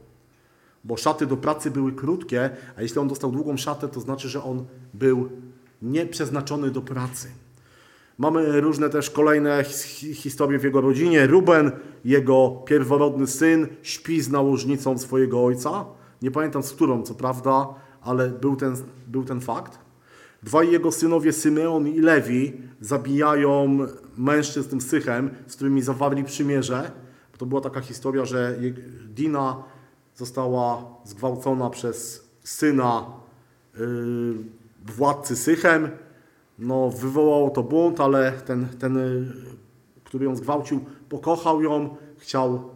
[0.84, 4.42] Bo szaty do pracy były krótkie, a jeśli on dostał długą szatę, to znaczy, że
[4.44, 4.64] on
[4.94, 5.28] był
[5.82, 7.28] nieprzeznaczony do pracy.
[8.18, 11.26] Mamy różne też kolejne his- historie w jego rodzinie.
[11.26, 11.72] Ruben,
[12.04, 15.84] jego pierworodny syn, śpi z nałożnicą swojego ojca.
[16.22, 17.68] Nie pamiętam z którą, co prawda,
[18.02, 18.76] ale był ten,
[19.06, 19.78] był ten fakt.
[20.42, 23.78] Dwaj jego synowie, Symeon i Lewi, zabijają
[24.16, 26.90] mężczyzn Sychem, z którymi zawarli przymierze.
[27.38, 28.58] To była taka historia, że
[29.04, 29.62] Dina
[30.16, 33.06] została zgwałcona przez syna
[33.78, 33.84] yy,
[34.96, 35.88] władcy Sychem.
[36.58, 39.32] No, wywołało to bunt, ale ten, ten, y,
[40.04, 42.70] który ją zgwałcił, pokochał ją, chciał,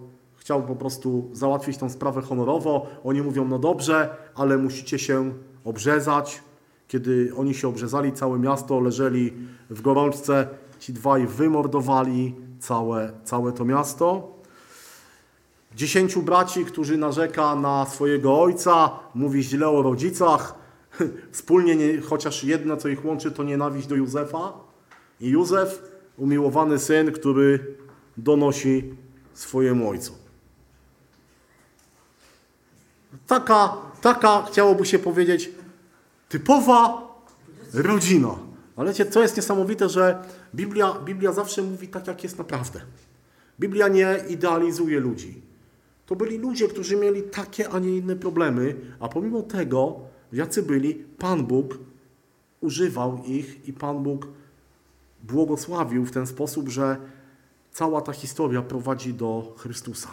[0.45, 2.87] chciał po prostu załatwić tą sprawę honorowo.
[3.05, 5.33] Oni mówią, no dobrze, ale musicie się
[5.65, 6.43] obrzezać.
[6.89, 9.33] Kiedy oni się obrzezali, całe miasto leżeli
[9.71, 10.49] w gorączce.
[10.79, 14.33] Ci dwaj wymordowali całe, całe to miasto.
[15.77, 20.55] Dziesięciu braci, którzy narzeka na swojego ojca, mówi źle o rodzicach.
[21.33, 24.53] Wspólnie, nie, chociaż jedno, co ich łączy, to nienawiść do Józefa.
[25.21, 25.83] I Józef,
[26.17, 27.77] umiłowany syn, który
[28.17, 28.95] donosi
[29.35, 30.24] swojemu ojcu.
[33.27, 35.51] Taka, taka, chciałoby się powiedzieć,
[36.29, 37.09] typowa
[37.73, 38.39] rodzina.
[38.77, 40.25] Ale wiecie, co jest niesamowite, że
[40.55, 42.81] Biblia, Biblia zawsze mówi tak, jak jest naprawdę.
[43.61, 45.43] Biblia nie idealizuje ludzi.
[46.07, 50.01] To byli ludzie, którzy mieli takie, a nie inne problemy, a pomimo tego,
[50.33, 51.79] jacy byli, Pan Bóg
[52.61, 54.27] używał ich i Pan Bóg
[55.23, 56.97] błogosławił w ten sposób, że
[57.73, 60.09] cała ta historia prowadzi do Chrystusa.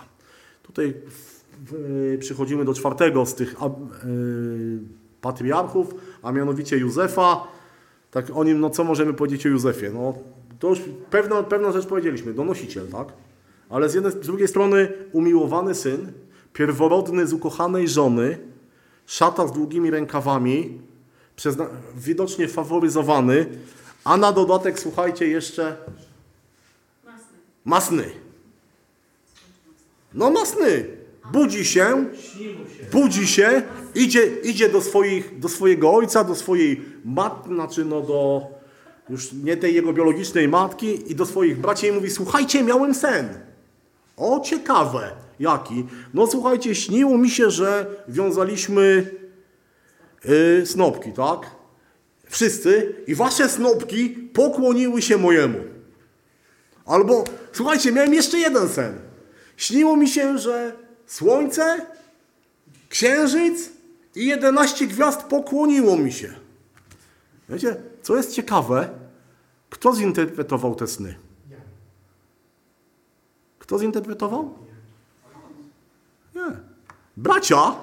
[0.64, 0.94] Tutaj
[2.20, 3.56] przychodzimy do czwartego z tych y,
[5.22, 7.48] patriarchów, a mianowicie Józefa.
[8.12, 9.90] Tak o nim, no co możemy powiedzieć o Józefie?
[9.94, 10.14] No,
[10.60, 13.08] to już pewna, pewna rzecz powiedzieliśmy, donosiciel, tak?
[13.70, 16.12] Ale z, jednej, z drugiej strony umiłowany syn,
[16.54, 18.38] pierworodny z ukochanej żony,
[19.06, 20.80] szata z długimi rękawami,
[21.38, 21.68] przezna-
[21.98, 23.46] widocznie faworyzowany,
[24.04, 25.78] a na dodatek, słuchajcie, jeszcze
[27.06, 27.24] Masny.
[27.66, 28.12] masny.
[30.14, 30.86] No masny.
[31.32, 32.06] Budzi się,
[32.92, 33.62] budzi się,
[33.96, 38.42] idzie, idzie do, swoich, do swojego ojca, do swojej matki, znaczy no do
[39.10, 43.30] już nie tej jego biologicznej matki i do swoich braci i mówi, słuchajcie, miałem sen.
[44.18, 45.12] O, ciekawe.
[45.40, 45.86] Jaki?
[46.14, 49.12] No słuchajcie, śniło mi się, że wiązaliśmy
[50.26, 51.40] yy, snopki, tak?
[52.26, 55.60] Wszyscy i wasze snopki pokłoniły się mojemu.
[56.86, 59.00] Albo, słuchajcie, miałem jeszcze jeden sen.
[59.58, 60.74] Śniło mi się, że
[61.12, 61.86] słońce,
[62.90, 63.70] księżyc
[64.16, 66.34] i 11 gwiazd pokłoniło mi się.
[67.50, 68.90] Wiecie, co jest ciekawe,
[69.70, 71.16] kto zinterpretował te sny?
[73.60, 74.54] Kto zinterpretował?
[76.36, 76.58] Nie.
[77.18, 77.76] Bracia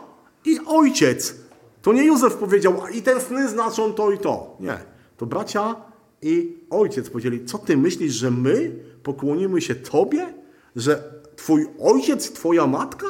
[0.44, 1.34] i ojciec.
[1.82, 4.56] To nie Józef powiedział, "A i te sny znaczą to i to.
[4.60, 4.78] Nie.
[5.16, 5.76] To bracia
[6.22, 8.72] i ojciec powiedzieli, co ty myślisz, że my
[9.02, 10.34] pokłonimy się tobie?
[10.76, 13.06] Że twój ojciec, twoja matka?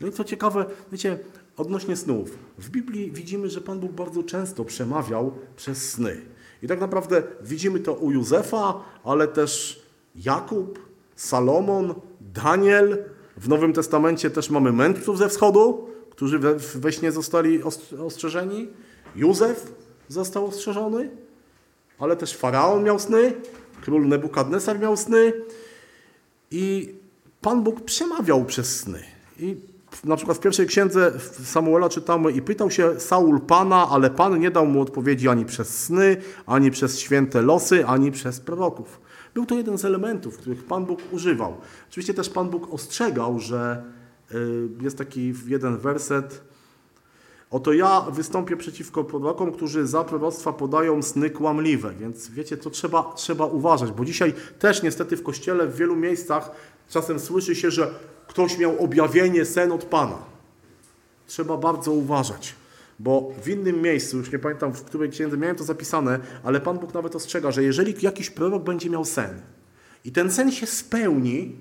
[0.00, 1.18] No i co ciekawe, wiecie,
[1.56, 2.38] odnośnie snów.
[2.58, 6.20] W Biblii widzimy, że Pan Bóg bardzo często przemawiał przez sny.
[6.62, 9.82] I tak naprawdę widzimy to u Józefa, ale też
[10.16, 10.78] Jakub,
[11.16, 13.04] Salomon, Daniel.
[13.36, 18.68] W Nowym Testamencie też mamy mędrców ze wschodu, którzy we, we śnie zostali ost- ostrzeżeni.
[19.16, 19.72] Józef
[20.08, 21.10] został ostrzeżony,
[21.98, 23.32] ale też Faraon miał sny,
[23.82, 25.32] król Nebukadnesar miał sny.
[26.50, 26.94] I
[27.42, 29.02] Pan Bóg przemawiał przez sny.
[29.38, 29.56] I
[30.04, 31.12] na przykład w pierwszej księdze
[31.44, 35.84] Samuela czytamy i pytał się Saul Pana, ale Pan nie dał mu odpowiedzi ani przez
[35.84, 36.16] sny,
[36.46, 39.00] ani przez święte losy, ani przez proroków.
[39.34, 41.56] Był to jeden z elementów, których Pan Bóg używał.
[41.90, 43.84] Oczywiście też Pan Bóg ostrzegał, że
[44.34, 46.42] y, jest taki jeden werset,
[47.52, 51.94] Oto ja wystąpię przeciwko prorokom, którzy za proroctwa podają sny kłamliwe.
[52.00, 56.50] Więc wiecie, to trzeba, trzeba uważać, bo dzisiaj też niestety w kościele w wielu miejscach
[56.92, 57.90] czasem słyszy się, że
[58.26, 60.18] ktoś miał objawienie, sen od Pana.
[61.26, 62.54] Trzeba bardzo uważać,
[62.98, 66.78] bo w innym miejscu, już nie pamiętam w której księdze miałem to zapisane, ale Pan
[66.78, 69.40] Bóg nawet ostrzega, że jeżeli jakiś prorok będzie miał sen
[70.04, 71.56] i ten sen się spełni,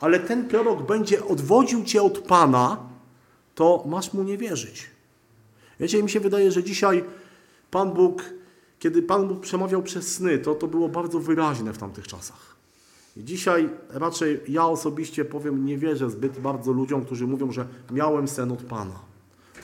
[0.00, 2.78] ale ten prorok będzie odwodził cię od Pana,
[3.54, 4.90] to masz mu nie wierzyć.
[5.80, 7.04] Wiecie, mi się wydaje, że dzisiaj
[7.70, 8.22] Pan Bóg,
[8.78, 12.53] kiedy Pan Bóg przemawiał przez sny, to to było bardzo wyraźne w tamtych czasach.
[13.16, 18.52] Dzisiaj raczej ja osobiście powiem, nie wierzę zbyt bardzo ludziom, którzy mówią, że miałem sen
[18.52, 19.00] od Pana.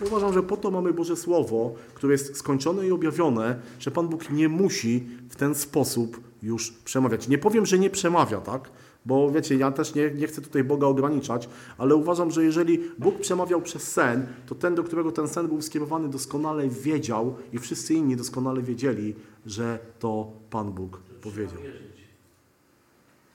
[0.07, 4.31] Uważam, że po to mamy Boże Słowo, które jest skończone i objawione, że Pan Bóg
[4.31, 7.29] nie musi w ten sposób już przemawiać.
[7.29, 8.71] Nie powiem, że nie przemawia, tak?
[9.07, 11.49] Bo wiecie, ja też nie, nie chcę tutaj Boga ograniczać,
[11.79, 15.63] ale uważam, że jeżeli Bóg przemawiał przez sen, to ten, do którego ten sen był
[15.63, 19.15] skierowany, doskonale wiedział i wszyscy inni doskonale wiedzieli,
[19.47, 21.59] że to Pan Bóg powiedział.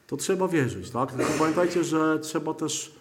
[0.07, 1.11] To trzeba wierzyć, tak?
[1.11, 2.95] Tylko pamiętajcie, że trzeba też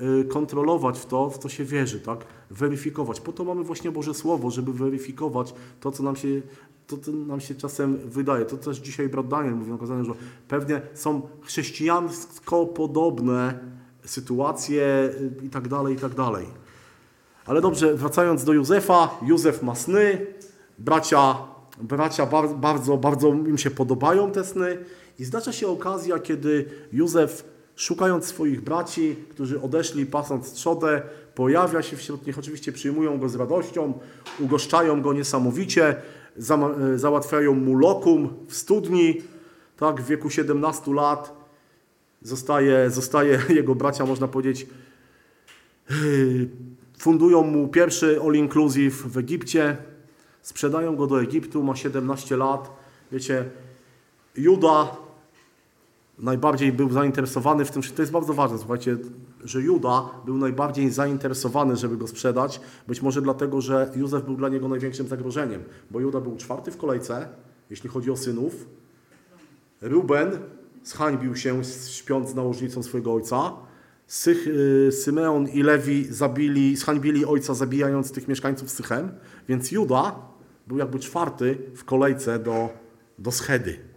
[0.00, 2.18] y, kontrolować w to, w co się wierzy, tak?
[2.50, 3.20] Weryfikować.
[3.20, 6.28] Po to mamy właśnie Boże Słowo, żeby weryfikować to, co nam się,
[6.86, 8.44] to, co nam się czasem wydaje.
[8.44, 10.12] To też dzisiaj brat Daniel mówił na kazaniu, że
[10.48, 13.58] pewnie są chrześcijansko podobne
[14.04, 15.10] sytuacje
[15.42, 16.46] y, i tak dalej, i tak dalej.
[17.46, 20.26] Ale dobrze, wracając do Józefa, Józef ma sny,
[20.78, 21.36] bracia,
[21.80, 24.78] bracia bar, bardzo, bardzo im się podobają te sny
[25.18, 27.44] i zdarza się okazja, kiedy Józef,
[27.76, 31.02] szukając swoich braci, którzy odeszli pasąc trzodę,
[31.34, 33.98] pojawia się wśród nich, oczywiście przyjmują go z radością,
[34.40, 35.96] ugoszczają go niesamowicie,
[36.36, 39.22] e, załatwiają mu lokum w studni,
[39.76, 41.38] tak, w wieku 17 lat
[42.22, 44.66] zostaje, zostaje jego bracia, można powiedzieć,
[45.90, 46.48] yy,
[46.98, 49.76] fundują mu pierwszy all inclusive w Egipcie,
[50.42, 52.70] sprzedają go do Egiptu, ma 17 lat.
[53.12, 53.44] Wiecie,
[54.36, 54.96] Juda
[56.18, 58.96] najbardziej był zainteresowany w tym, to jest bardzo ważne, słuchajcie,
[59.44, 64.48] że Juda był najbardziej zainteresowany, żeby go sprzedać, być może dlatego, że Józef był dla
[64.48, 67.28] niego największym zagrożeniem, bo Juda był czwarty w kolejce,
[67.70, 68.66] jeśli chodzi o synów.
[69.80, 70.30] Ruben
[70.82, 73.52] zhańbił się śpiąc z nałożnicą swojego ojca.
[74.06, 79.10] Sych, y, Symeon i Lewi zabili, zhańbili ojca, zabijając tych mieszkańców Sychem,
[79.48, 80.14] więc Juda
[80.66, 82.68] był jakby czwarty w kolejce do,
[83.18, 83.87] do schedy.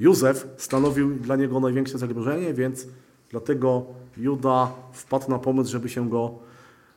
[0.00, 2.86] Józef stanowił dla niego największe zagrożenie, więc
[3.30, 3.86] dlatego
[4.16, 6.38] Juda wpadł na pomysł, żeby się go,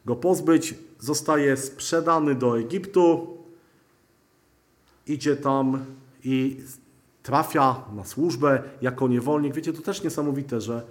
[0.06, 0.76] go pozbyć.
[1.00, 3.38] Zostaje sprzedany do Egiptu,
[5.08, 5.86] idzie tam
[6.24, 6.58] i
[7.24, 9.54] trafia na służbę jako niewolnik.
[9.54, 10.84] Wiecie, to też niesamowite, że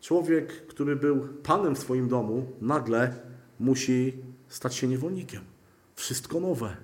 [0.00, 3.14] człowiek, który był panem w swoim domu, nagle
[3.60, 4.12] musi
[4.48, 5.40] stać się niewolnikiem.
[5.96, 6.76] Wszystko nowe.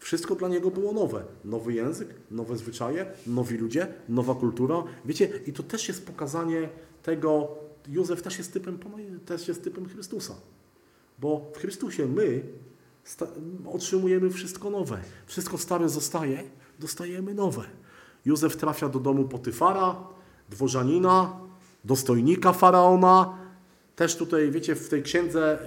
[0.00, 1.24] Wszystko dla niego było nowe.
[1.44, 4.82] Nowy język, nowe zwyczaje, nowi ludzie, nowa kultura.
[5.04, 6.68] Wiecie, i to też jest pokazanie
[7.02, 7.48] tego,
[7.88, 8.78] Józef też jest typem,
[9.26, 10.34] też jest typem Chrystusa.
[11.18, 12.42] Bo w Chrystusie my
[13.66, 15.00] otrzymujemy wszystko nowe.
[15.26, 16.42] Wszystko stare zostaje,
[16.78, 17.62] dostajemy nowe.
[18.24, 19.96] Józef trafia do domu Potyfara,
[20.48, 21.40] dworzanina,
[21.84, 23.39] dostojnika faraona.
[24.00, 25.58] Też tutaj, wiecie, w tej księdze,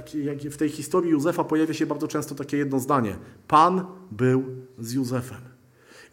[0.51, 3.15] w tej historii Józefa pojawia się bardzo często takie jedno zdanie.
[3.47, 4.43] Pan był
[4.80, 5.41] z Józefem.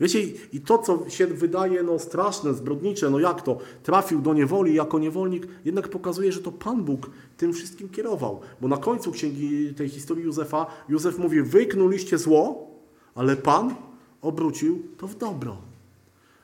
[0.00, 0.20] Wiecie,
[0.52, 4.98] i to, co się wydaje no, straszne, zbrodnicze, no jak to, trafił do niewoli jako
[4.98, 8.40] niewolnik, jednak pokazuje, że to Pan Bóg tym wszystkim kierował.
[8.60, 12.70] Bo na końcu księgi tej historii Józefa, Józef mówi, wyknuliście zło,
[13.14, 13.74] ale Pan
[14.22, 15.56] obrócił to w dobro.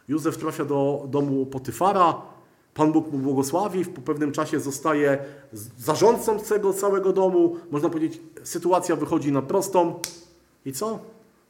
[0.09, 2.36] Józef trafia do domu Potyfara,
[2.77, 5.19] Pan Bóg mu błogosławi, po pewnym czasie zostaje
[5.79, 7.57] zarządcą tego całego domu.
[7.71, 10.01] Można powiedzieć, sytuacja wychodzi na prostą.
[10.65, 10.99] I co?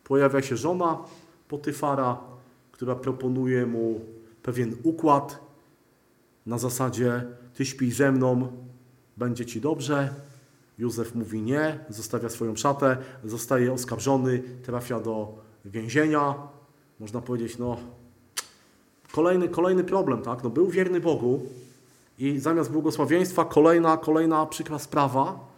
[0.04, 0.98] Pojawia się żona
[1.48, 2.20] Potyfara,
[2.72, 4.00] która proponuje mu
[4.42, 5.38] pewien układ
[6.46, 7.24] na zasadzie
[7.54, 8.48] ty śpij ze mną,
[9.16, 10.14] będzie ci dobrze.
[10.78, 15.34] Józef mówi nie, zostawia swoją szatę, zostaje oskarżony, trafia do
[15.64, 16.34] więzienia.
[17.00, 17.76] Można powiedzieć, no
[19.12, 20.44] Kolejny, kolejny problem, tak?
[20.44, 21.42] No, był wierny Bogu
[22.18, 25.56] i zamiast błogosławieństwa kolejna, kolejna przykra sprawa.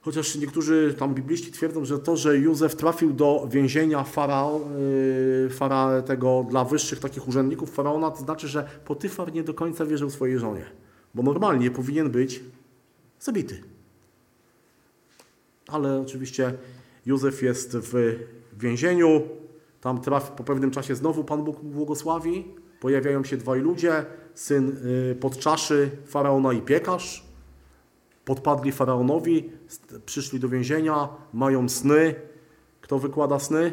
[0.00, 4.60] Chociaż niektórzy tam bibliści twierdzą, że to, że Józef trafił do więzienia farao,
[5.42, 9.86] yy, fara tego dla wyższych takich urzędników faraona, to znaczy, że Potyfar nie do końca
[9.86, 10.64] wierzył swojej żonie.
[11.14, 12.40] Bo normalnie powinien być
[13.20, 13.62] zabity.
[15.66, 16.54] Ale oczywiście
[17.06, 18.18] Józef jest w
[18.58, 19.22] więzieniu,
[19.80, 22.44] tam traf, po pewnym czasie znowu Pan Bóg błogosławi.
[22.80, 24.76] Pojawiają się dwaj ludzie, syn
[25.10, 27.28] y, podczaszy faraona i piekarz.
[28.24, 29.50] podpadli faraonowi,
[30.06, 32.14] przyszli do więzienia, mają sny.
[32.80, 33.72] Kto wykłada sny?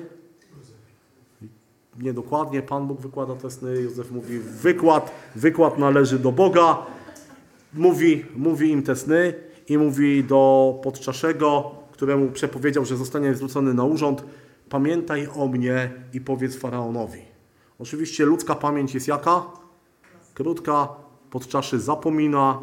[1.99, 3.81] Niedokładnie, Pan Bóg wykłada te sny.
[3.81, 6.77] Józef mówi, wykład, wykład należy do Boga.
[7.73, 9.33] Mówi, mówi im te sny
[9.67, 14.23] i mówi do podczaszego, któremu przepowiedział, że zostanie zwrócony na urząd,
[14.79, 17.21] pamiętaj o mnie i powiedz faraonowi.
[17.79, 19.43] Oczywiście ludzka pamięć jest jaka?
[20.33, 20.87] Krótka,
[21.29, 22.61] podczaszy zapomina.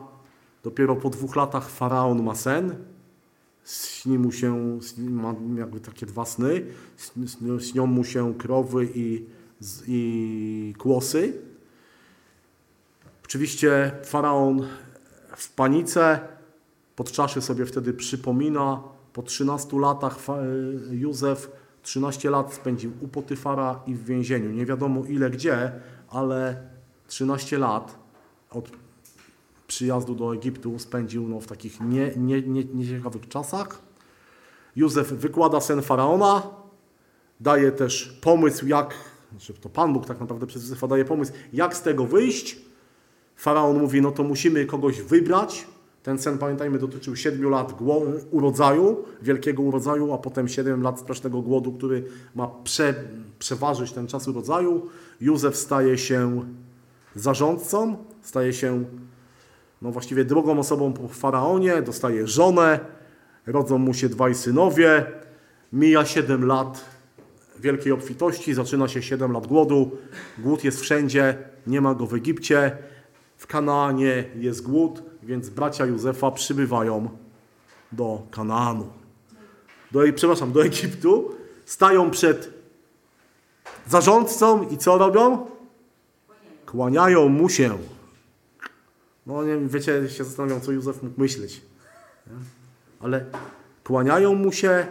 [0.62, 2.76] Dopiero po dwóch latach faraon ma sen.
[3.64, 6.66] Śni mu się, ma jakby takie dwa sny.
[6.98, 9.26] Śni- śnią- mu się krowy i,
[9.86, 11.40] i kłosy.
[13.24, 14.66] Oczywiście faraon
[15.36, 16.20] w panice
[16.96, 18.82] podczaszy sobie wtedy przypomina.
[19.12, 20.38] Po 13 latach fa-
[20.90, 24.50] Józef 13 lat spędził u Potyfara i w więzieniu.
[24.50, 25.72] Nie wiadomo ile gdzie,
[26.08, 26.62] ale
[27.06, 27.98] 13 lat
[28.50, 28.70] od
[29.66, 33.82] przyjazdu do Egiptu spędził no, w takich nie, nie, nie, nieciekawych czasach.
[34.76, 36.42] Józef wykłada sen faraona,
[37.40, 38.94] daje też pomysł, jak,
[39.30, 42.58] znaczy to Pan Bóg tak naprawdę przez Józefa daje pomysł, jak z tego wyjść.
[43.36, 45.66] Faraon mówi, no to musimy kogoś wybrać.
[46.02, 51.42] Ten sen, pamiętajmy, dotyczył siedmiu lat gło- urodzaju, wielkiego urodzaju, a potem siedem lat strasznego
[51.42, 52.04] głodu, który
[52.34, 52.94] ma prze,
[53.38, 54.88] przeważyć ten czas urodzaju.
[55.20, 56.42] Józef staje się
[57.14, 58.84] zarządcą, staje się
[59.82, 62.80] no właściwie drugą osobą po faraonie, dostaje żonę,
[63.46, 65.06] rodzą mu się dwaj synowie,
[65.72, 66.84] mija 7 lat
[67.60, 69.90] wielkiej obfitości, zaczyna się 7 lat głodu,
[70.38, 72.76] głód jest wszędzie, nie ma go w Egipcie,
[73.36, 77.08] w Kanaanie jest głód, więc bracia Józefa przybywają
[77.92, 78.88] do Kanaanu.
[79.92, 81.34] Do, przepraszam, do Egiptu,
[81.64, 82.50] stają przed
[83.88, 85.46] zarządcą i co robią?
[86.66, 87.78] Kłaniają mu się.
[89.26, 91.60] No nie wiecie, się zastanawiam, co Józef mógł myśleć.
[93.00, 93.24] Ale
[93.84, 94.86] kłaniają mu się.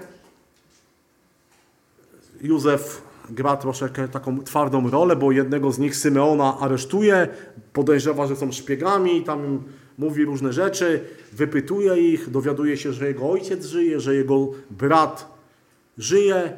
[2.41, 7.27] Józef gra troszeczkę taką twardą rolę, bo jednego z nich Symeona aresztuje,
[7.73, 9.63] podejrzewa, że są szpiegami, tam
[10.01, 15.27] mówi różne rzeczy, wypytuje ich, dowiaduje się, że jego ojciec żyje, że jego brat
[15.97, 16.57] żyje,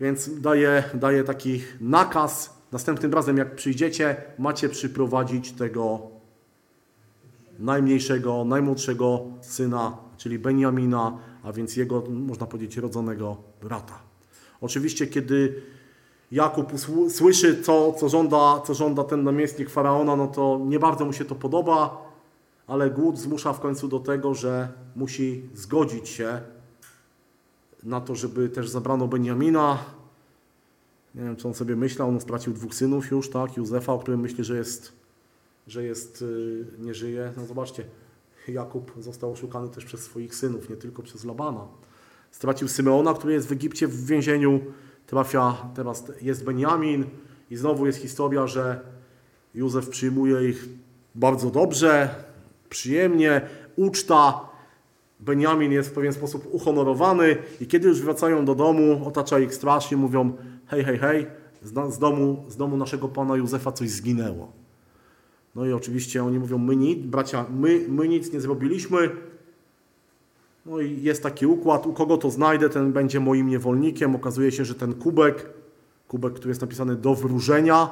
[0.00, 2.56] więc daje, daje taki nakaz.
[2.72, 6.00] Następnym razem, jak przyjdziecie, macie przyprowadzić tego
[7.58, 13.98] najmniejszego, najmłodszego syna, czyli Benjamina, a więc jego, można powiedzieć, rodzonego brata.
[14.60, 15.62] Oczywiście, kiedy
[16.32, 16.72] Jakub
[17.08, 21.24] słyszy, co, co, żąda, co żąda ten namiestnik faraona, no to nie bardzo mu się
[21.24, 22.05] to podoba,
[22.66, 26.40] ale głód zmusza w końcu do tego, że musi zgodzić się
[27.82, 29.78] na to, żeby też zabrano Benjamina.
[31.14, 34.20] Nie wiem, co on sobie myślał, on stracił dwóch synów już, tak, Józefa, o którym
[34.20, 34.96] myśli, że jest
[35.66, 37.32] że jest, y, nie żyje.
[37.36, 37.84] No zobaczcie,
[38.48, 41.66] Jakub został oszukany też przez swoich synów, nie tylko przez Labana.
[42.30, 44.60] Stracił Symeona, który jest w Egipcie w więzieniu,
[45.06, 47.04] trafia, teraz jest Benjamin
[47.50, 48.80] i znowu jest historia, że
[49.54, 50.68] Józef przyjmuje ich
[51.14, 52.24] bardzo dobrze,
[52.68, 53.40] przyjemnie,
[53.76, 54.40] uczta.
[55.20, 59.92] Benjamin jest w pewien sposób uhonorowany i kiedy już wracają do domu, otacza ich straż
[59.92, 60.32] i mówią
[60.66, 61.26] hej, hej, hej,
[61.62, 64.52] z, domu, z domu naszego pana Józefa coś zginęło.
[65.54, 69.10] No i oczywiście oni mówią, my nic, bracia, my, my nic nie zrobiliśmy.
[70.66, 74.16] No i jest taki układ, u kogo to znajdę, ten będzie moim niewolnikiem.
[74.16, 75.50] Okazuje się, że ten kubek,
[76.08, 77.90] kubek, który jest napisany do wróżenia,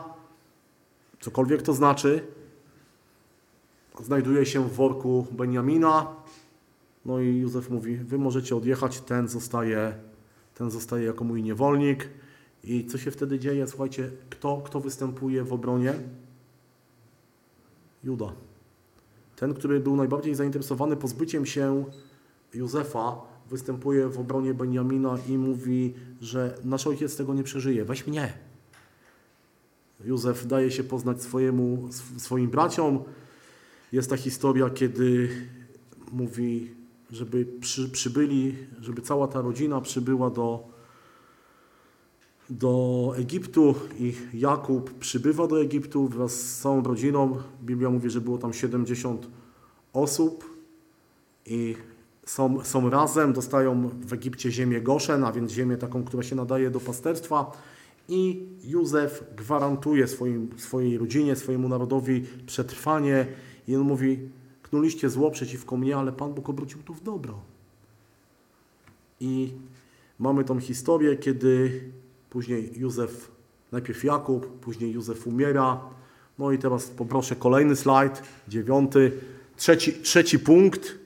[1.20, 2.26] cokolwiek to znaczy,
[4.02, 6.06] znajduje się w worku Benjamina.
[7.04, 9.94] No i Józef mówi, wy możecie odjechać, ten zostaje,
[10.54, 12.08] ten zostaje jako mój niewolnik.
[12.64, 13.66] I co się wtedy dzieje?
[13.66, 15.94] Słuchajcie, kto, kto występuje w obronie?
[18.04, 18.32] Juda.
[19.36, 21.84] Ten, który był najbardziej zainteresowany pozbyciem się
[22.54, 23.16] Józefa,
[23.50, 28.32] występuje w obronie Benjamina i mówi, że nasz ojciec tego nie przeżyje, weź mnie.
[30.04, 33.02] Józef daje się poznać swojemu, sw- swoim braciom.
[33.94, 35.28] Jest ta historia, kiedy
[36.12, 36.70] mówi,
[37.10, 40.68] żeby przy, przybyli, żeby cała ta rodzina przybyła do,
[42.50, 47.36] do Egiptu i Jakub przybywa do Egiptu wraz z całą rodziną.
[47.62, 49.28] Biblia mówi, że było tam 70
[49.92, 50.44] osób
[51.46, 51.76] i
[52.26, 56.70] są, są razem, dostają w Egipcie ziemię Goszen, a więc ziemię taką, która się nadaje
[56.70, 57.52] do pasterstwa
[58.08, 63.26] i Józef gwarantuje swoim, swojej rodzinie, swojemu narodowi przetrwanie
[63.68, 64.18] i on mówi,
[64.62, 67.40] knuliście zło przeciwko mnie, ale Pan Bóg obrócił to w dobro.
[69.20, 69.52] I
[70.18, 71.80] mamy tą historię, kiedy
[72.30, 73.30] później Józef,
[73.72, 75.80] najpierw Jakub, później Józef umiera.
[76.38, 79.12] No i teraz poproszę kolejny slajd, dziewiąty.
[79.56, 81.04] Trzeci, trzeci punkt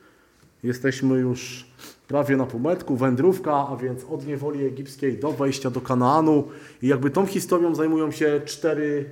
[0.63, 1.67] Jesteśmy już
[2.09, 6.45] prawie na półmetku, wędrówka, a więc od niewoli egipskiej do wejścia do Kanaanu.
[6.83, 9.11] I jakby tą historią zajmują się cztery,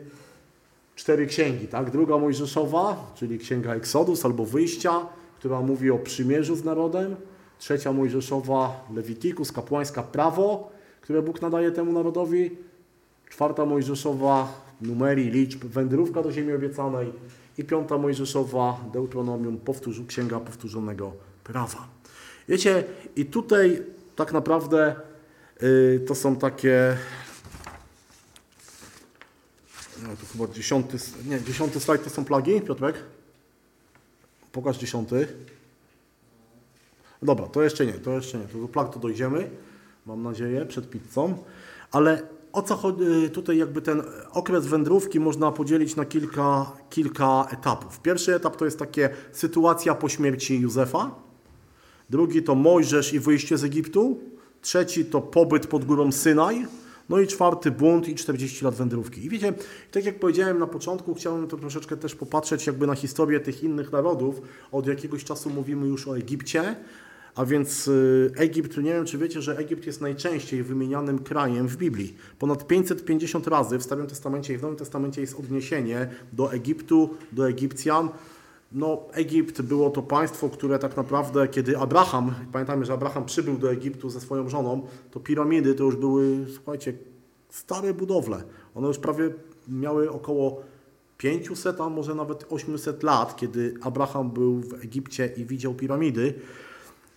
[0.96, 1.68] cztery księgi.
[1.68, 1.90] Tak?
[1.90, 5.06] Druga Mojżeszowa, czyli księga Eksodus albo Wyjścia,
[5.38, 7.16] która mówi o przymierzu z narodem.
[7.58, 10.70] Trzecia Mojżeszowa, Lewitikus, kapłańska prawo,
[11.00, 12.50] które Bóg nadaje temu narodowi.
[13.28, 14.48] Czwarta Mojżeszowa,
[14.80, 17.12] numerii, liczb, wędrówka do ziemi obiecanej.
[17.58, 21.12] I piąta Mojżeszowa, Deuteronomium, powtórz, księga powtórzonego
[21.44, 21.88] prawa.
[22.48, 22.84] Wiecie,
[23.16, 23.82] i tutaj
[24.16, 24.94] tak naprawdę
[25.62, 26.96] y, to są takie.
[30.02, 32.96] No to chyba dziesiąty, nie, dziesiąty slajd to są plagi, Piotrek?
[34.52, 35.28] Pokaż dziesiąty.
[37.22, 38.44] Dobra, to jeszcze nie, to jeszcze nie.
[38.44, 39.50] To do plag to dojdziemy,
[40.06, 41.38] mam nadzieję, przed pizzą.
[41.92, 48.00] Ale o co chodzi tutaj jakby ten okres wędrówki można podzielić na kilka, kilka etapów.
[48.00, 51.14] Pierwszy etap to jest takie sytuacja po śmierci Józefa.
[52.10, 54.18] Drugi to Mojżesz i wyjście z Egiptu.
[54.60, 56.66] Trzeci to pobyt pod górą Synaj.
[57.08, 59.24] No i czwarty bunt i 40 lat wędrówki.
[59.24, 59.52] I wiecie,
[59.92, 63.92] tak jak powiedziałem na początku, chciałem to troszeczkę też popatrzeć jakby na historię tych innych
[63.92, 64.42] narodów.
[64.72, 66.76] Od jakiegoś czasu mówimy już o Egipcie,
[67.34, 71.76] a więc y, Egipt, nie wiem czy wiecie, że Egipt jest najczęściej wymienianym krajem w
[71.76, 72.14] Biblii.
[72.38, 77.48] Ponad 550 razy w Starym Testamencie i w Nowym Testamencie jest odniesienie do Egiptu, do
[77.48, 78.08] Egipcjan.
[78.76, 83.70] No, Egipt było to państwo, które tak naprawdę, kiedy Abraham, pamiętajmy, że Abraham przybył do
[83.70, 86.92] Egiptu ze swoją żoną, to piramidy to już były, słuchajcie,
[87.48, 88.42] stare budowle.
[88.74, 89.30] One już prawie
[89.68, 90.62] miały około
[91.18, 96.34] 500, a może nawet 800 lat, kiedy Abraham był w Egipcie i widział piramidy.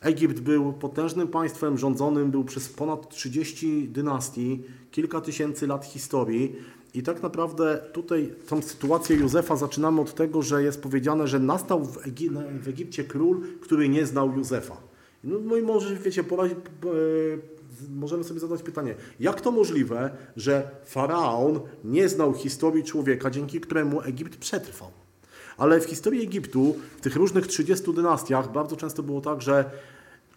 [0.02, 6.56] Egipt był potężnym państwem, rządzonym był przez ponad 30 dynastii, kilka tysięcy lat historii.
[6.94, 11.86] I tak naprawdę tutaj tą sytuację Józefa zaczynamy od tego, że jest powiedziane, że nastał
[11.86, 12.30] w, Egi
[12.62, 14.78] w Egipcie król, który nie znał Józefa.
[15.24, 16.26] No, no i może, wiecie, e,
[17.90, 24.02] możemy sobie zadać pytanie, jak to możliwe, że faraon nie znał historii człowieka, dzięki któremu
[24.02, 24.92] Egipt przetrwał?
[25.58, 29.72] Ale w historii Egiptu, w tych różnych 30 dynastiach, bardzo często było tak, że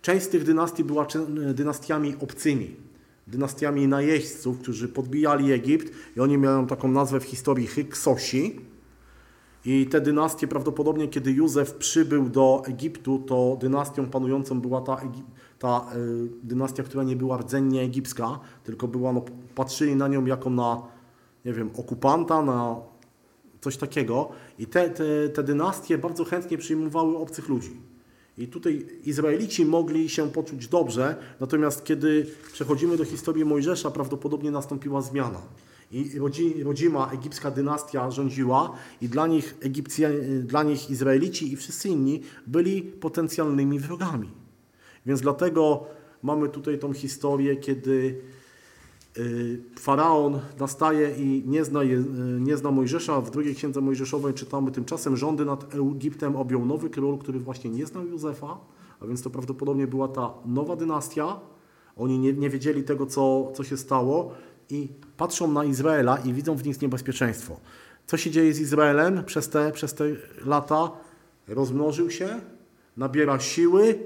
[0.02, 1.06] część z tych dynastii była
[1.54, 2.76] dynastiami obcymi,
[3.26, 8.60] dynastiami najeźdźców, którzy podbijali Egipt i oni miały taką nazwę w historii Hyksosi.
[9.64, 15.00] I te dynastie prawdopodobnie, kiedy Józef przybył do Egiptu, to dynastią panującą była ta,
[15.58, 19.22] ta y, dynastia, która nie była rdzennie egipska, tylko była, no,
[19.54, 20.82] patrzyli na nią jako na,
[21.44, 22.76] nie wiem, okupanta, na
[23.60, 24.28] coś takiego.
[24.58, 27.91] I te, te, te dynastie bardzo chętnie przyjmowały obcych ludzi.
[28.38, 35.02] I tutaj Izraelici mogli się poczuć dobrze, natomiast kiedy przechodzimy do historii Mojżesza, prawdopodobnie nastąpiła
[35.02, 35.40] zmiana.
[35.92, 40.08] I rodzi, rodzima egipska dynastia rządziła i dla nich, Egipcja,
[40.42, 44.28] dla nich Izraelici i wszyscy inni byli potencjalnymi wrogami.
[45.06, 45.84] Więc dlatego
[46.22, 48.20] mamy tutaj tą historię, kiedy
[49.78, 52.04] Faraon nastaje i nie zna, je,
[52.40, 53.20] nie zna Mojżesza.
[53.20, 57.86] W drugiej księdze Mojżeszowej czytamy tymczasem rządy nad Egiptem objął nowy król, który właśnie nie
[57.86, 58.58] znał Józefa,
[59.00, 61.40] a więc to prawdopodobnie była ta nowa dynastia.
[61.96, 64.32] Oni nie, nie wiedzieli tego, co, co się stało
[64.70, 67.60] i patrzą na Izraela i widzą w nich niebezpieczeństwo.
[68.06, 70.04] Co się dzieje z Izraelem przez te, przez te
[70.44, 70.90] lata?
[71.48, 72.40] Rozmnożył się,
[72.96, 73.98] nabiera siły,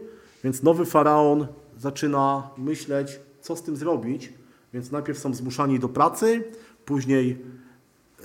[0.45, 1.47] więc nowy faraon
[1.79, 4.33] zaczyna myśleć, co z tym zrobić.
[4.77, 6.45] Więc najpierw są zmuszani do pracy,
[6.85, 7.39] później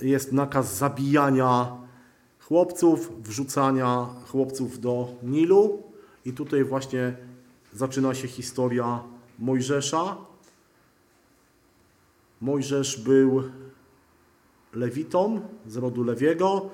[0.02, 1.76] jest nakaz zabijania
[2.40, 5.82] chłopców, wrzucania chłopców do Nilu.
[6.24, 7.16] I tutaj właśnie
[7.72, 9.02] zaczyna się historia
[9.38, 10.16] Mojżesza.
[12.40, 13.42] Mojżesz był
[14.72, 16.70] lewitą z rodu Lewiego.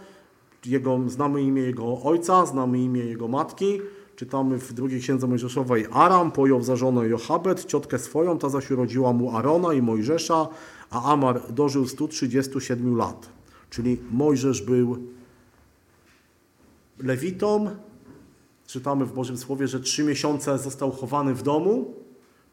[0.67, 3.81] Jego, znamy imię jego ojca, znamy imię jego matki.
[4.19, 9.13] Czytamy w drugiej księdze Mojżeszowej Aram pojął za żonę Johabet, ciotkę swoją, ta zaś urodziła
[9.13, 10.49] mu Arona i Mojżesza,
[10.91, 13.29] a Amar dożył 137 lat.
[13.71, 14.97] Czyli Mojżesz był
[16.99, 17.71] lewitą.
[18.67, 21.95] Czytamy w Bożym Słowie, że trzy miesiące został chowany w domu.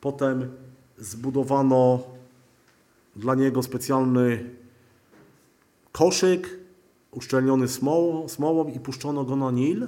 [0.01, 0.51] Potem
[0.97, 2.03] zbudowano
[3.15, 4.49] dla niego specjalny
[5.91, 6.59] koszyk
[7.11, 9.87] uszczelniony smołą, smołą i puszczono go na Nil.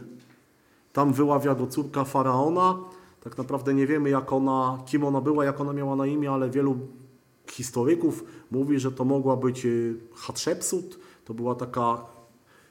[0.97, 2.77] Tam wyławia go córka faraona.
[3.23, 6.49] Tak naprawdę nie wiemy, jak ona, kim ona była, jak ona miała na imię, ale
[6.49, 6.77] wielu
[7.51, 9.67] historyków mówi, że to mogła być
[10.15, 10.99] Hatshepsut.
[11.25, 12.05] To była taka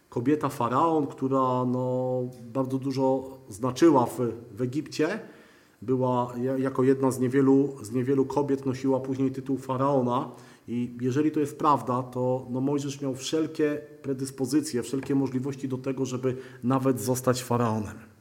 [0.09, 2.23] kobieta faraon, która no,
[2.53, 4.19] bardzo dużo znaczyła w,
[4.53, 5.21] w Egipcie.
[5.83, 10.31] Była jako jedna z niewielu, z niewielu kobiet, nosiła później tytuł faraona.
[10.69, 16.05] I jeżeli to jest prawda, to no Mojżesz miał wszelkie predyspozycje, wszelkie możliwości do tego,
[16.05, 18.16] żeby nawet zostać faraonem.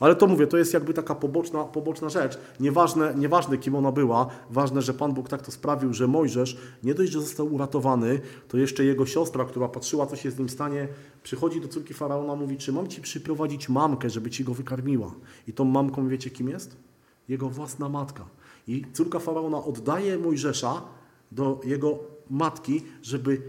[0.00, 2.38] Ale to mówię, to jest jakby taka poboczna, poboczna rzecz.
[2.60, 6.94] Nieważne, nieważne, kim ona była, ważne, że Pan Bóg tak to sprawił, że Mojżesz nie
[6.94, 10.88] dość, że został uratowany, to jeszcze jego siostra, która patrzyła, co się z nim stanie,
[11.22, 15.14] przychodzi do córki Faraona, mówi, czy mam ci przyprowadzić mamkę, żeby ci go wykarmiła.
[15.48, 16.76] I tą mamką wiecie, kim jest?
[17.28, 18.24] Jego własna matka.
[18.68, 20.82] I córka Faraona oddaje Mojżesza
[21.32, 21.98] do jego
[22.30, 23.42] matki, żeby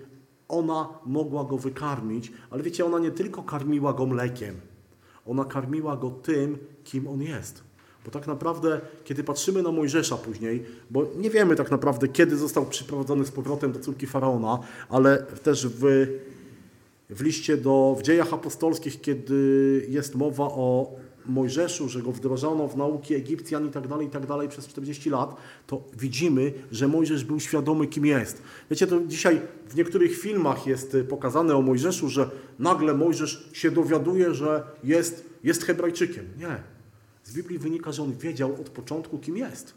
[0.48, 4.56] ona mogła go wykarmić, ale wiecie, ona nie tylko karmiła go mlekiem,
[5.30, 7.64] ona karmiła go tym, kim on jest.
[8.06, 12.66] Bo tak naprawdę, kiedy patrzymy na Mojżesza później, bo nie wiemy tak naprawdę, kiedy został
[12.66, 15.84] przyprowadzony z powrotem do córki Faraona, ale też w,
[17.10, 20.92] w liście do, w dziejach apostolskich, kiedy jest mowa o
[21.30, 25.10] Mojżeszu, że go wdrożono w nauki Egipcjan i tak dalej, i tak dalej przez 40
[25.10, 25.36] lat,
[25.68, 28.42] to widzimy, że Mojżesz był świadomy, kim jest.
[28.72, 32.30] Wiecie, to dzisiaj w niektórych filmach jest y, pokazane o Mojżeszu, że
[32.60, 36.26] nagle Mojżesz się dowiaduje, że jest, jest Hebrajczykiem.
[36.38, 36.64] Nie.
[37.24, 39.74] Z Biblii wynika, że on wiedział od początku, kim jest.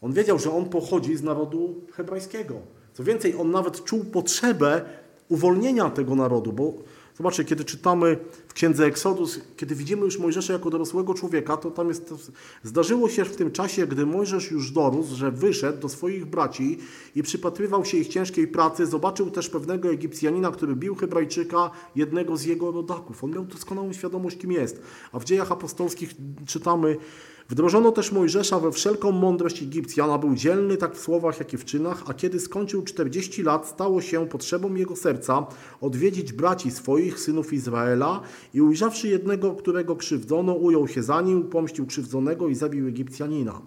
[0.00, 2.54] On wiedział, że on pochodzi z narodu hebrajskiego.
[2.92, 4.84] Co więcej, on nawet czuł potrzebę
[5.28, 6.74] uwolnienia tego narodu, bo
[7.16, 8.18] zobaczcie, kiedy czytamy
[8.48, 12.14] w księdze Eksodus, kiedy widzimy już Mojżesza jako dorosłego człowieka, to tam jest,
[12.62, 16.78] zdarzyło się w tym czasie, gdy Mojżesz już dorósł, że wyszedł do swoich braci
[17.14, 22.44] i przypatrywał się ich ciężkiej pracy, zobaczył też pewnego Egipcjanina, który bił Hebrajczyka, jednego z
[22.44, 23.24] jego rodaków.
[23.24, 24.82] On miał doskonałą świadomość, kim jest.
[25.12, 26.14] A w dziejach apostolskich
[26.46, 26.96] czytamy,
[27.48, 31.56] Wdrożono też Mojżesza we wszelką mądrość Egipcjan, a był dzielny tak w słowach, jak i
[31.56, 35.46] w czynach, a kiedy skończył 40 lat, stało się potrzebą jego serca
[35.80, 38.20] odwiedzić braci swoich, synów Izraela
[38.54, 43.60] i ujrzawszy jednego, którego krzywdzono, ujął się za nim, pomścił krzywdzonego i zabił Egipcjanina.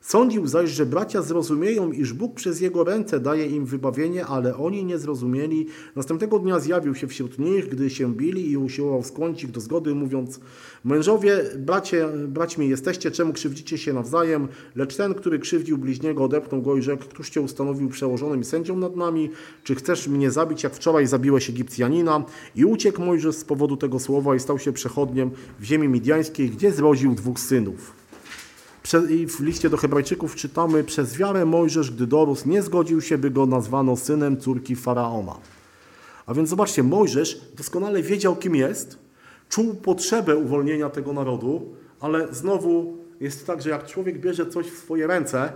[0.00, 4.84] Sądził zaś, że bracia zrozumieją, iż Bóg przez jego ręce daje im wybawienie, ale oni
[4.84, 5.66] nie zrozumieli.
[5.96, 9.94] Następnego dnia zjawił się wśród nich, gdy się bili i usiłował skłonić ich do zgody,
[9.94, 10.40] mówiąc
[10.84, 14.48] Mężowie, bracie, braćmi jesteście, czemu krzywdzicie się nawzajem?
[14.76, 18.96] Lecz ten, który krzywdził bliźniego, odepnął go i rzekł, któż cię ustanowił przełożonym sędzią nad
[18.96, 19.30] nami?
[19.64, 22.24] Czy chcesz mnie zabić, jak wczoraj zabiłeś Egipcjanina?
[22.56, 26.72] I uciekł Mojżesz z powodu tego słowa i stał się przechodniem w ziemi midiańskiej, gdzie
[26.72, 27.95] zrodził dwóch synów.
[29.08, 33.30] I w liście do Hebrajczyków czytamy: Przez wiarę Mojżesz, gdy dorósł, nie zgodził się, by
[33.30, 35.36] go nazwano synem córki faraona.
[36.26, 38.98] A więc zobaczcie, Mojżesz doskonale wiedział, kim jest,
[39.48, 44.78] czuł potrzebę uwolnienia tego narodu, ale znowu jest tak, że jak człowiek bierze coś w
[44.78, 45.52] swoje ręce,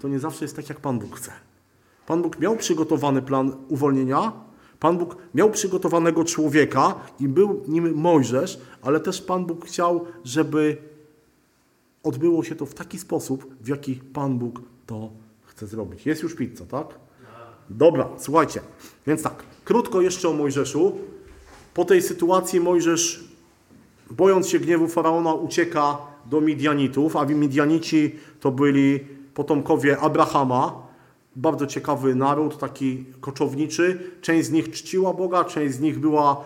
[0.00, 1.32] to nie zawsze jest tak, jak Pan Bóg chce.
[2.06, 4.32] Pan Bóg miał przygotowany plan uwolnienia,
[4.80, 10.76] Pan Bóg miał przygotowanego człowieka i był nim Mojżesz, ale też Pan Bóg chciał, żeby
[12.04, 15.10] odbyło się to w taki sposób, w jaki Pan Bóg to
[15.42, 16.06] chce zrobić.
[16.06, 16.86] Jest już pizza, tak?
[17.70, 18.60] Dobra, słuchajcie.
[19.06, 20.98] Więc tak, krótko jeszcze o Mojżeszu.
[21.74, 23.24] Po tej sytuacji Mojżesz,
[24.10, 29.00] bojąc się gniewu faraona, ucieka do Midianitów, a Midianici to byli
[29.34, 30.84] potomkowie Abrahama.
[31.36, 34.10] Bardzo ciekawy naród, taki koczowniczy.
[34.20, 36.44] Część z nich czciła Boga, część z nich była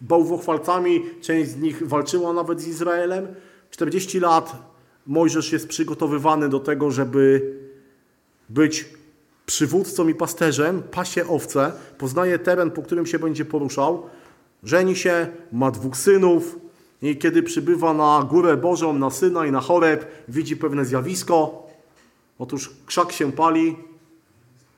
[0.00, 3.26] bałwochwalcami, część z nich walczyła nawet z Izraelem.
[3.70, 4.69] 40 lat
[5.06, 7.54] Mojżesz jest przygotowywany do tego, żeby
[8.48, 8.88] być
[9.46, 14.06] przywódcą i pasterzem, pasie owce, poznaje teren, po którym się będzie poruszał,
[14.62, 16.58] żeni się, ma dwóch synów
[17.02, 21.66] i kiedy przybywa na Górę Bożą, na Syna i na Choreb, widzi pewne zjawisko.
[22.38, 23.76] Otóż krzak się pali,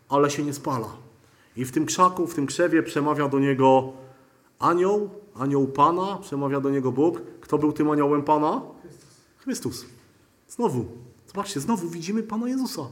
[0.09, 0.89] ale się nie spala.
[1.57, 3.93] I w tym krzaku, w tym krzewie przemawia do niego
[4.59, 7.23] anioł, anioł Pana, przemawia do niego Bóg.
[7.41, 8.63] Kto był tym aniołem Pana?
[9.39, 9.87] Chrystus.
[10.57, 10.85] Znowu,
[11.27, 12.83] zobaczcie, znowu widzimy Pana Jezusa.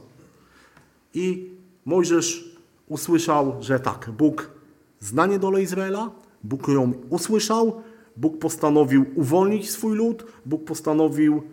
[1.13, 1.49] I
[1.85, 2.57] Mojżesz
[2.87, 4.49] usłyszał, że tak, Bóg
[4.99, 6.11] zna niedolę Izraela,
[6.43, 7.81] Bóg ją usłyszał,
[8.17, 11.43] Bóg postanowił uwolnić swój lud, Bóg postanowił,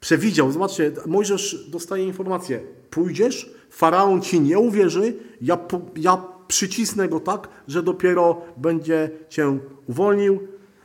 [0.00, 0.52] przewidział.
[0.52, 2.60] Zobaczcie, Mojżesz dostaje informację,
[2.90, 5.58] pójdziesz, Faraon ci nie uwierzy, ja,
[5.96, 10.40] ja przycisnę go tak, że dopiero będzie cię uwolnił,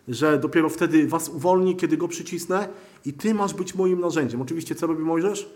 [0.08, 2.70] że dopiero wtedy was uwolni, kiedy go przycisnę
[3.06, 4.42] i Ty masz być moim narzędziem.
[4.42, 5.50] Oczywiście co robi Mojżesz?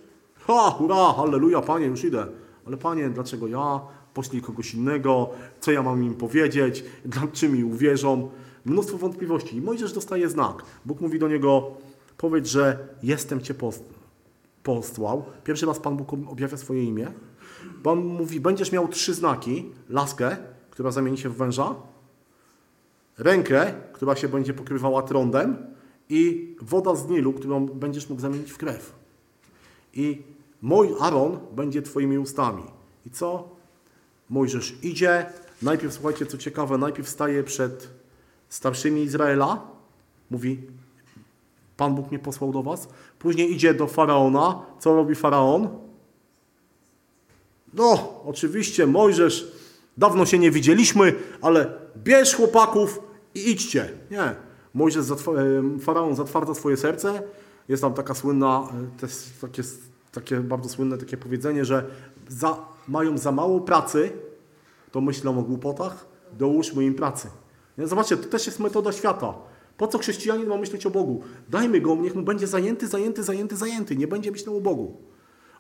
[0.48, 2.28] Ha, hurra, halleluja, Panie, już idę.
[2.68, 3.82] Ale Panie, dlaczego ja?
[4.14, 5.30] Poślij kogoś innego,
[5.60, 8.30] co ja mam im powiedzieć, dla czym mi uwierzą.
[8.66, 9.56] Mnóstwo wątpliwości.
[9.56, 10.64] I Mojżesz dostaje znak.
[10.86, 11.72] Bóg mówi do niego,
[12.18, 13.56] powiedz, że jestem Cię
[14.64, 15.24] posłał.
[15.44, 17.12] Pierwszy raz Pan Bóg objawia swoje imię.
[17.84, 19.72] Pan mówi, będziesz miał trzy znaki.
[19.90, 20.38] Laskę,
[20.70, 21.76] która zamieni się w węża.
[23.18, 25.73] Rękę, która się będzie pokrywała trądem
[26.10, 28.94] i woda z Nilu, którą będziesz mógł zamienić w krew.
[29.94, 30.22] I
[30.62, 32.64] mój Aaron będzie Twoimi ustami.
[33.06, 33.50] I co?
[34.30, 35.26] Mojżesz idzie,
[35.62, 37.90] najpierw, słuchajcie, co ciekawe, najpierw staje przed
[38.50, 39.68] starszymi Izraela,
[40.30, 40.62] mówi,
[41.78, 42.88] Pan Bóg mnie posłał do was.
[43.20, 44.66] Później idzie do Faraona.
[44.80, 45.70] Co robi Faraon?
[47.74, 49.52] No, oczywiście, Mojżesz,
[49.98, 53.00] dawno się nie widzieliśmy, ale bierz chłopaków
[53.36, 53.90] i idźcie.
[54.12, 54.36] Nie.
[54.74, 57.24] Mojżesz, em, Faraon zatwarda swoje serce.
[57.68, 58.68] Jest tam taka słynna,
[58.98, 59.64] e, też takie,
[60.12, 61.86] takie bardzo słynne takie powiedzenie, że
[62.28, 64.12] za, mają za mało pracy,
[64.92, 66.06] to myślą o głupotach,
[66.38, 67.28] dołóżmy im pracy.
[67.78, 67.88] Nie?
[67.88, 69.34] Zobaczcie, to też jest metoda świata.
[69.78, 71.24] Po co chrześcijanin ma myśleć o Bogu?
[71.50, 73.96] Dajmy go, niech mu będzie zajęty, zajęty, zajęty, zajęty.
[73.96, 74.98] Nie będzie myślał o Bogu.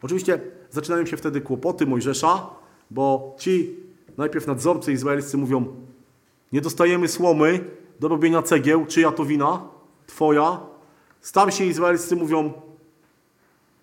[0.01, 0.39] Oczywiście
[0.71, 2.49] zaczynają się wtedy kłopoty Mojżesza,
[2.91, 3.75] bo ci
[4.17, 5.65] najpierw nadzorcy izraelscy mówią
[6.51, 7.59] nie dostajemy słomy
[7.99, 9.61] do robienia cegieł, czyja to wina?
[10.07, 10.59] Twoja.
[11.21, 12.53] Starsi izraelscy mówią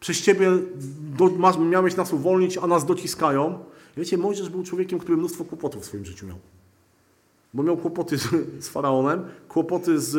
[0.01, 0.51] przez Ciebie
[1.17, 3.65] do, masz, miałeś nas uwolnić, a nas dociskają.
[3.97, 6.37] Wiecie, Mojżesz był człowiekiem, który mnóstwo kłopotów w swoim życiu miał.
[7.55, 8.29] Bo miał kłopoty z,
[8.65, 10.11] z Faraonem, kłopoty z,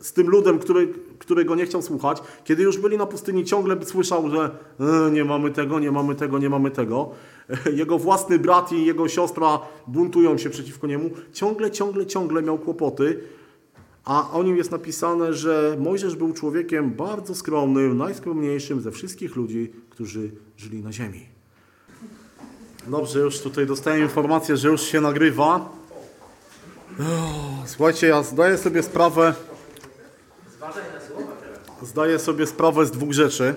[0.00, 2.22] z tym ludem, który, którego nie chciał słuchać.
[2.44, 4.50] Kiedy już byli na pustyni, ciągle słyszał, że
[4.80, 7.10] e, nie mamy tego, nie mamy tego, nie mamy tego.
[7.80, 11.10] Jego własny brat i jego siostra buntują się przeciwko niemu.
[11.32, 13.20] Ciągle, ciągle, ciągle miał kłopoty.
[14.04, 19.72] A o nim jest napisane, że Mojżesz był człowiekiem bardzo skromnym, najskromniejszym ze wszystkich ludzi,
[19.90, 21.26] którzy żyli na ziemi.
[22.86, 25.79] Dobrze, już tutaj dostałem informację, że już się nagrywa.
[27.66, 29.34] Słuchajcie, ja zdaję sobie sprawę.
[31.82, 33.54] Zdaję sobie sprawę z dwóch rzeczy.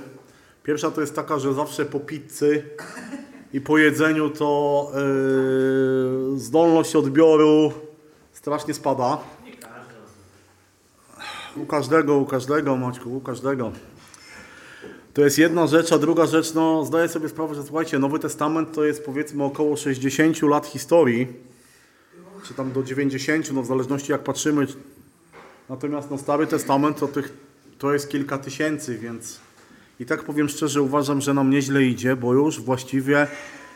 [0.64, 2.64] Pierwsza to jest taka, że zawsze po pizzy
[3.54, 4.92] i po jedzeniu to
[6.32, 7.74] yy, zdolność odbioru
[8.34, 9.18] strasznie spada.
[11.56, 13.72] U każdego, u każdego, Maćku, u każdego.
[15.14, 18.76] To jest jedna rzecz, a druga rzecz, no zdaję sobie sprawę, że słuchajcie, Nowy Testament
[18.76, 21.53] to jest powiedzmy około 60 lat historii,
[22.44, 24.68] czy tam do 90, no w zależności jak patrzymy.
[25.70, 27.34] Natomiast no, Stary Testament to, tych,
[27.78, 29.40] to jest kilka tysięcy, więc
[30.00, 33.28] i tak powiem szczerze, uważam, że nam nieźle idzie, bo już właściwie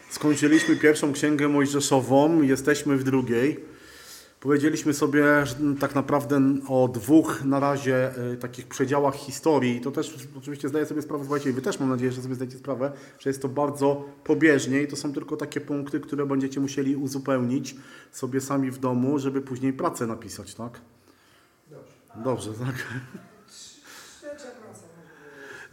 [0.09, 3.59] skończyliśmy pierwszą księgę Mojżeszową, jesteśmy w drugiej.
[4.39, 5.23] Powiedzieliśmy sobie
[5.79, 9.81] tak naprawdę o dwóch na razie y, takich przedziałach historii.
[9.81, 12.57] To też oczywiście zdaję sobie sprawę, słuchajcie, i wy też mam nadzieję, że sobie zdajecie
[12.57, 16.95] sprawę, że jest to bardzo pobieżnie i to są tylko takie punkty, które będziecie musieli
[16.95, 17.75] uzupełnić
[18.11, 20.81] sobie sami w domu, żeby później pracę napisać, tak?
[22.15, 22.59] Dobrze, tak.
[22.65, 22.71] Może
[23.13, 23.77] być.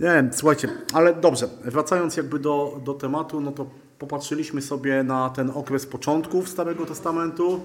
[0.00, 3.66] Nie, słuchajcie, ale dobrze, wracając jakby do, do tematu, no to
[3.98, 7.60] popatrzyliśmy sobie na ten okres początków Starego Testamentu,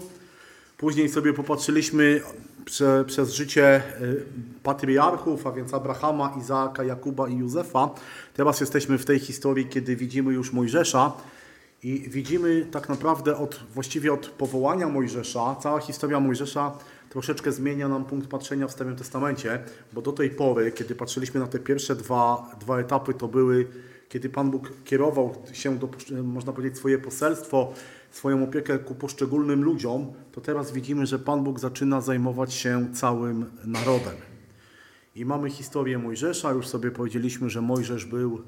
[0.79, 2.21] później sobie popatrzyliśmy
[2.65, 4.25] prze, przez życie y,
[4.63, 7.89] patriarchów, a więc Abrahama, Izaaka, Jakuba i Józefa.
[8.33, 11.11] Teraz jesteśmy w tej historii, kiedy widzimy już Mojżesza
[11.83, 16.77] i widzimy tak naprawdę od, właściwie od powołania Mojżesza, cała historia Mojżesza
[17.09, 19.59] troszeczkę zmienia nam punkt patrzenia w Starym Testamencie,
[19.93, 23.67] bo do tej pory, kiedy patrzyliśmy na te pierwsze dwa, dwa etapy, to były,
[24.09, 25.89] kiedy Pan Bóg kierował się do,
[26.23, 27.73] można powiedzieć, swoje poselstwo,
[28.11, 33.45] swoją opiekę ku poszczególnym ludziom, to teraz widzimy, że Pan Bóg zaczyna zajmować się całym
[33.65, 34.15] narodem.
[35.15, 38.41] I mamy historię Mojżesza, już sobie powiedzieliśmy, że Mojżesz był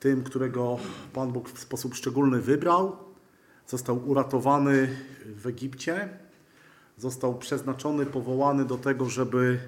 [0.00, 0.78] tym, którego
[1.12, 2.96] Pan Bóg w sposób szczególny wybrał.
[3.66, 4.88] Został uratowany
[5.36, 6.08] w Egipcie.
[6.98, 9.58] Został przeznaczony, powołany do tego, żeby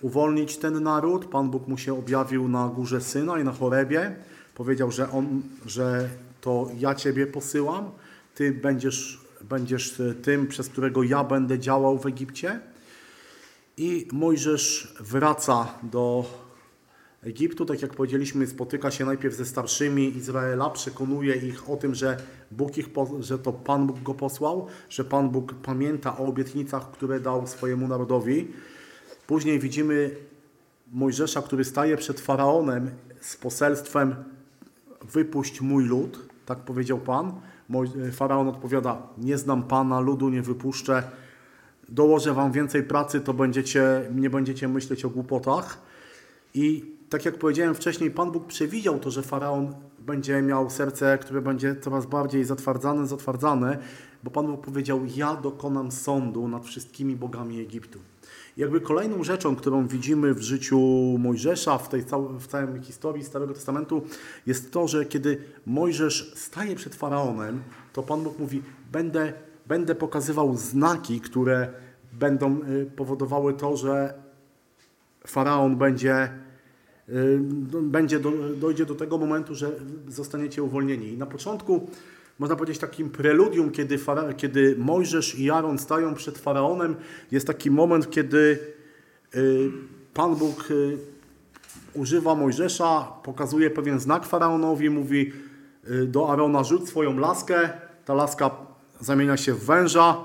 [0.00, 1.24] uwolnić ten naród.
[1.24, 4.16] Pan Bóg mu się objawił na górze Syna i na Chorebie.
[4.54, 6.08] Powiedział, że, on, że
[6.40, 7.90] to ja Ciebie posyłam.
[8.36, 12.60] Ty będziesz, będziesz tym, przez którego ja będę działał w Egipcie.
[13.76, 16.24] I Mojżesz wraca do
[17.22, 22.16] Egiptu, tak jak powiedzieliśmy, spotyka się najpierw ze starszymi Izraela, przekonuje ich o tym, że,
[22.50, 22.88] Bóg ich,
[23.20, 27.88] że to Pan Bóg go posłał, że Pan Bóg pamięta o obietnicach, które dał swojemu
[27.88, 28.48] narodowi.
[29.26, 30.10] Później widzimy
[30.92, 32.90] Mojżesza, który staje przed Faraonem
[33.20, 34.14] z poselstwem
[35.12, 37.40] wypuść mój lud, tak powiedział Pan.
[37.70, 41.02] Moj- Faraon odpowiada, nie znam Pana, ludu nie wypuszczę,
[41.88, 45.78] dołożę Wam więcej pracy, to będziecie, nie będziecie myśleć o głupotach.
[46.54, 51.42] I tak jak powiedziałem wcześniej, Pan Bóg przewidział to, że Faraon będzie miał serce, które
[51.42, 53.78] będzie coraz bardziej zatwardzane, zatwardzane,
[54.24, 57.98] bo Pan Bóg powiedział, ja dokonam sądu nad wszystkimi bogami Egiptu.
[58.56, 60.78] Jakby kolejną rzeczą, którą widzimy w życiu
[61.18, 62.04] Mojżesza, w tej
[62.38, 64.02] w całej historii Starego Testamentu,
[64.46, 67.62] jest to, że kiedy Mojżesz staje przed Faraonem,
[67.92, 68.62] to Pan Bóg mówi,
[68.92, 69.32] będę,
[69.66, 71.68] będę pokazywał znaki, które
[72.12, 74.14] będą y, powodowały to, że
[75.26, 76.30] Faraon będzie,
[77.08, 77.40] y,
[77.82, 79.70] będzie do, dojdzie do tego momentu, że
[80.08, 81.08] zostaniecie uwolnieni.
[81.08, 81.90] I na początku,
[82.38, 86.96] można powiedzieć, takim preludium, kiedy, fara, kiedy Mojżesz i Aaron stają przed Faraonem,
[87.30, 88.58] jest taki moment, kiedy
[89.34, 89.70] y,
[90.14, 90.98] Pan Bóg y,
[91.94, 95.32] używa Mojżesza, pokazuje pewien znak faraonowi, mówi
[95.90, 97.70] y, do Arona rzuć swoją laskę,
[98.04, 98.50] ta laska
[99.00, 100.16] zamienia się w węża.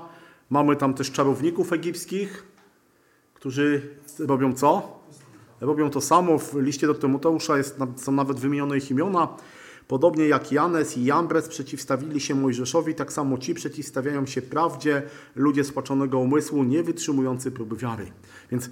[0.50, 2.46] Mamy tam też czarowników egipskich,
[3.34, 3.82] którzy
[4.18, 4.98] robią co?
[5.60, 6.38] Robią to samo.
[6.38, 9.28] W liście do Tymoteusza jest, są nawet wymienione ich imiona.
[9.88, 15.02] Podobnie jak Janes i Jambres przeciwstawili się Mojżeszowi, tak samo ci przeciwstawiają się prawdzie,
[15.36, 18.12] ludzie spłaczonego umysłu, nie wytrzymujący próby wiary.
[18.50, 18.70] Więc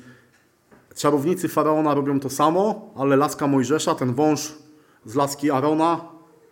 [0.94, 4.54] czarownicy Faraona robią to samo, ale laska Mojżesza, ten wąż
[5.04, 6.08] z laski Arona,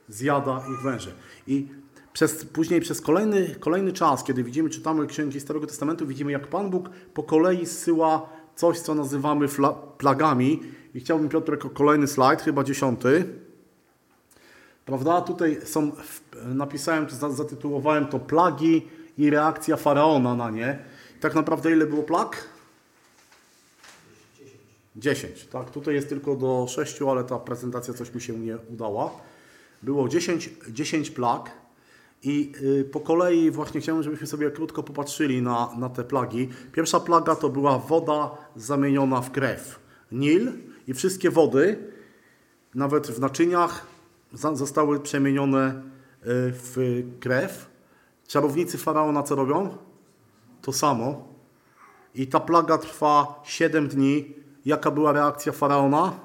[0.09, 1.13] zjada ich węże.
[1.47, 1.69] I
[2.13, 6.71] przez, później przez kolejny, kolejny czas, kiedy widzimy, czytamy księgi Starego Testamentu, widzimy jak Pan
[6.71, 9.47] Bóg po kolei zsyła coś, co nazywamy
[9.99, 10.63] plagami.
[10.95, 13.25] I chciałbym, Piotr, jako kolejny slajd, chyba dziesiąty.
[14.89, 15.21] Prawda?
[15.21, 15.93] Tutaj są,
[16.45, 18.89] napisałem, zatytułowałem to plagi
[19.19, 20.79] i reakcja Faraona na nie.
[21.21, 22.49] Tak naprawdę ile było plag?
[24.97, 25.47] 10.
[25.47, 29.11] Tak, tutaj jest tylko do 6, ale ta prezentacja coś mi się nie udała.
[29.83, 31.51] Było 10, 10 plag
[32.23, 36.49] i y, po kolei właśnie chciałem, żebyśmy sobie krótko popatrzyli na, na te plagi.
[36.73, 39.79] Pierwsza plaga to była woda zamieniona w krew.
[40.13, 40.53] Nil
[40.87, 41.79] i wszystkie wody,
[42.75, 43.98] nawet w naczyniach,
[44.33, 45.83] zostały przemienione y,
[46.53, 47.71] w krew.
[48.27, 49.77] Czarownicy Faraona co robią?
[50.63, 51.29] To samo.
[52.15, 54.35] I ta plaga trwa 7 dni.
[54.65, 56.21] Jaka była reakcja faraona?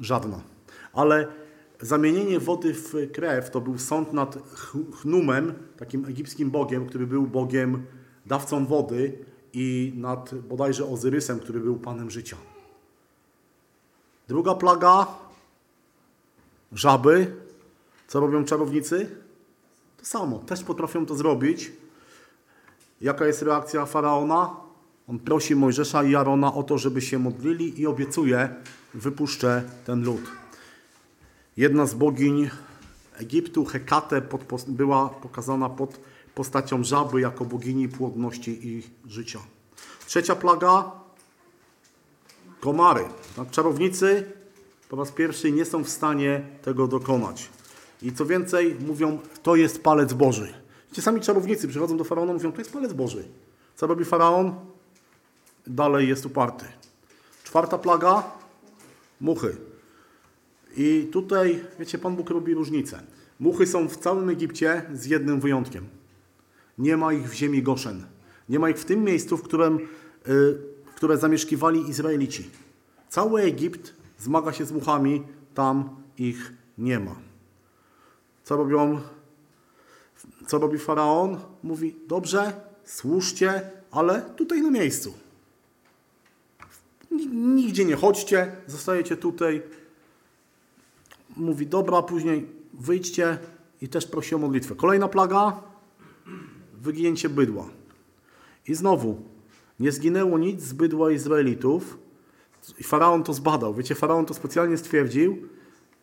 [0.00, 0.40] Żadna.
[0.92, 1.28] Ale
[1.80, 7.26] zamienienie wody w krew to był sąd nad Ch- Chnumem, takim egipskim bogiem, który był
[7.26, 7.86] bogiem
[8.26, 9.18] dawcą wody
[9.52, 12.36] i nad bodajże Ozyrysem, który był panem życia.
[14.28, 15.06] Druga plaga
[16.72, 17.36] żaby.
[18.08, 19.16] Co robią czarownicy?
[19.96, 20.38] To samo.
[20.38, 21.72] Też potrafią to zrobić.
[23.00, 24.56] Jaka jest reakcja faraona?
[25.08, 28.54] On prosi Mojżesza i Arona o to, żeby się modlili i obiecuje,
[28.94, 30.20] wypuszczę ten lud.
[31.56, 32.50] Jedna z bogiń
[33.18, 34.22] Egiptu, Hekate,
[34.68, 36.00] była pokazana pod
[36.34, 39.38] postacią żaby jako bogini płodności i życia.
[40.06, 40.90] Trzecia plaga
[42.60, 43.04] komary.
[43.36, 44.32] Tak, czarownicy
[44.90, 47.48] po raz pierwszy nie są w stanie tego dokonać.
[48.02, 50.52] I co więcej, mówią, to jest palec Boży.
[50.92, 53.24] Ci sami czarownicy przychodzą do faraona, mówią, to jest palec Boży.
[53.76, 54.54] Co robi faraon?
[55.66, 56.64] Dalej jest uparty.
[57.44, 58.22] Czwarta plaga?
[59.20, 59.56] Muchy.
[60.76, 63.02] I tutaj, wiecie, Pan Bóg robi różnicę.
[63.40, 65.84] Muchy są w całym Egipcie z jednym wyjątkiem.
[66.78, 68.04] Nie ma ich w ziemi Goszen.
[68.48, 69.86] Nie ma ich w tym miejscu, w którym, y,
[70.86, 72.50] w które zamieszkiwali Izraelici.
[73.08, 75.22] Cały Egipt zmaga się z muchami,
[75.54, 77.14] tam ich nie ma.
[78.44, 79.00] Co robią?
[80.46, 81.40] Co robi faraon?
[81.62, 82.52] Mówi: Dobrze,
[82.84, 85.14] służcie, ale tutaj na miejscu.
[87.10, 89.62] Ni- Nigdzie nie chodźcie, zostajecie tutaj.
[91.36, 93.38] Mówi: Dobra, później wyjdźcie
[93.82, 94.74] i też prosi o modlitwę.
[94.74, 95.62] Kolejna plaga
[96.74, 97.68] wyginięcie bydła.
[98.68, 99.20] I znowu,
[99.80, 101.98] nie zginęło nic z bydła Izraelitów.
[102.78, 103.74] I faraon to zbadał.
[103.74, 105.36] Wiecie, faraon to specjalnie stwierdził,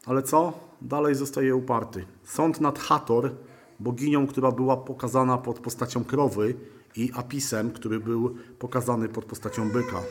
[0.06, 0.54] ale co?
[0.82, 2.06] Dalej zostaje uparty.
[2.24, 3.32] Sąd nad Hator,
[3.80, 6.56] boginią, która była pokazana pod postacią krowy
[6.96, 10.02] i Apisem, który był pokazany pod postacią byka.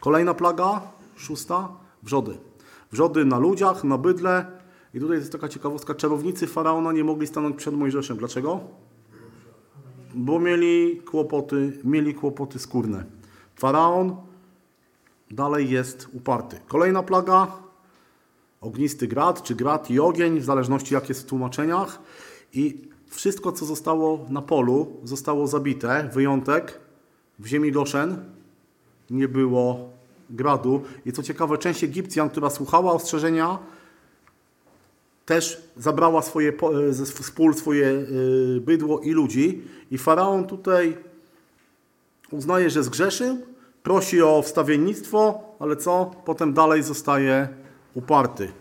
[0.00, 0.80] Kolejna plaga,
[1.16, 1.68] szósta,
[2.02, 2.38] wrzody.
[2.92, 4.46] Wrzody na ludziach, na bydle.
[4.94, 5.94] I tutaj jest taka ciekawostka.
[5.94, 8.16] Czarownicy faraona nie mogli stanąć przed Mojżeszem.
[8.16, 8.60] Dlaczego?
[10.14, 13.04] Bo mieli kłopoty, mieli kłopoty skórne.
[13.54, 14.16] Faraon
[15.30, 16.60] dalej jest uparty.
[16.68, 17.52] Kolejna plaga,
[18.60, 21.98] ognisty grad, czy grad i ogień, w zależności jak jest w tłumaczeniach.
[22.52, 26.10] I wszystko, co zostało na polu, zostało zabite.
[26.12, 26.80] Wyjątek,
[27.38, 28.24] w ziemi Goszen
[29.10, 29.90] nie było
[30.30, 30.82] gradu.
[31.06, 33.58] I co ciekawe, część Egipcjan, która słuchała ostrzeżenia,
[35.26, 36.52] też zabrała swoje,
[36.88, 39.62] e, z swoje y, bydło i ludzi.
[39.90, 40.96] I faraon tutaj
[42.30, 43.38] uznaje, że zgrzeszył,
[43.88, 46.10] prosi o wstawiennictwo, ale co?
[46.24, 47.48] Potem dalej zostaje
[47.94, 48.52] uparty.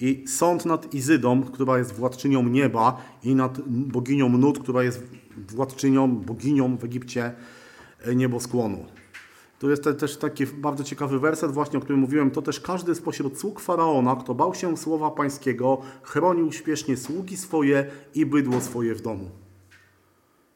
[0.00, 5.02] I sąd nad Izydą, która jest władczynią nieba, i nad boginią Nut, która jest
[5.48, 7.32] władczynią, boginią w Egipcie
[8.04, 8.84] e, nieboskłonu.
[9.58, 12.30] Tu jest te, też taki bardzo ciekawy werset właśnie, o którym mówiłem.
[12.30, 17.86] To też każdy spośród sług Faraona, kto bał się słowa pańskiego, chronił śpiesznie sługi swoje
[18.14, 19.45] i bydło swoje w domu.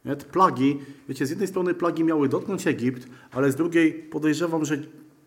[0.05, 0.17] Nie?
[0.17, 0.79] Te plagi,
[1.09, 4.79] wiecie, z jednej strony plagi miały dotknąć Egipt, ale z drugiej podejrzewam, że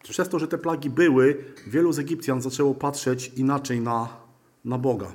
[0.04, 4.18] przez to, że te plagi były, wielu z Egipcjan zaczęło patrzeć inaczej na,
[4.66, 5.12] na Boga.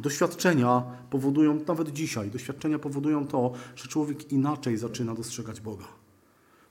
[0.00, 5.84] Doświadczenia powodują, nawet dzisiaj, doświadczenia powodują to, że człowiek inaczej zaczyna dostrzegać Boga.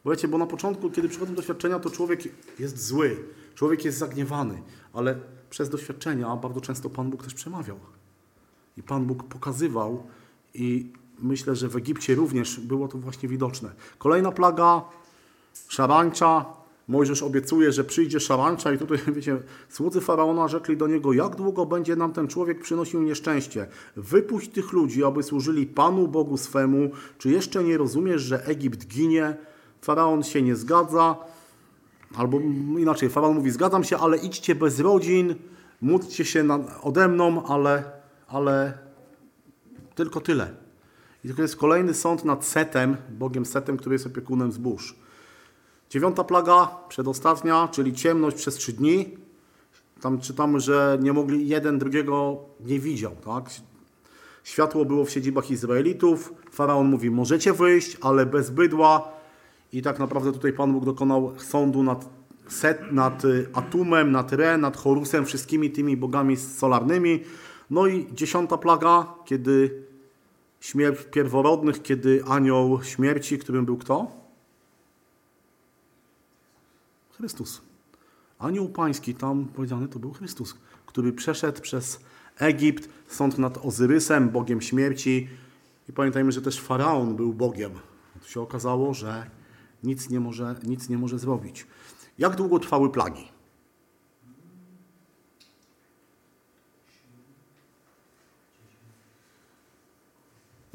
[0.03, 2.19] Bo wiecie, bo na początku, kiedy przychodzą doświadczenia, to człowiek
[2.60, 3.18] jest zły.
[3.56, 4.61] człowiek jest zagniewany,
[4.93, 5.19] ale
[5.49, 7.80] przez doświadczenia bardzo często Pan Bóg też przemawiał.
[8.77, 10.03] I Pan Bóg pokazywał
[10.53, 13.71] i myślę, że w Egipcie również było to właśnie widoczne.
[13.97, 14.81] Kolejna plaga,
[15.67, 16.45] szarańcza.
[16.87, 19.37] Mojżesz obiecuje, że przyjdzie szarańcza i tutaj, wiecie,
[19.69, 23.67] słudzy Faraona rzekli do niego, jak długo będzie nam ten człowiek przynosił nieszczęście?
[23.95, 26.89] Wypuść tych ludzi, aby służyli Panu Bogu swemu.
[27.17, 29.37] Czy jeszcze nie rozumiesz, że Egipt ginie?
[29.81, 31.15] Faraon się nie zgadza.
[32.15, 32.39] Albo
[32.77, 35.35] inaczej, Faraon mówi, zgadzam się, ale idźcie bez rodzin,
[35.81, 36.47] módlcie się
[36.81, 37.83] ode mną, ale,
[38.27, 38.77] ale
[39.95, 40.64] tylko tyle.
[41.26, 44.95] I to jest kolejny sąd nad Setem, Bogiem Setem, który jest opiekunem zbóż.
[45.89, 49.18] Dziewiąta plaga, przedostatnia, czyli ciemność przez trzy dni.
[50.02, 53.15] Tam czytamy, że nie mogli, jeden drugiego nie widział.
[53.26, 53.49] Tak?
[54.43, 56.34] Światło było w siedzibach Izraelitów.
[56.52, 59.11] Faraon mówi, możecie wyjść, ale bez bydła.
[59.73, 62.10] I tak naprawdę tutaj Pan Bóg dokonał sądu nad,
[62.47, 67.23] Set, nad y, Atumem, nad Re, nad Horusem, wszystkimi tymi bogami solarnymi.
[67.69, 69.84] No i dziesiąta plaga, kiedy
[70.65, 74.11] śmierć pierworodnych, kiedy anioł śmierci, którym był kto?
[77.11, 77.61] Chrystus.
[78.39, 80.55] Anioł pański, tam powiedziane to był Chrystus,
[80.85, 81.99] który przeszedł przez
[82.37, 85.29] Egipt, sąd nad Ozyrysem, bogiem śmierci.
[85.89, 87.71] I pamiętajmy, że też faraon był bogiem.
[88.21, 89.29] To się okazało, że
[89.83, 91.67] nic nie może, nic nie może zrobić.
[92.17, 93.34] Jak długo trwały plagi?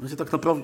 [0.01, 0.63] Znaczy, tak, naprawdę,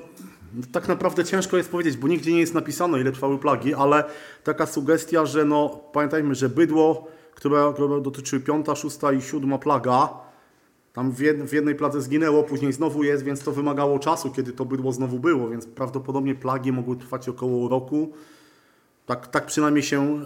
[0.71, 4.03] tak naprawdę ciężko jest powiedzieć, bo nigdzie nie jest napisane, ile trwały plagi, ale
[4.43, 10.09] taka sugestia, że no, pamiętajmy, że bydło, które, które dotyczy piąta, szósta i siódma plaga,
[10.93, 11.11] tam
[11.47, 15.19] w jednej pladze zginęło, później znowu jest, więc to wymagało czasu, kiedy to bydło znowu
[15.19, 18.11] było, więc prawdopodobnie plagi mogły trwać około roku.
[19.05, 20.21] Tak, tak przynajmniej się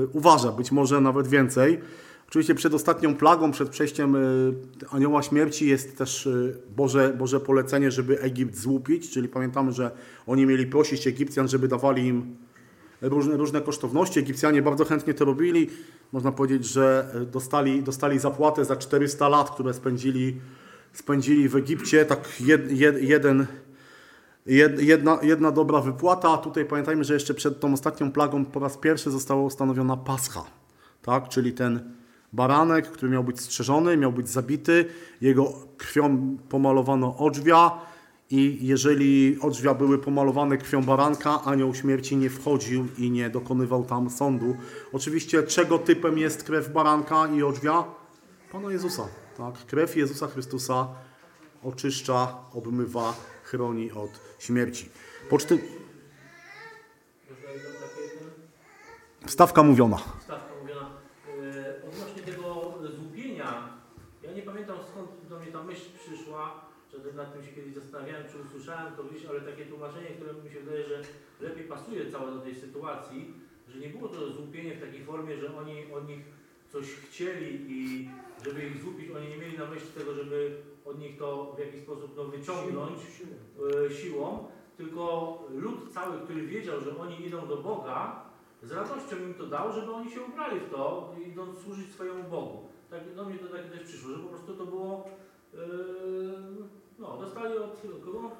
[0.00, 1.80] yy, uważa, być może nawet więcej.
[2.32, 4.54] Oczywiście przed ostatnią plagą, przed przejściem y,
[4.90, 9.90] anioła śmierci jest też y, Boże, Boże polecenie, żeby Egipt złupić, czyli pamiętamy, że
[10.26, 12.36] oni mieli prosić Egipcjan, żeby dawali im
[13.00, 14.20] różne, różne kosztowności.
[14.20, 15.70] Egipcjanie bardzo chętnie to robili.
[16.12, 20.40] Można powiedzieć, że dostali, dostali zapłatę za 400 lat, które spędzili,
[20.92, 22.04] spędzili w Egipcie.
[22.04, 23.46] Tak jed, jed, jeden,
[24.46, 26.36] jed, jedna, jedna dobra wypłata.
[26.36, 30.44] Tutaj pamiętajmy, że jeszcze przed tą ostatnią plagą po raz pierwszy została ustanowiona Pascha,
[31.02, 31.28] tak?
[31.28, 32.01] czyli ten
[32.32, 34.84] baranek, który miał być strzeżony, miał być zabity,
[35.20, 37.70] jego krwią pomalowano odrzwia
[38.30, 44.10] i jeżeli odrzwia były pomalowane krwią baranka, anioł śmierci nie wchodził i nie dokonywał tam
[44.10, 44.56] sądu.
[44.92, 47.84] Oczywiście czego typem jest krew baranka i odrzwia?
[48.52, 49.08] Pana Jezusa.
[49.36, 49.66] Tak?
[49.66, 50.88] Krew Jezusa Chrystusa
[51.64, 54.88] oczyszcza, obmywa, chroni od śmierci.
[55.30, 55.58] Poczty...
[59.26, 59.98] Stawka mówiona.
[60.20, 60.90] Stawka mówiona.
[61.28, 63.78] E, odnośnie tego złupienia,
[64.22, 64.76] ja nie pamiętam
[65.42, 66.60] mnie ta myśl przyszła,
[66.92, 70.50] że nad tym się kiedyś zastanawiałem, czy usłyszałem to gdzieś, ale takie tłumaczenie, które mi
[70.50, 71.02] się wydaje, że
[71.40, 73.34] lepiej pasuje całe do tej sytuacji,
[73.68, 76.20] że nie było to złupienie w takiej formie, że oni od nich
[76.68, 78.08] coś chcieli i
[78.44, 81.82] żeby ich złupić, oni nie mieli na myśli tego, żeby od nich to w jakiś
[81.82, 82.98] sposób no, wyciągnąć
[83.86, 88.24] e, siłą, tylko lud cały, który wiedział, że oni idą do Boga,
[88.62, 92.68] z radością im to dał, żeby oni się ubrali w to, idąc służyć swojemu Bogu.
[92.90, 95.08] Tak, do mnie to tak też przyszło, że po prostu to było,
[96.98, 98.30] no, dostali od kogo?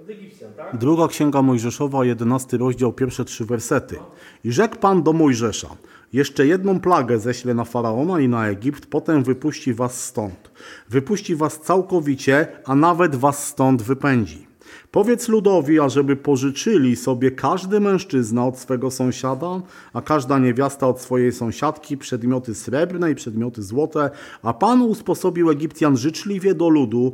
[0.00, 0.78] Od Egipcjan, tak?
[0.78, 3.96] Druga Księga Mojżeszowa, 11 rozdział, pierwsze trzy wersety.
[4.44, 5.68] I rzekł Pan do Mojżesza,
[6.12, 10.50] jeszcze jedną plagę ześlę na Faraona i na Egipt, potem wypuści was stąd.
[10.88, 14.53] Wypuści was całkowicie, a nawet was stąd wypędzi.
[14.90, 19.60] Powiedz ludowi, ażeby pożyczyli sobie każdy mężczyzna od swego sąsiada,
[19.92, 24.10] a każda niewiasta od swojej sąsiadki przedmioty srebrne i przedmioty złote,
[24.42, 27.12] a Pan usposobił Egipcjan życzliwie do ludu,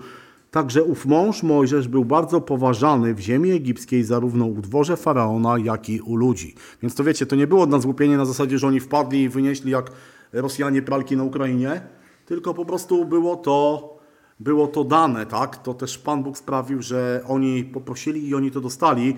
[0.50, 5.88] Także ów mąż Mojżesz był bardzo poważany w ziemi egipskiej, zarówno u dworze faraona, jak
[5.88, 6.54] i u ludzi.
[6.82, 9.70] Więc to wiecie, to nie było na złupienie na zasadzie, że oni wpadli i wynieśli
[9.70, 9.90] jak
[10.32, 11.80] Rosjanie pralki na Ukrainie,
[12.26, 13.99] tylko po prostu było to,
[14.40, 15.62] było to dane, tak?
[15.62, 19.16] To też Pan Bóg sprawił, że oni poprosili i oni to dostali.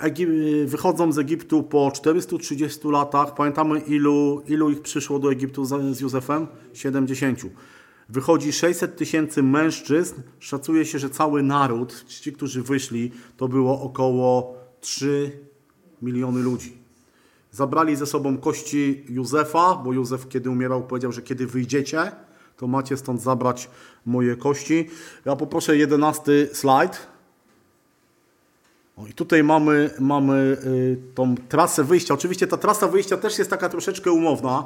[0.00, 3.34] Egi- wychodzą z Egiptu po 430 latach.
[3.34, 6.46] Pamiętamy, ilu, ilu ich przyszło do Egiptu z, z Józefem?
[6.72, 7.42] 70.
[8.08, 10.14] Wychodzi 600 tysięcy mężczyzn.
[10.38, 15.40] Szacuje się, że cały naród, ci, którzy wyszli, to było około 3
[16.02, 16.78] miliony ludzi.
[17.50, 22.12] Zabrali ze sobą kości Józefa, bo Józef, kiedy umierał, powiedział, że kiedy wyjdziecie,
[22.56, 23.70] to macie stąd zabrać
[24.06, 24.90] moje kości.
[25.24, 27.06] Ja poproszę jedenasty slajd.
[28.96, 32.14] O, I tutaj mamy, mamy y, tą trasę wyjścia.
[32.14, 34.64] Oczywiście ta trasa wyjścia też jest taka troszeczkę umowna,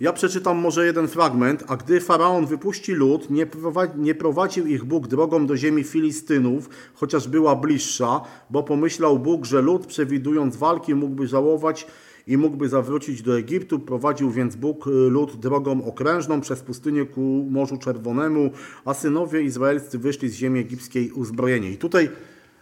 [0.00, 1.64] Ja przeczytam może jeden fragment.
[1.68, 6.68] A gdy faraon wypuści lud, nie, prowadzi, nie prowadził ich Bóg drogą do ziemi Filistynów,
[6.94, 8.20] chociaż była bliższa,
[8.50, 11.86] bo pomyślał Bóg, że lud, przewidując walki, mógłby żałować
[12.30, 13.78] i mógłby zawrócić do Egiptu.
[13.78, 18.50] Prowadził więc Bóg y, lud drogą okrężną przez pustynię ku Morzu Czerwonemu,
[18.84, 21.70] a synowie izraelscy wyszli z ziemi egipskiej uzbrojeni.
[21.70, 22.10] I tutaj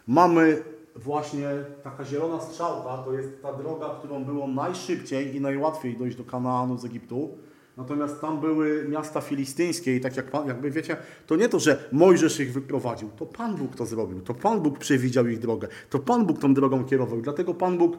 [0.07, 0.63] mamy
[0.97, 1.49] właśnie
[1.83, 6.79] taka zielona strzałka, to jest ta droga, którą było najszybciej i najłatwiej dojść do Kanaanu
[6.79, 7.39] z Egiptu.
[7.77, 10.97] Natomiast tam były miasta filistyńskie i tak jak pan, jakby wiecie,
[11.27, 14.79] to nie to, że Mojżesz ich wyprowadził, to Pan Bóg to zrobił, to Pan Bóg
[14.79, 17.21] przewidział ich drogę, to Pan Bóg tą drogą kierował.
[17.21, 17.99] Dlatego Pan Bóg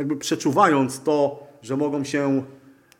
[0.00, 2.44] jakby przeczuwając to, że mogą się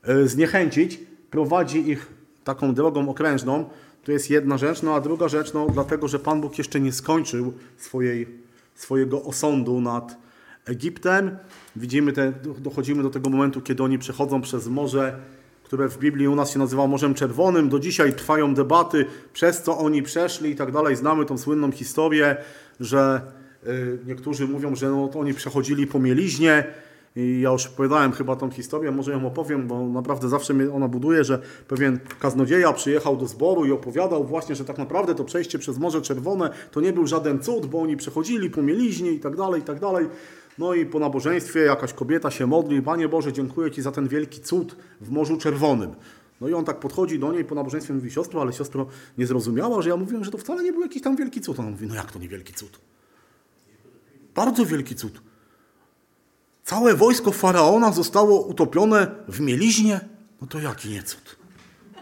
[0.03, 1.01] e, zniechęcić,
[1.31, 2.07] prowadzi ich
[2.45, 3.65] taką drogą okrężną.
[4.05, 4.83] To jest jedna rzecz.
[4.83, 8.29] No a druga rzecz, no dlatego, że Pan Bóg jeszcze nie skończył swojej,
[8.75, 10.17] swojego osądu nad
[10.65, 11.37] Egiptem.
[11.77, 15.19] Widzimy, te, dochodzimy do tego momentu, kiedy oni przechodzą przez morze,
[15.65, 17.69] które w Biblii u nas się nazywa Morzem Czerwonym.
[17.69, 20.97] Do dzisiaj trwają debaty, przez co oni przeszli i tak dalej.
[20.97, 22.37] Znamy tą słynną historię,
[22.81, 23.21] że
[23.67, 26.65] y, niektórzy mówią, że no, to oni przechodzili po mieliźnie,
[27.17, 30.89] i ja już opowiadałem chyba tą historię, może ją opowiem, bo naprawdę zawsze mnie ona
[30.89, 35.59] buduje, że pewien kaznodzieja przyjechał do zboru i opowiadał właśnie, że tak naprawdę to przejście
[35.59, 39.37] przez Morze Czerwone to nie był żaden cud, bo oni przechodzili po mieliźnie i tak
[39.37, 40.07] dalej, i tak dalej.
[40.59, 44.41] No i po nabożeństwie jakaś kobieta się modli, Panie Boże, dziękuję Ci za ten wielki
[44.41, 45.95] cud w Morzu Czerwonym.
[46.41, 48.87] No i on tak podchodzi do niej po nabożeństwie mówi, siostro, ale siostro
[49.19, 51.61] nie zrozumiała, że ja mówiłem, że to wcale nie był jakiś tam wielki cud.
[51.61, 52.81] Ona mówi, no jak to nie wielki cud?
[54.35, 55.30] Bardzo wielki cud.
[56.71, 60.01] Całe wojsko faraona zostało utopione w mieliźnie?
[60.41, 61.37] No to jaki nie cud?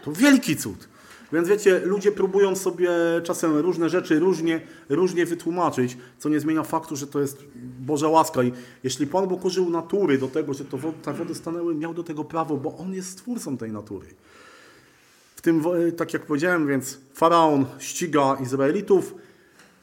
[0.03, 0.89] To wielki cud.
[1.33, 2.89] Więc wiecie, ludzie próbują sobie
[3.23, 7.43] czasem różne rzeczy różnie, różnie wytłumaczyć, co nie zmienia faktu, że to jest
[7.79, 8.43] Boża łaska.
[8.43, 11.93] I jeśli Pan Bóg użył natury do tego, że to wody, te wody stanęły, miał
[11.93, 14.07] do tego prawo, bo On jest stwórcą tej natury.
[15.35, 15.63] W tym,
[15.97, 19.15] tak jak powiedziałem, więc Faraon ściga Izraelitów,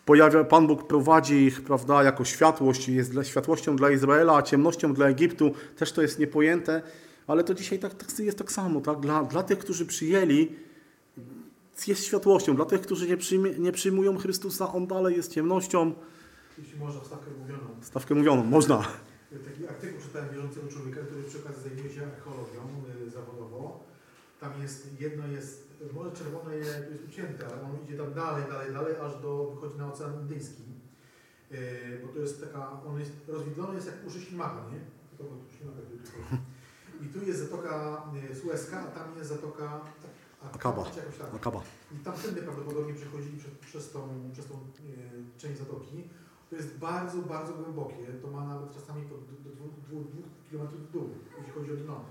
[0.07, 4.95] pojawia, Pan Bóg prowadzi ich, prawda, jako światłość, jest dla, światłością dla Izraela, a ciemnością
[4.95, 5.53] dla Egiptu.
[5.77, 6.83] Też to jest niepojęte,
[7.27, 9.01] ale to dzisiaj tak, tak jest tak samo, tak?
[9.01, 10.53] Dla, dla tych, którzy przyjęli,
[11.87, 12.57] jest światłością.
[12.57, 15.95] Dla tych, którzy nie, przyjmie, nie przyjmują Chrystusa, On dalej jest ciemnością.
[16.59, 17.65] Jeśli można wstawkę mówioną.
[17.81, 18.85] Stawkę mówioną, można.
[19.45, 22.63] Taki artykuł czytałem bieżącego człowieka, który przy okazji zajmuje się archeologią
[23.07, 23.85] y, zawodowo.
[24.41, 28.97] Tam jest, jedno jest, Morze Czerwone jest ucięte, ale on idzie tam dalej, dalej, dalej,
[28.97, 30.63] aż do, wychodzi na Ocean Indyjski.
[31.51, 31.59] Yy,
[32.07, 34.81] bo to jest taka, on jest rozwidlony jest jak uszy ślimaka, nie?
[35.57, 35.79] Ślimaka.
[37.03, 39.81] I tu jest zatoka y, Suezka, a tam jest zatoka
[40.55, 40.85] Akaba.
[40.85, 41.35] czy jakoś tak.
[41.35, 41.63] Akaba.
[41.93, 44.59] I tamtędy prawdopodobnie przechodzili przez, przez tą, przez tą e,
[45.39, 46.09] część zatoki.
[46.51, 48.07] To jest bardzo, bardzo głębokie.
[48.23, 49.65] To ma nawet czasami do 2
[50.51, 52.05] km w dół, jeśli chodzi o dno.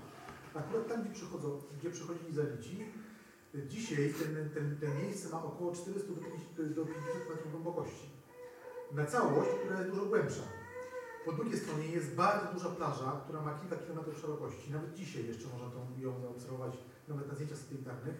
[0.54, 2.86] Akurat tam, gdzie, przechodzą, gdzie przechodzili Izraelici,
[3.68, 8.06] dzisiaj ten, ten, ten miejsce ma około 400 do 50, do 50 metrów głębokości.
[8.92, 10.42] Na całość, która jest dużo głębsza.
[11.24, 14.72] Po drugiej stronie jest bardzo duża plaża, która ma kilka kilometrów szerokości.
[14.72, 16.74] Nawet dzisiaj jeszcze można tą, ją zaobserwować,
[17.08, 18.16] nawet na zdjęciach satelitarnych.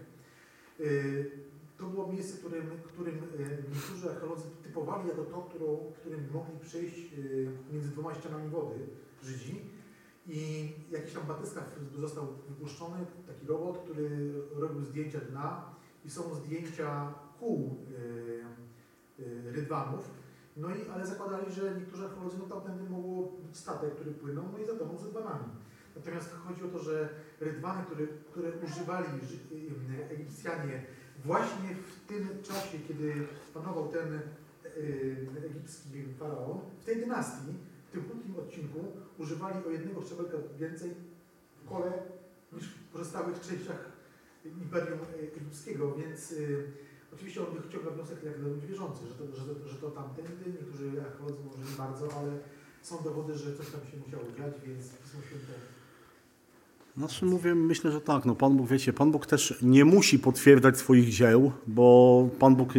[0.78, 1.30] Yy,
[1.78, 7.12] To było miejsce, którym, którym yy, niektórzy archeolodzy typowali jako to, którą, którym mogli przejść
[7.12, 8.78] yy, między dwoma ścianami wody
[9.22, 9.75] Żydzi.
[10.28, 15.64] I jakiś tam batyskaw został wypuszczony, taki robot, który robił zdjęcia dna
[16.04, 17.76] i są zdjęcia kół
[19.44, 20.10] rydwanów.
[20.56, 24.58] No i, ale zakładali, że niektórzy archeolodzy, no tamtędy mogło być statek, który płynął, no
[24.58, 25.44] i zatonął z rydwanami.
[25.96, 27.08] Natomiast chodzi o to, że
[27.40, 29.06] rydwany, które, które używali
[30.10, 30.82] Egipcjanie
[31.24, 33.14] właśnie w tym czasie, kiedy
[33.54, 34.20] panował ten
[34.76, 37.54] y, egipski faraon, w tej dynastii,
[37.96, 38.80] tym krótkim odcinku,
[39.18, 40.90] używali o jednego szczebelka więcej
[41.60, 41.92] w kole
[42.52, 43.92] niż w pozostałych częściach
[44.44, 44.98] Imperium
[45.38, 46.72] Egipskiego, więc y,
[47.14, 51.02] oczywiście on wyciąga wniosek jak dla ludzi wierzących, że to, że, że to tamtędy, niektórzy
[51.06, 52.38] archeolodzy może nie bardzo, ale
[52.82, 55.52] są dowody, że coś tam się musiało dziać, więc Pismo Święte
[56.96, 58.24] Znaczy mówię, myślę, że tak.
[58.24, 62.72] No Pan Bóg, wiecie, Pan Bóg też nie musi potwierdzać swoich dzieł, bo Pan Bóg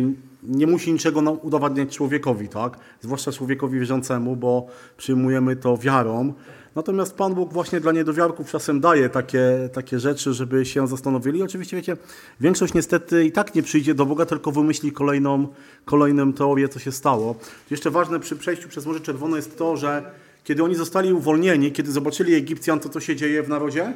[0.47, 2.77] nie musi niczego udowadniać człowiekowi, tak?
[3.01, 4.67] Zwłaszcza człowiekowi wierzącemu, bo
[4.97, 6.33] przyjmujemy to wiarą.
[6.75, 11.43] Natomiast Pan Bóg właśnie dla niedowiarków czasem daje takie, takie rzeczy, żeby się zastanowili.
[11.43, 11.97] Oczywiście, wiecie,
[12.41, 15.47] większość niestety i tak nie przyjdzie do Boga, tylko wymyśli kolejną,
[15.85, 17.35] kolejną teorię, co się stało.
[17.71, 20.11] Jeszcze ważne przy przejściu przez Morze Czerwone jest to, że
[20.43, 23.93] kiedy oni zostali uwolnieni, kiedy zobaczyli Egipcjan, to co się dzieje w narodzie?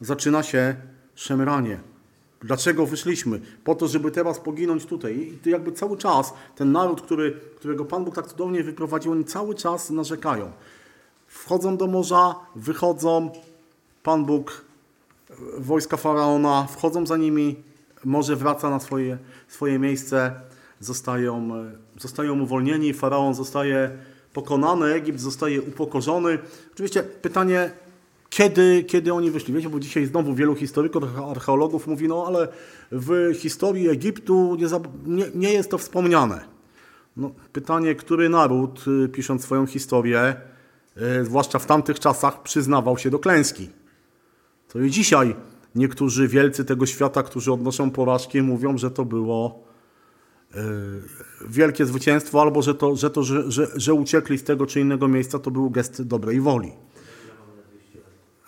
[0.00, 0.76] Zaczyna się
[1.14, 1.91] szemranie.
[2.42, 3.40] Dlaczego wyszliśmy?
[3.64, 5.16] Po to, żeby teraz poginąć tutaj.
[5.16, 9.24] I to jakby cały czas ten naród, który, którego Pan Bóg tak cudownie wyprowadził, oni
[9.24, 10.52] cały czas narzekają.
[11.26, 13.30] Wchodzą do morza, wychodzą,
[14.02, 14.64] Pan Bóg
[15.58, 17.56] wojska faraona wchodzą za nimi,
[18.04, 20.40] może wraca na swoje, swoje miejsce,
[20.80, 23.90] zostają, e, zostają uwolnieni, faraon zostaje
[24.32, 26.38] pokonany, Egipt zostaje upokorzony.
[26.74, 27.70] Oczywiście pytanie,
[28.32, 29.54] kiedy, kiedy oni wyszli?
[29.54, 32.48] Wiecie, bo dzisiaj znowu wielu historyków, archeologów mówi, no ale
[32.92, 34.66] w historii Egiptu nie,
[35.06, 36.44] nie, nie jest to wspomniane.
[37.16, 40.36] No, pytanie, który naród, y, pisząc swoją historię,
[41.20, 43.68] y, zwłaszcza w tamtych czasach, przyznawał się do klęski.
[44.68, 45.36] To i dzisiaj
[45.74, 49.64] niektórzy wielcy tego świata, którzy odnoszą porażki, mówią, że to było
[50.54, 50.58] y,
[51.48, 55.08] wielkie zwycięstwo, albo że to, że, to że, że, że uciekli z tego czy innego
[55.08, 56.72] miejsca, to był gest dobrej woli.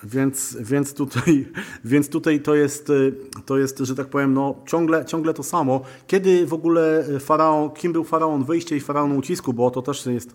[0.05, 1.47] Więc, więc, tutaj,
[1.85, 3.15] więc tutaj to jest, y,
[3.47, 5.81] to jest, że tak powiem, no, ciągle, ciągle to samo.
[6.07, 10.35] Kiedy w ogóle faraon, kim był faraon wyjście i faraon ucisku, bo to też jest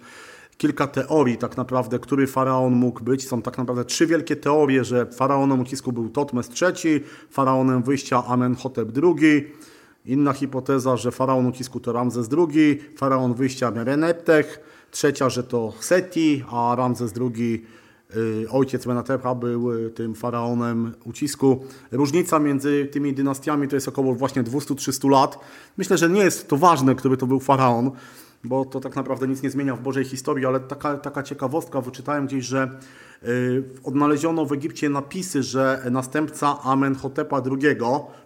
[0.57, 3.27] kilka teorii tak naprawdę, który faraon mógł być.
[3.27, 8.89] Są tak naprawdę trzy wielkie teorie, że faraonem ucisku był Totmes III, faraonem wyjścia Amenhotep
[9.03, 9.53] II,
[10.05, 14.59] inna hipoteza, że faraon ucisku to Ramzes II, faraon wyjścia Mereneptech,
[14.91, 17.78] trzecia, że to Seti, a Ramzes II y,
[18.49, 21.63] ojciec Menatepa był y, tym faraonem ucisku.
[21.91, 25.39] Różnica między tymi dynastiami to jest około właśnie 200-300 lat.
[25.77, 27.91] Myślę, że nie jest to ważne, który to był faraon,
[28.43, 32.27] bo to tak naprawdę nic nie zmienia w Bożej historii, ale taka, taka ciekawostka, wyczytałem
[32.27, 32.79] gdzieś, że
[33.23, 37.77] y, odnaleziono w Egipcie napisy, że następca Amenhotepa II,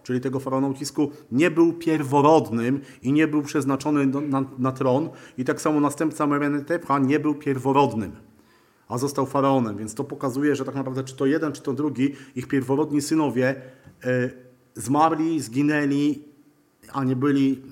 [0.02, 5.44] czyli tego faraona ucisku, nie był pierworodnym i nie był przeznaczony na, na tron i
[5.44, 8.23] tak samo następca Merenetepa nie był pierworodnym
[8.94, 9.76] a został faraonem.
[9.76, 13.54] Więc to pokazuje, że tak naprawdę czy to jeden, czy to drugi, ich pierworodni synowie
[14.04, 14.30] e,
[14.74, 16.22] zmarli, zginęli,
[16.92, 17.62] a nie byli,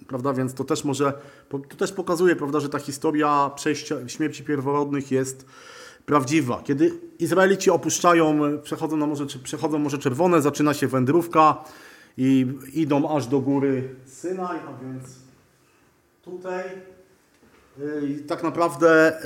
[0.00, 1.12] e, prawda, więc to też może,
[1.48, 5.46] to też pokazuje, prawda, że ta historia przejścia, śmierci pierworodnych jest
[6.06, 6.62] prawdziwa.
[6.64, 11.64] Kiedy Izraelici opuszczają, przechodzą na morze, przechodzą Morze Czerwone, zaczyna się wędrówka
[12.16, 15.04] i idą aż do góry Synaj, a więc
[16.22, 16.64] tutaj
[17.80, 19.20] e, i tak naprawdę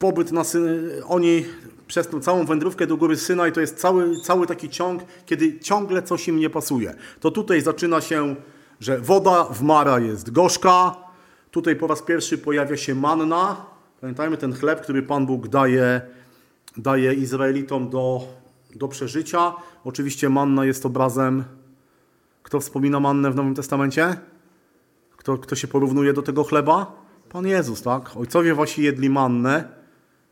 [0.00, 0.90] pobyt na Syn...
[1.08, 1.44] Oni
[1.86, 6.02] przez tą całą wędrówkę do góry Synaj to jest cały, cały taki ciąg, kiedy ciągle
[6.02, 6.94] coś im nie pasuje.
[7.20, 8.36] To tutaj zaczyna się,
[8.80, 10.96] że woda w Mara jest gorzka,
[11.50, 13.66] tutaj po raz pierwszy pojawia się manna.
[14.00, 16.00] Pamiętajmy ten chleb, który Pan Bóg daje,
[16.76, 18.22] daje Izraelitom do,
[18.74, 19.52] do przeżycia.
[19.84, 21.44] Oczywiście manna jest obrazem...
[22.42, 24.16] Kto wspomina mannę w Nowym Testamencie?
[25.16, 26.92] Kto, kto się porównuje do tego chleba?
[27.28, 28.16] Pan Jezus, tak?
[28.16, 29.79] Ojcowie wasi jedli mannę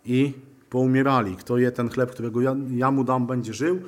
[0.05, 0.33] i
[0.71, 1.37] poumierali.
[1.37, 3.81] Kto je ten chleb, którego ja, ja mu dam, będzie żył.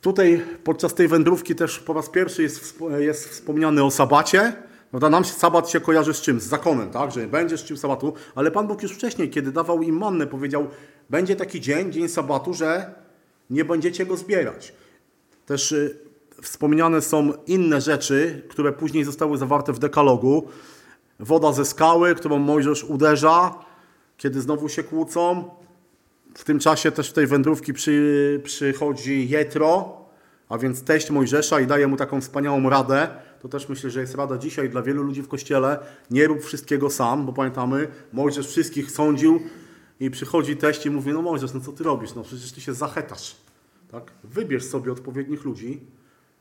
[0.00, 4.52] Tutaj podczas tej wędrówki też po raz pierwszy jest, jest wspomniany o sabacie.
[4.90, 5.10] Prawda?
[5.10, 6.40] Nam się sabat się kojarzy z czym?
[6.40, 7.12] Z zakonem, tak?
[7.12, 8.14] Że będzie czym sabatu.
[8.34, 10.66] Ale Pan Bóg już wcześniej, kiedy dawał im mannę, powiedział,
[11.10, 12.94] będzie taki dzień, dzień sabatu, że
[13.50, 14.74] nie będziecie go zbierać.
[15.46, 15.98] Też y,
[16.42, 20.48] wspomniane są inne rzeczy, które później zostały zawarte w dekalogu.
[21.20, 23.54] Woda ze skały, którą Mojżesz uderza,
[24.24, 25.50] kiedy znowu się kłócą.
[26.34, 29.98] W tym czasie też w tej wędrówki przy, przychodzi Jetro,
[30.48, 33.08] a więc teść Mojżesza i daje mu taką wspaniałą radę.
[33.40, 35.78] To też myślę, że jest rada dzisiaj dla wielu ludzi w Kościele.
[36.10, 39.40] Nie rób wszystkiego sam, bo pamiętamy, Mojżesz wszystkich sądził
[40.00, 42.14] i przychodzi teść i mówi, no Mojżesz, no co ty robisz?
[42.14, 43.36] No przecież ty się zachetasz.
[43.90, 44.12] Tak?
[44.24, 45.80] Wybierz sobie odpowiednich ludzi,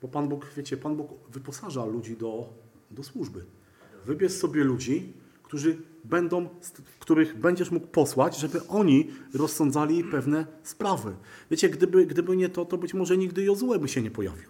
[0.01, 2.49] bo Pan Bóg, wiecie, Pan Bóg wyposaża ludzi do,
[2.91, 3.45] do służby.
[4.05, 6.49] Wybierz sobie ludzi, którzy będą,
[6.99, 11.13] których będziesz mógł posłać, żeby oni rozsądzali pewne sprawy.
[11.51, 14.49] Wiecie, gdyby, gdyby nie to, to być może nigdy Jozue by się nie pojawił.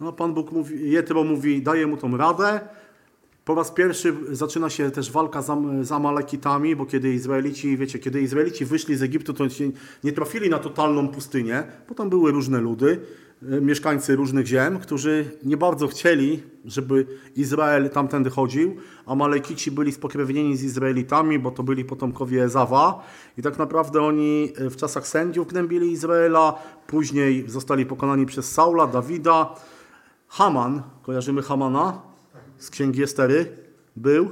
[0.00, 2.60] No, Pan Bóg mówi, Jetro mówi, daje mu tą radę.
[3.44, 5.46] Po raz pierwszy zaczyna się też walka z,
[5.86, 9.44] z Amalekitami, bo kiedy Izraelici, wiecie, kiedy Izraelici wyszli z Egiptu, to
[10.04, 13.00] nie trafili na totalną pustynię, bo tam były różne ludy,
[13.42, 17.06] mieszkańcy różnych ziem, którzy nie bardzo chcieli, żeby
[17.36, 18.76] Izrael tamtędy chodził.
[19.06, 23.02] Amalekici byli spokrewnieni z Izraelitami, bo to byli potomkowie Ezawa
[23.38, 28.86] i tak naprawdę oni e, w czasach sędziów gnębili Izraela, później zostali pokonani przez Saula,
[28.86, 29.54] Dawida.
[30.28, 32.02] Haman, kojarzymy Hamana
[32.58, 33.56] z księgi Estery,
[33.96, 34.28] był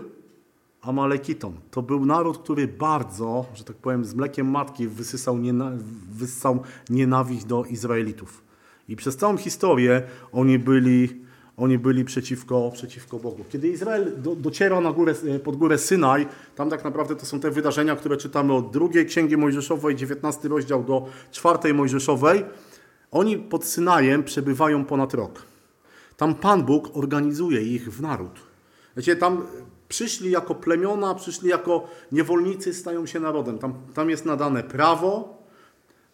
[0.82, 1.52] Amalekitą.
[1.70, 5.72] To był naród, który bardzo, że tak powiem, z mlekiem matki wysysał, niena,
[6.10, 8.47] wyssał nienawiść do Izraelitów.
[8.88, 10.02] I przez całą historię
[10.32, 11.08] oni byli,
[11.56, 13.44] oni byli przeciwko, przeciwko Bogu.
[13.48, 17.96] Kiedy Izrael do, na górę, pod górę Synaj, tam tak naprawdę to są te wydarzenia,
[17.96, 22.44] które czytamy od drugiej Księgi Mojżeszowej, 19 rozdział do czwartej Mojżeszowej,
[23.10, 25.42] oni pod Synajem przebywają ponad rok.
[26.16, 28.40] Tam Pan Bóg organizuje ich w naród.
[28.96, 29.46] Wiecie, tam
[29.88, 33.58] przyszli jako plemiona, przyszli jako niewolnicy, stają się narodem.
[33.58, 35.37] Tam, tam jest nadane prawo,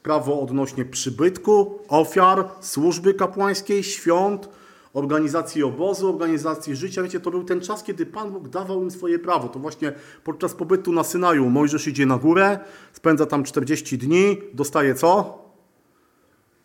[0.05, 4.49] prawo odnośnie przybytku, ofiar, służby kapłańskiej, świąt,
[4.93, 7.03] organizacji obozu, organizacji życia.
[7.03, 9.49] Wiecie, to był ten czas, kiedy Pan Bóg dawał im swoje prawo.
[9.49, 9.93] To właśnie
[10.25, 12.59] podczas pobytu na Synaju Mojżesz idzie na górę,
[12.93, 15.39] spędza tam 40 dni, dostaje co?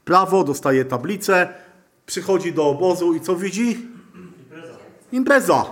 [0.06, 1.54] Prawo, dostaje tablicę,
[2.06, 3.88] przychodzi do obozu i co widzi?
[5.12, 5.66] Impreza.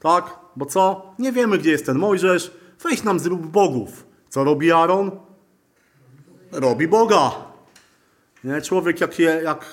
[0.00, 0.38] Tak?
[0.56, 1.12] Bo co?
[1.18, 2.50] Nie wiemy, gdzie jest ten Mojżesz.
[2.82, 4.06] Weź nam zrób bogów.
[4.28, 5.29] Co robi Aaron?
[6.52, 7.32] Robi Boga.
[8.44, 8.62] Nie?
[8.62, 9.66] Człowiek, jak, je, jak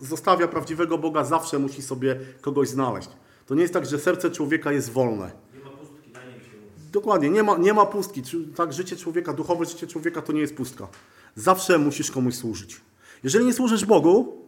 [0.00, 3.08] zostawia prawdziwego Boga, zawsze musi sobie kogoś znaleźć.
[3.46, 5.30] To nie jest tak, że serce człowieka jest wolne.
[5.54, 6.50] Nie ma pustki, na nim się.
[6.92, 8.22] Dokładnie, nie ma, nie ma pustki.
[8.56, 10.88] Tak, życie człowieka, duchowe życie człowieka to nie jest pustka.
[11.36, 12.80] Zawsze musisz komuś służyć.
[13.24, 14.40] Jeżeli nie służysz Bogu,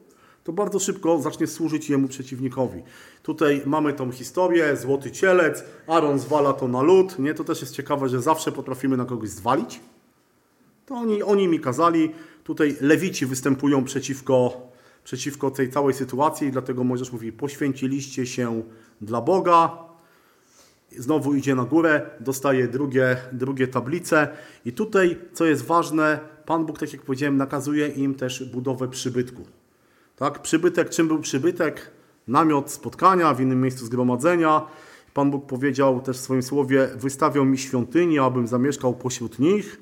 [0.45, 2.83] to bardzo szybko zaczniesz służyć jemu przeciwnikowi.
[3.23, 7.19] Tutaj mamy tą historię, złoty cielec, Aaron zwala to na lud.
[7.19, 7.35] Nie?
[7.35, 9.81] To też jest ciekawe, że zawsze potrafimy na kogoś zwalić.
[10.87, 12.11] To oni, oni mi kazali.
[12.45, 14.69] Tutaj lewici występują przeciwko,
[15.05, 18.63] przeciwko tej całej sytuacji, dlatego Mojżesz mówi, poświęciliście się
[19.01, 19.79] dla Boga,
[20.99, 24.29] znowu idzie na górę, dostaje drugie, drugie tablice
[24.65, 29.43] i tutaj, co jest ważne, Pan Bóg, tak jak powiedziałem, nakazuje im też budowę przybytku.
[30.17, 30.43] Tak?
[30.43, 31.91] Przybytek, czym był przybytek?
[32.29, 34.67] Namiot spotkania w innym miejscu zgromadzenia.
[35.15, 39.81] Pan Bóg powiedział też w swoim słowie, wystawią mi świątynię, abym zamieszkał pośród nich.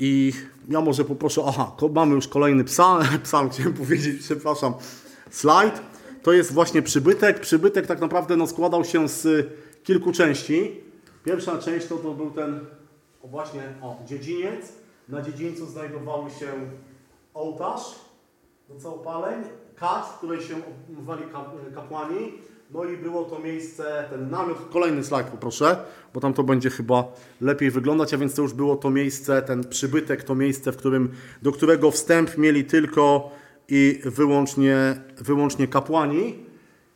[0.00, 0.32] I
[0.68, 4.74] ja może poproszę, aha, mamy już kolejny psalm, psalm chciałem powiedzieć, przepraszam,
[5.30, 5.80] slajd.
[6.22, 7.40] To jest właśnie przybytek.
[7.40, 9.48] Przybytek tak naprawdę no, składał się z
[9.84, 10.80] kilku części.
[11.24, 12.60] Pierwsza część to, to był ten
[13.22, 14.72] o właśnie o, dziedziniec.
[15.08, 16.46] Na dziedzińcu znajdowały się
[17.34, 17.82] ołtarz
[18.68, 19.44] do całopaleń,
[19.76, 20.54] kat, której się
[20.88, 22.32] umywali kap- kapłani.
[22.70, 25.76] No i było to miejsce, ten namiot, kolejny slajd poproszę,
[26.14, 29.64] bo tam to będzie chyba lepiej wyglądać, a więc to już było to miejsce, ten
[29.64, 31.08] przybytek, to miejsce, w którym,
[31.42, 33.30] do którego wstęp mieli tylko
[33.68, 36.34] i wyłącznie, wyłącznie kapłani.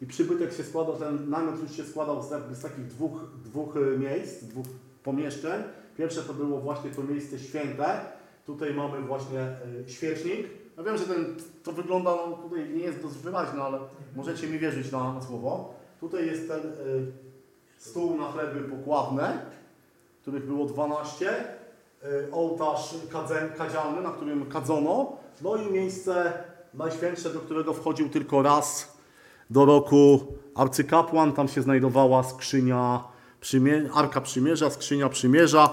[0.00, 3.76] I przybytek się składał, ten namiot już się składał z, jakby z takich dwóch, dwóch
[3.76, 4.66] y, miejsc, dwóch
[5.02, 5.62] pomieszczeń.
[5.98, 8.00] Pierwsze to było właśnie to miejsce święte.
[8.46, 10.61] Tutaj mamy właśnie y, świecznik.
[10.76, 13.78] Ja wiem, że ten, to wygląda, no tutaj nie jest dość wyraźne, ale
[14.16, 15.74] możecie mi wierzyć na, na słowo.
[16.00, 17.12] Tutaj jest ten y,
[17.78, 19.38] stół na chleby pokładne,
[20.22, 21.44] których było 12.
[22.04, 25.12] Y, ołtarz kadze, kadzialny, na którym kadzono.
[25.42, 26.32] No i miejsce
[26.74, 28.96] najświętsze, do którego wchodził tylko raz
[29.50, 30.20] do roku
[30.54, 31.32] arcykapłan.
[31.32, 33.04] Tam się znajdowała skrzynia,
[33.40, 35.70] przymie- Arka Przymierza, skrzynia Przymierza.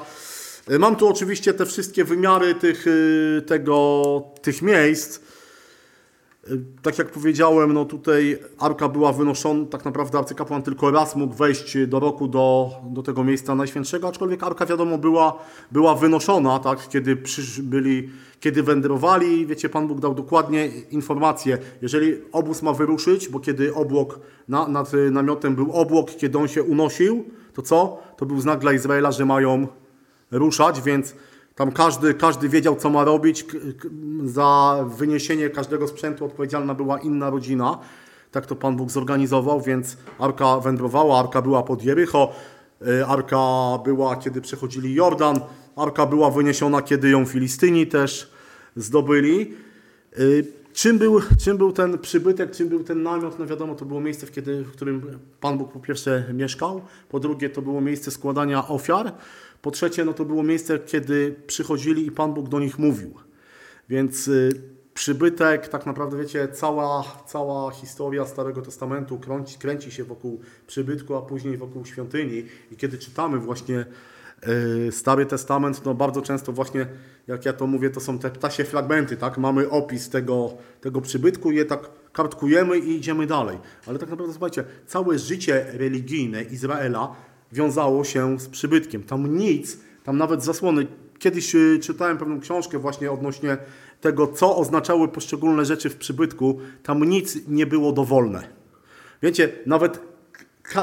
[0.72, 4.04] Y, Mam tu oczywiście te wszystkie wymiary tych, y, tego,
[4.42, 5.20] tych miejsc.
[6.50, 11.34] Y, Tak jak powiedziałem, no tutaj arka była wynoszona, tak naprawdę arcykapłan tylko raz mógł
[11.34, 15.40] wejść do roku do, do tego miejsca najświętszego, aczkolwiek arka wiadomo była,
[15.72, 17.18] była wynoszona, tak, kiedy
[17.64, 18.10] byli,
[18.40, 24.20] kiedy wędrowali, wiecie, Pan Bóg dał dokładnie informację, jeżeli obóz ma wyruszyć, bo kiedy obłok,
[24.48, 27.98] na, nad namiotem był obłok, kiedy on się unosił, to co?
[28.18, 29.68] To był znak dla Izraela, że mają
[30.32, 31.16] ruszać, więc
[31.56, 33.46] tam każdy, każdy wiedział, co ma robić.
[34.26, 37.80] Za wyniesienie każdego sprzętu odpowiedzialna była inna rodzina.
[38.32, 42.32] Tak to Pan Bóg zorganizował, więc arka wędrowała, arka była pod Jericho,
[42.88, 43.38] y, arka
[43.84, 45.40] była, kiedy przechodzili Jordan,
[45.76, 48.32] arka była wyniesiona, kiedy ją Filistyni też
[48.76, 49.54] zdobyli.
[50.20, 53.40] Y, Czym był, czym był ten przybytek, czym był ten namiot?
[53.40, 57.20] No wiadomo, to było miejsce, w, kiedy, w którym Pan Bóg po pierwsze mieszkał, po
[57.20, 59.12] drugie to było miejsce składania ofiar,
[59.62, 63.14] po trzecie no to było miejsce, kiedy przychodzili i Pan Bóg do nich mówił.
[63.90, 64.62] Więc y,
[64.94, 71.22] przybytek, tak naprawdę wiecie, cała, cała historia Starego Testamentu kręci, kręci się wokół przybytku, a
[71.22, 72.46] później wokół świątyni.
[72.72, 73.86] I kiedy czytamy właśnie
[74.88, 76.88] y, Stary Testament, no bardzo często właśnie,
[77.28, 79.38] jak ja to mówię, to są te ptasie fragmenty, tak?
[79.38, 83.58] Mamy opis tego, tego przybytku, je tak kartkujemy i idziemy dalej.
[83.88, 87.16] Ale tak naprawdę, słuchajcie, całe życie religijne Izraela
[87.52, 89.04] wiązało się z przybytkiem.
[89.04, 90.88] Tam nic, tam nawet zasłony.
[91.20, 93.58] Kiedyś y, czytałem pewną książkę właśnie odnośnie
[94.02, 96.60] tego, co oznaczały poszczególne rzeczy w przybytku.
[96.84, 98.48] Tam nic nie było dowolne.
[99.22, 100.00] Wiecie, nawet
[100.76, 100.82] e,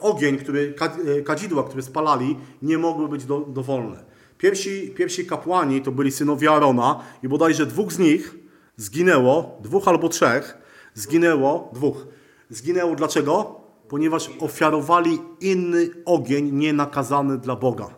[0.00, 0.74] ogień, który,
[1.18, 4.04] e, kadzidła, które spalali, nie mogły być do, dowolne.
[4.38, 8.34] Pierwsi, pierwsi kapłani to byli synowie Arona i bodajże dwóch z nich
[8.76, 10.58] zginęło, dwóch albo trzech,
[10.94, 12.06] zginęło, dwóch.
[12.50, 13.60] Zginęło dlaczego?
[13.88, 17.94] Ponieważ ofiarowali inny ogień nienakazany dla Boga.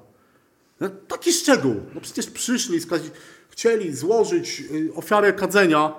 [0.81, 1.75] No, taki szczegół.
[1.95, 2.79] No przecież przyszli,
[3.51, 5.95] chcieli złożyć y, ofiarę kadzenia.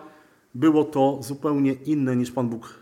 [0.56, 2.79] Było to zupełnie inne niż Pan Bóg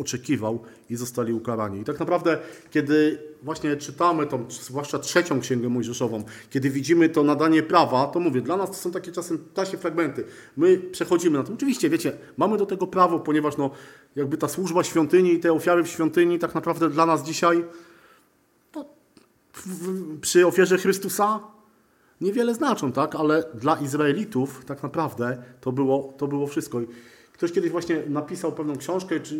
[0.00, 0.60] oczekiwał
[0.90, 1.80] i zostali ukarani.
[1.80, 2.38] I tak naprawdę,
[2.70, 8.40] kiedy właśnie czytamy tą, zwłaszcza trzecią księgę mojżeszową, kiedy widzimy to nadanie prawa, to mówię,
[8.40, 10.24] dla nas to są takie czasem tasie fragmenty.
[10.56, 11.52] My przechodzimy na to.
[11.52, 13.70] Oczywiście, wiecie, mamy do tego prawo, ponieważ no,
[14.16, 17.64] jakby ta służba świątyni i te ofiary w świątyni tak naprawdę dla nas dzisiaj
[18.72, 18.84] to
[19.52, 21.40] w, w, przy ofierze Chrystusa
[22.20, 23.14] niewiele znaczą, tak?
[23.14, 26.80] Ale dla Izraelitów tak naprawdę to było, to było wszystko.
[27.40, 29.38] Ktoś kiedyś właśnie napisał pewną książkę, czy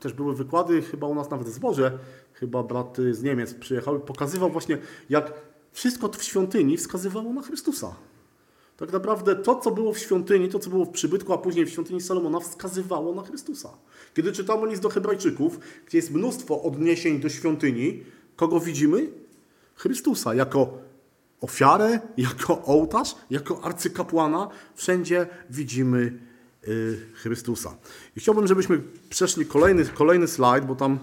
[0.00, 1.98] też były wykłady, chyba u nas nawet w zborze,
[2.32, 4.78] chyba brat z Niemiec przyjechał i pokazywał właśnie,
[5.10, 5.32] jak
[5.72, 7.94] wszystko w świątyni wskazywało na Chrystusa.
[8.76, 11.70] Tak naprawdę to, co było w świątyni, to, co było w przybytku, a później w
[11.70, 13.68] świątyni Salomona, wskazywało na Chrystusa.
[14.14, 18.02] Kiedy czytamy list do Hebrajczyków, gdzie jest mnóstwo odniesień do świątyni,
[18.36, 19.10] kogo widzimy?
[19.74, 20.78] Chrystusa jako
[21.40, 24.48] ofiarę, jako ołtarz, jako arcykapłana.
[24.74, 26.25] Wszędzie widzimy y,
[27.14, 27.74] Chrystusa.
[28.16, 30.98] I chciałbym, żebyśmy przeszli kolejny, kolejny slajd, bo tam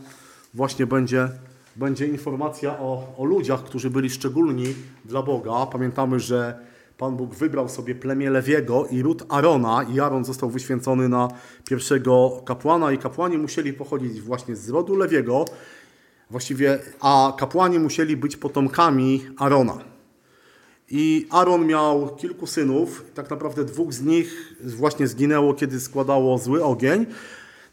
[0.54, 1.30] właśnie będzie,
[1.76, 4.66] będzie informacja o, o ludziach, którzy byli szczególni
[5.06, 5.66] dla Boga.
[5.66, 6.60] Pamiętamy, że
[6.98, 11.28] Pan Bóg wybrał sobie plemię Lewiego i ród Arona i Aaron został wyświęcony na
[11.66, 15.46] pierwszego kapłana i kapłani musieli pochodzić właśnie z rodu Lewiego,
[16.30, 19.93] właściwie, a kapłani musieli być potomkami Arona.
[20.96, 26.64] I Aaron miał kilku synów, tak naprawdę dwóch z nich właśnie zginęło, kiedy składało zły
[26.64, 27.06] ogień.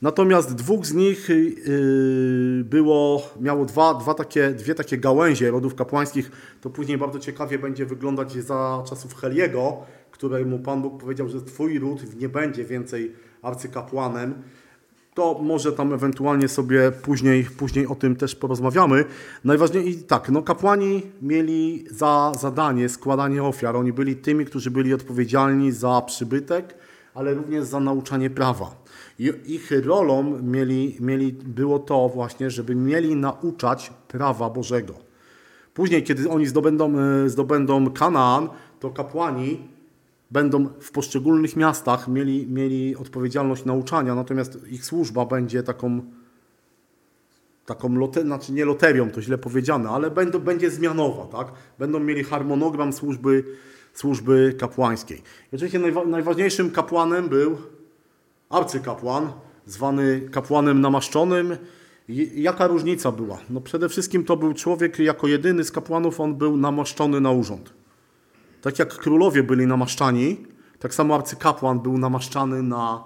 [0.03, 6.31] Natomiast dwóch z nich yy, było, miało dwa, dwa takie, dwie takie gałęzie rodów kapłańskich.
[6.61, 9.77] To później bardzo ciekawie będzie wyglądać za czasów Heliego,
[10.11, 14.35] któremu Pan Bóg powiedział, że Twój ród nie będzie więcej arcykapłanem.
[15.15, 19.05] To może tam ewentualnie sobie później, później o tym też porozmawiamy.
[19.45, 23.77] Najważniejsze, i tak, no kapłani mieli za zadanie składanie ofiar.
[23.77, 26.75] Oni byli tymi, którzy byli odpowiedzialni za przybytek,
[27.15, 28.83] ale również za nauczanie prawa.
[29.19, 34.95] I ich rolą mieli, mieli, było to właśnie, żeby mieli nauczać prawa Bożego.
[35.75, 38.49] Później, kiedy oni zdobędą, e, zdobędą Kanaan,
[38.81, 39.69] to kapłani
[40.31, 46.01] będą w poszczególnych miastach mieli, mieli odpowiedzialność nauczania, natomiast ich służba będzie taką,
[47.67, 51.53] taką lote, znaczy nie loterią, to źle powiedziane, ale będą, będzie zmianowa, tak?
[51.79, 53.45] Będą mieli harmonogram służby,
[53.95, 55.23] służby kapłańskiej.
[55.53, 57.57] Oczywiście najwa, najważniejszym kapłanem był
[58.51, 59.33] arcykapłan,
[59.67, 61.57] zwany kapłanem namaszczonym.
[62.35, 63.39] Jaka różnica była?
[63.51, 67.80] No przede wszystkim to był człowiek, jako jedyny z kapłanów, on był namaszczony na urząd.
[68.63, 70.37] Tak jak królowie byli namaszczani,
[70.79, 73.05] tak samo arcykapłan był namaszczany na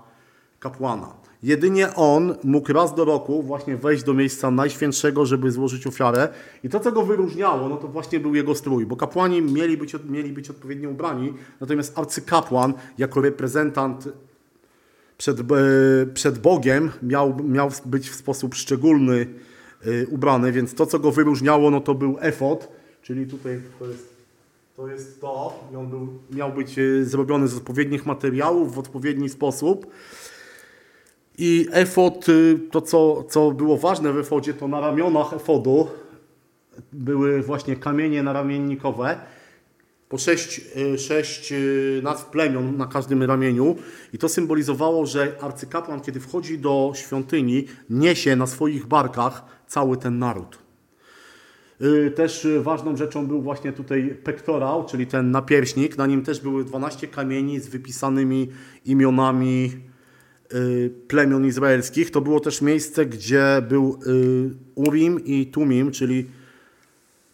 [0.60, 1.24] kapłana.
[1.43, 6.28] Jedynie on mógł raz do roku właśnie wejść do miejsca najświętszego, żeby złożyć ofiarę.
[6.64, 9.97] I to, co go wyróżniało, no to właśnie był jego strój, bo kapłani mieli być,
[10.09, 14.09] mieli być odpowiednio ubrani, natomiast arcykapłan jako reprezentant
[15.18, 15.44] przed, e,
[16.14, 19.26] przed Bogiem miał, miał być w sposób szczególny
[19.86, 22.68] e, ubrany, więc to, co go wyróżniało, no to był efot,
[23.02, 24.14] czyli tutaj to jest
[24.76, 29.86] to, jest to on był, miał być e, zrobiony z odpowiednich materiałów, w odpowiedni sposób.
[31.38, 32.26] I efod,
[32.70, 35.88] to co, co było ważne w efodzie, to na ramionach efodu
[36.92, 39.20] były właśnie kamienie naramiennikowe,
[40.09, 40.60] po sześć,
[40.98, 41.52] sześć
[42.02, 43.76] nazw plemion na każdym ramieniu
[44.12, 50.18] i to symbolizowało, że arcykapłan, kiedy wchodzi do świątyni, niesie na swoich barkach cały ten
[50.18, 50.64] naród.
[52.14, 55.98] Też ważną rzeczą był właśnie tutaj pektorał, czyli ten napierśnik.
[55.98, 58.48] Na nim też były 12 kamieni z wypisanymi
[58.84, 59.72] imionami
[61.09, 62.10] plemion izraelskich.
[62.10, 63.98] To było też miejsce, gdzie był
[64.74, 66.26] Urim i Tumim, czyli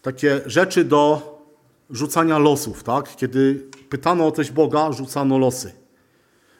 [0.01, 1.31] takie rzeczy do
[1.89, 3.15] rzucania losów, tak?
[3.15, 5.71] Kiedy pytano o coś Boga, rzucano losy.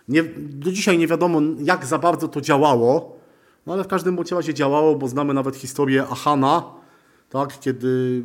[0.08, 3.20] Nie, do dzisiaj nie wiadomo, jak za bardzo to działało,
[3.66, 6.81] no ale w każdym razie działało, bo znamy nawet historię Achana,
[7.32, 7.60] tak?
[7.60, 8.24] Kiedy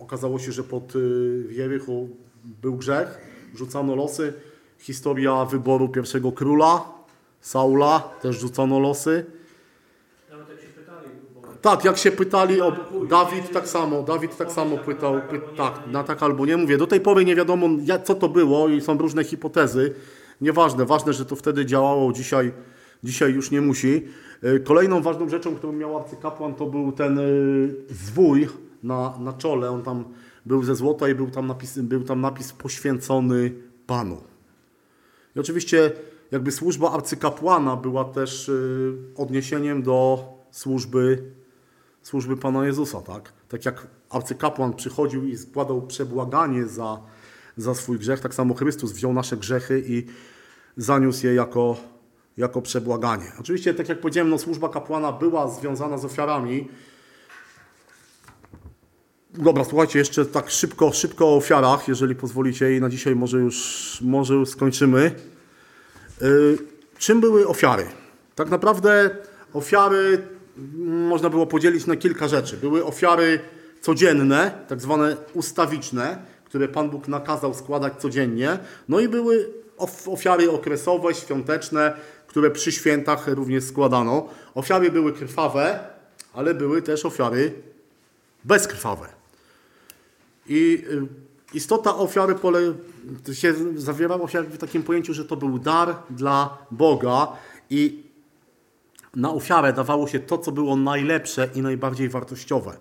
[0.00, 0.92] okazało się, że pod
[1.50, 1.92] Jericho
[2.62, 3.18] był grzech,
[3.54, 4.32] rzucano losy.
[4.78, 6.84] Historia wyboru pierwszego króla,
[7.40, 9.26] Saula, też rzucano losy.
[11.62, 12.72] Tak, jak się pytali o
[13.08, 16.56] Dawid tak samo, Dawid tak samo pytał, py, tak, na tak albo nie.
[16.56, 17.68] Mówię, do tej pory nie wiadomo
[18.04, 19.94] co to było i są różne hipotezy.
[20.40, 22.52] Nieważne, ważne, że to wtedy działało, dzisiaj,
[23.04, 24.08] dzisiaj już nie musi.
[24.44, 28.48] Y, Kolejną ważną rzeczą, którą miał arcykapłan, to był ten y, zwój
[28.82, 29.70] na, na czole.
[29.70, 30.04] On tam
[30.46, 33.52] był ze złota i był tam napis, był tam napis poświęcony
[33.86, 34.22] Panu.
[35.36, 35.92] I oczywiście
[36.30, 41.32] jakby służba arcykapłana była też y, odniesieniem do służby,
[42.02, 43.32] służby Pana Jezusa, tak?
[43.48, 47.00] Tak jak arcykapłan przychodził i składał przebłaganie za,
[47.56, 50.06] za swój grzech, tak samo Chrystus wziął nasze grzechy i
[50.76, 51.76] zaniósł je jako,
[52.40, 53.32] jako przebłaganie.
[53.40, 56.68] Oczywiście, tak jak powiedziałem, no, służba kapłana była związana z ofiarami.
[59.34, 63.98] Dobra, słuchajcie, jeszcze tak szybko, szybko o ofiarach, jeżeli pozwolicie i na dzisiaj może już,
[64.02, 65.14] może już skończymy.
[66.20, 66.58] Yy,
[66.98, 67.86] czym były ofiary?
[68.34, 69.10] Tak naprawdę
[69.52, 70.22] ofiary
[70.58, 72.56] mm, można było podzielić na kilka rzeczy.
[72.56, 73.40] Były ofiary
[73.80, 78.58] codzienne, tak zwane ustawiczne, które Pan Bóg nakazał składać codziennie.
[78.88, 81.92] No i były of- ofiary okresowe, świąteczne,
[82.30, 84.28] które przy świętach również składano.
[84.54, 85.80] Ofiary były krwawe,
[86.32, 87.52] ale były też ofiary
[88.44, 89.06] bezkrwawe.
[90.46, 91.06] I y,
[91.54, 92.60] istota ofiary pole,
[93.32, 97.28] się zawierała się w takim pojęciu, że to był dar dla Boga
[97.70, 98.02] i
[99.16, 102.76] na ofiarę dawało się to, co było najlepsze i najbardziej wartościowe.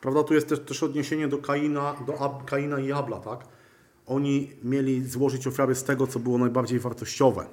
[0.00, 0.22] Prawda?
[0.22, 3.40] Tu jest też, też odniesienie do Kaina, do Ab, Kaina i Abla, tak?
[4.06, 7.46] Oni mieli złożyć ofiary z tego, co było najbardziej wartościowe.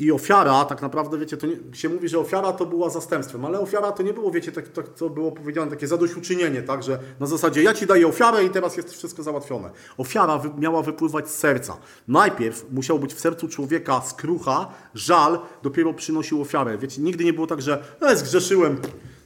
[0.00, 3.60] I ofiara, tak naprawdę, wiecie, to nie, się mówi, że ofiara to była zastępstwem, ale
[3.60, 7.26] ofiara to nie było, wiecie, tak, tak co było powiedziane, takie zadośćuczynienie, tak, że na
[7.26, 9.70] zasadzie ja ci daję ofiarę i teraz jest wszystko załatwione.
[9.98, 11.76] Ofiara wy, miała wypływać z serca.
[12.08, 16.78] Najpierw musiał być w sercu człowieka skrucha, żal, dopiero przynosił ofiarę.
[16.78, 18.80] Wiecie, nigdy nie było tak, że e, zgrzeszyłem,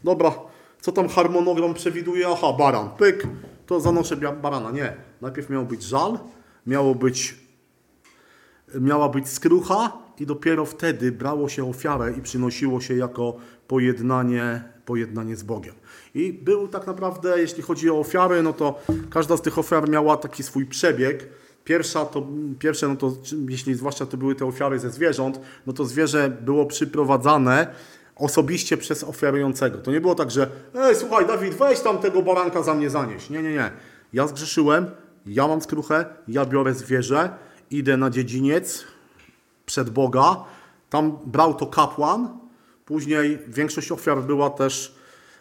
[0.05, 0.35] dobra,
[0.81, 2.27] co tam harmonogram przewiduje?
[2.29, 3.27] Aha, baran, pyk,
[3.67, 4.71] to zanoszę barana.
[4.71, 6.19] Nie, najpierw miał być żal,
[6.67, 7.45] miało być
[8.81, 13.37] miała być skrucha i dopiero wtedy brało się ofiarę i przynosiło się jako
[13.69, 15.75] pojednanie, pojednanie z Bogiem.
[16.15, 18.81] I był tak naprawdę, jeśli chodzi o ofiary, no to
[19.11, 21.29] każda z tych ofiar miała taki swój przebieg.
[21.65, 22.27] Pierwsza to,
[22.59, 23.13] pierwsze, no to
[23.49, 27.67] jeśli zwłaszcza to były te ofiary ze zwierząt, no to zwierzę było przyprowadzane
[28.17, 29.79] osobiście przez ofiarującego.
[29.79, 33.31] To nie było tak, że ej, słuchaj Dawid, weź tam tego baranka za mnie zanieść.
[33.31, 33.71] Nie, nie, nie.
[34.13, 34.87] Ja zgrzeszyłem,
[35.27, 37.31] ja mam skruchę, ja biorę zwierzę,
[37.71, 38.85] idę na dziedziniec
[39.67, 40.45] przed Boga.
[40.91, 42.39] Tam brał to kapłan.
[42.85, 44.95] Później większość ofiar była też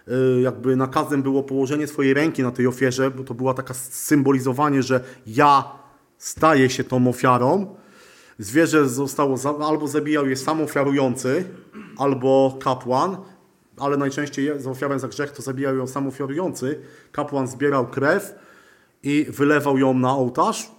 [0.08, 4.84] y, jakby nakazem było położenie swojej ręki na tej ofierze, bo to była taka symbolizowanie,
[4.84, 5.72] że ja
[6.18, 7.76] staję się tą ofiarą.
[8.40, 9.38] Zwierzę zostało
[9.68, 11.45] albo zabijał je sam ofiarujący,
[11.98, 13.18] albo kapłan,
[13.78, 16.80] ale najczęściej za ofiarę za grzech to zabijał ją sam ofiarujący.
[17.12, 18.36] Kapłan zbierał krew
[19.04, 20.72] i wylewał ją na ołtarz.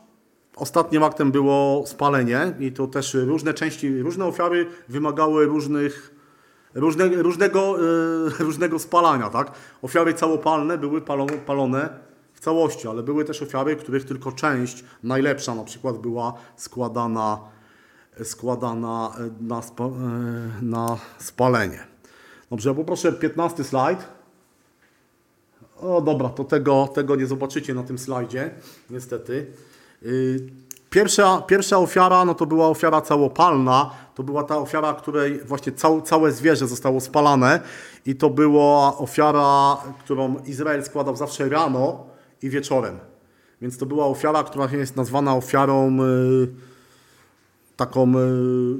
[0.57, 6.15] Ostatnim aktem było spalenie i to też różne części, różne ofiary wymagały różnych,
[6.75, 7.83] różne, różnego, e,
[8.49, 9.31] różnego spalania.
[9.31, 9.53] Tak?
[9.83, 11.89] Ofiary całopalne były palone, palone
[12.35, 17.41] w całości, ale były też ofiary, których tylko część, najlepsza na przykład była składana,
[18.25, 19.91] składana e, na, spa, e,
[20.63, 21.87] na spalenie.
[22.51, 23.99] Dobrze, ja poproszę 15 slajd.
[25.77, 28.51] O dobra, to tego, tego nie zobaczycie na tym slajdzie,
[28.91, 29.47] niestety.
[30.05, 30.65] Yy,
[30.95, 33.91] Pierwsza, pierwsza ofiara no to była ofiara całopalna.
[34.15, 37.61] To była ta ofiara, której właśnie cał, całe zwierzę zostało spalane.
[38.07, 42.07] I to była ofiara, którą Izrael składał zawsze rano
[42.43, 42.99] i wieczorem.
[43.61, 46.49] Więc to była ofiara, która jest nazwana ofiarą yy,
[47.77, 48.19] taką yy,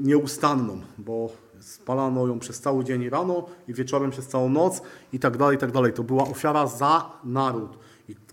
[0.01, 1.29] nieustanną, bo
[1.59, 4.81] spalano ją przez cały dzień rano i wieczorem przez całą noc
[5.13, 5.93] i tak dalej, i tak dalej.
[5.93, 7.84] To była ofiara za naród.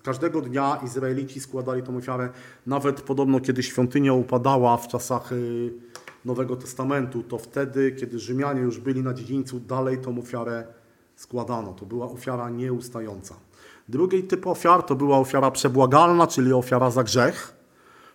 [0.03, 2.29] Każdego dnia Izraelici składali tą ofiarę,
[2.67, 5.73] nawet podobno kiedy świątynia upadała w czasach y,
[6.25, 10.67] Nowego Testamentu, to wtedy, kiedy Rzymianie już byli na dziedzińcu, dalej tą ofiarę
[11.17, 11.73] składano.
[11.73, 13.35] To była ofiara nieustająca.
[13.89, 17.55] Drugi typ ofiar to była ofiara przebłagalna, czyli ofiara za grzech.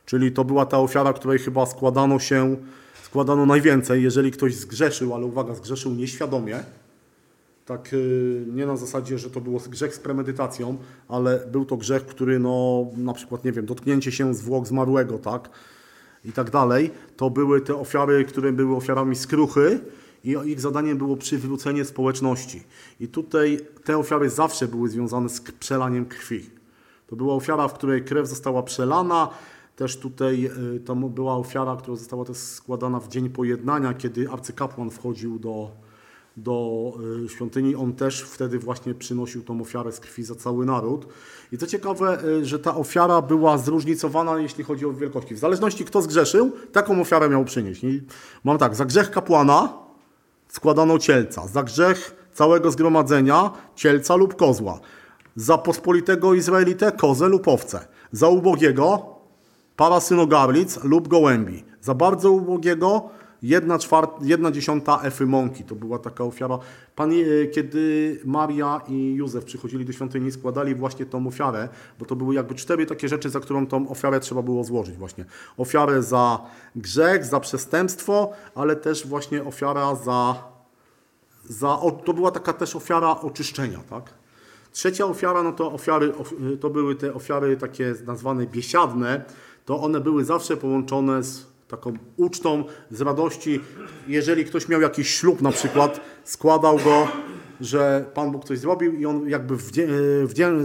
[0.06, 2.56] Czyli to była ta ofiara, której chyba składano się,
[3.04, 6.64] składano najwięcej, jeżeli ktoś zgrzeszył, ale uwaga, zgrzeszył nieświadomie.
[7.68, 10.78] Tak y, nie na zasadzie, że to było grzech z premedytacją,
[11.08, 15.50] ale był to grzech, który no na przykład, nie wiem, dotknięcie się zwłok zmarłego, tak?
[16.26, 16.92] I tak dalej.
[17.18, 19.80] To były te ofiary, które były ofiarami skruchy
[20.24, 22.64] i ich zadaniem było przywrócenie społeczności.
[23.00, 26.50] I tutaj te ofiary zawsze były związane z przelaniem krwi.
[27.08, 29.30] To była ofiara, w której krew została przelana.
[29.76, 34.90] Też tutaj y, to była ofiara, która została też składana w dzień pojednania, kiedy arcykapłan
[34.90, 35.72] wchodził do,
[36.38, 36.94] do
[37.26, 37.76] y, świątyni.
[37.76, 41.08] On też wtedy właśnie przynosił tą ofiarę z krwi za cały naród.
[41.52, 45.36] I co ciekawe, y, że ta ofiara była zróżnicowana, jeśli chodzi o wielkości.
[45.36, 47.84] W zależności kto zgrzeszył, taką ofiarę miał przynieść.
[47.84, 48.02] I
[48.44, 49.74] mam tak, za grzech kapłana
[50.48, 54.80] składano cielca, za grzech całego zgromadzenia cielca lub kozła,
[55.36, 59.06] za pospolitego Izraelitę kozę lub owcę, za ubogiego
[59.76, 63.10] para synogarlic lub gołębi, za bardzo ubogiego
[63.48, 65.64] jedna, czwart, jedna dziesiąta Efy Mąki.
[65.64, 66.60] To była taka ofiara.
[66.96, 71.70] Pan, e, kiedy Maria i Józef przychodzili do świątyni, składali właśnie tą ofiarę,
[72.00, 75.26] bo to były jakby cztery takie rzeczy, za którą tą ofiarę trzeba było złożyć właśnie.
[75.58, 76.40] Ofiarę za
[76.76, 80.44] grzech, za przestępstwo, ale też właśnie ofiara za,
[81.50, 84.14] za to była taka też ofiara oczyszczenia, tak?
[84.72, 89.26] Trzecia ofiara, no to ofiary, of- to były te ofiary takie nazwane biesiadne,
[89.66, 93.60] to one były zawsze połączone z taką ucztą, z radości.
[94.08, 97.08] Jeżeli ktoś miał jakiś ślub na przykład, składał go,
[97.62, 99.88] że Pan Bóg coś zrobił i on jakby wdzię-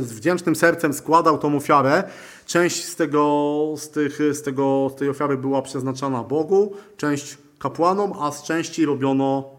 [0.01, 2.05] z wdzięcznym sercem składał tą ofiarę.
[2.47, 8.13] Część z, tego, z, tych, z, tego, z tej ofiary była przeznaczana Bogu, część kapłanom,
[8.21, 9.51] a z części robiono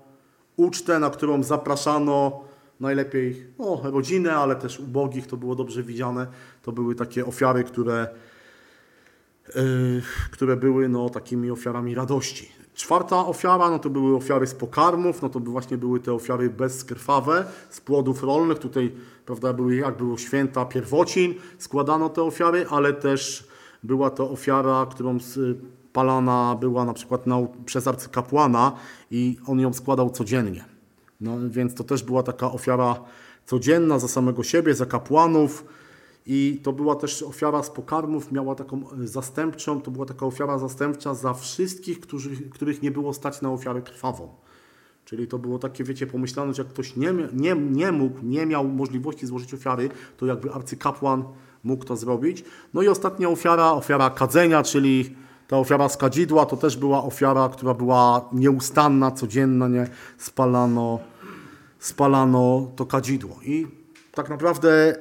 [0.58, 2.44] ucztę, na którą zapraszano
[2.80, 6.28] najlepiej no, rodzinę, ale też ubogich, to było dobrze widziane.
[6.62, 8.08] To były takie ofiary, które,
[10.32, 12.52] które były no, takimi ofiarami radości.
[12.74, 17.46] Czwarta ofiara, no to były ofiary z pokarmów, no to właśnie były te ofiary bezkrwawe,
[17.70, 18.60] z płodów rolnych.
[18.60, 18.92] Tutaj,
[19.26, 23.48] prawda, były, jak było święta pierwocin, składano te ofiary, ale też
[23.84, 25.18] była to ofiara, którą
[25.94, 28.72] palana była na przykład na, przez arcykapłana
[29.12, 30.66] i on ją składał codziennie.
[31.22, 32.96] No, więc to też była taka ofiara
[33.46, 35.66] codzienna za samego siebie, za kapłanów.
[36.26, 40.60] I to była też ofiara z pokarmów, miała taką e, zastępczą, to była taka ofiara
[40.60, 44.30] zastępcza za wszystkich, którzy, których nie było stać na ofiarę krwawą.
[45.06, 48.68] Czyli to było takie, wiecie, pomyślane, że jak ktoś nie, nie, nie mógł, nie miał
[48.68, 51.24] możliwości złożyć ofiary, to jakby arcykapłan
[51.64, 52.44] mógł to zrobić.
[52.74, 55.16] No i ostatnia ofiara, ofiara kadzenia, czyli
[55.48, 59.88] ta ofiara z kadzidła, to też była ofiara, która była nieustanna, codzienna, nie
[60.18, 61.00] spalano,
[61.80, 63.40] spalano to kadzidło.
[63.44, 63.68] I
[64.12, 64.96] tak naprawdę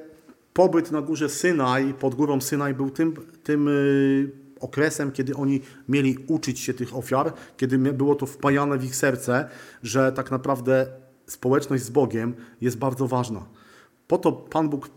[0.53, 4.31] pobyt na górze Synaj, pod górą Synaj był tym, tym y,
[4.61, 9.49] okresem, kiedy oni mieli uczyć się tych ofiar, kiedy było to wpajane w ich serce,
[9.83, 10.87] że tak naprawdę
[11.27, 13.47] społeczność z Bogiem jest bardzo ważna.
[14.07, 14.89] Po to Pan Bóg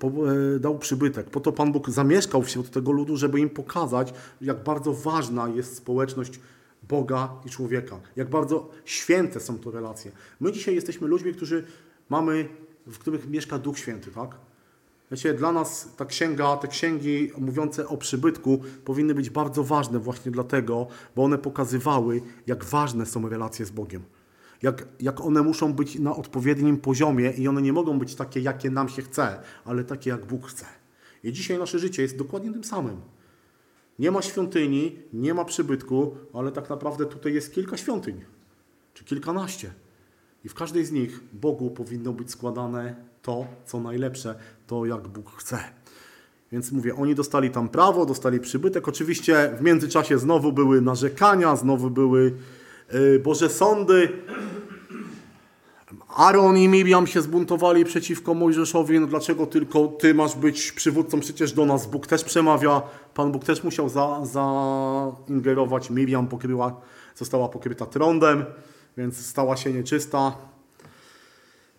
[0.56, 4.64] e, dał przybytek, po to Pan Bóg zamieszkał wśród tego ludu, żeby im pokazać, jak
[4.64, 6.40] bardzo ważna jest społeczność
[6.90, 10.12] Boga i człowieka, jak bardzo święte są to relacje.
[10.40, 11.66] My dzisiaj jesteśmy ludźmi, którzy
[12.10, 12.48] mamy,
[12.88, 14.36] w których mieszka Duch Święty, tak?
[15.12, 20.32] Wiecie, dla nas ta księga, te księgi mówiące o przybytku powinny być bardzo ważne właśnie
[20.32, 24.04] dlatego, bo one pokazywały, jak ważne są relacje z Bogiem.
[24.62, 28.70] Jak, jak one muszą być na odpowiednim poziomie i one nie mogą być takie, jakie
[28.70, 30.66] nam się chce, ale takie, jak Bóg chce.
[31.24, 33.02] I dzisiaj nasze życie jest dokładnie tym samym.
[34.00, 38.22] Nie ma świątyni, nie ma przybytku, ale tak naprawdę tutaj jest kilka świątyń,
[38.94, 39.74] czy kilkanaście.
[40.44, 44.36] I w każdej z nich Bogu powinno być składane to, co najlepsze,
[44.68, 45.60] to jak Bóg chce.
[46.52, 48.88] Więc mówię, oni dostali tam prawo, dostali przybytek.
[48.88, 52.34] Oczywiście w międzyczasie znowu były narzekania, znowu były
[52.94, 54.10] y, Boże sądy.
[56.16, 59.00] Aaron i Miriam się zbuntowali przeciwko Mojżeszowi.
[59.00, 61.20] No dlaczego tylko ty masz być przywódcą?
[61.20, 62.82] Przecież do nas Bóg też przemawia.
[63.14, 65.90] Pan Bóg też musiał za, zaingerować.
[65.90, 66.82] Miriam pokryła,
[67.16, 68.46] została pokryta trądem,
[68.98, 70.38] więc stała się nieczysta.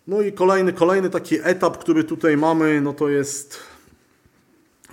[0.07, 3.59] No i kolejny, kolejny taki etap, który tutaj mamy, no to jest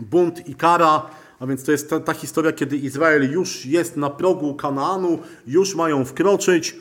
[0.00, 1.10] bunt i kara,
[1.40, 5.74] a więc to jest ta, ta historia, kiedy Izrael już jest na progu Kanaanu, już
[5.74, 6.76] mają wkroczyć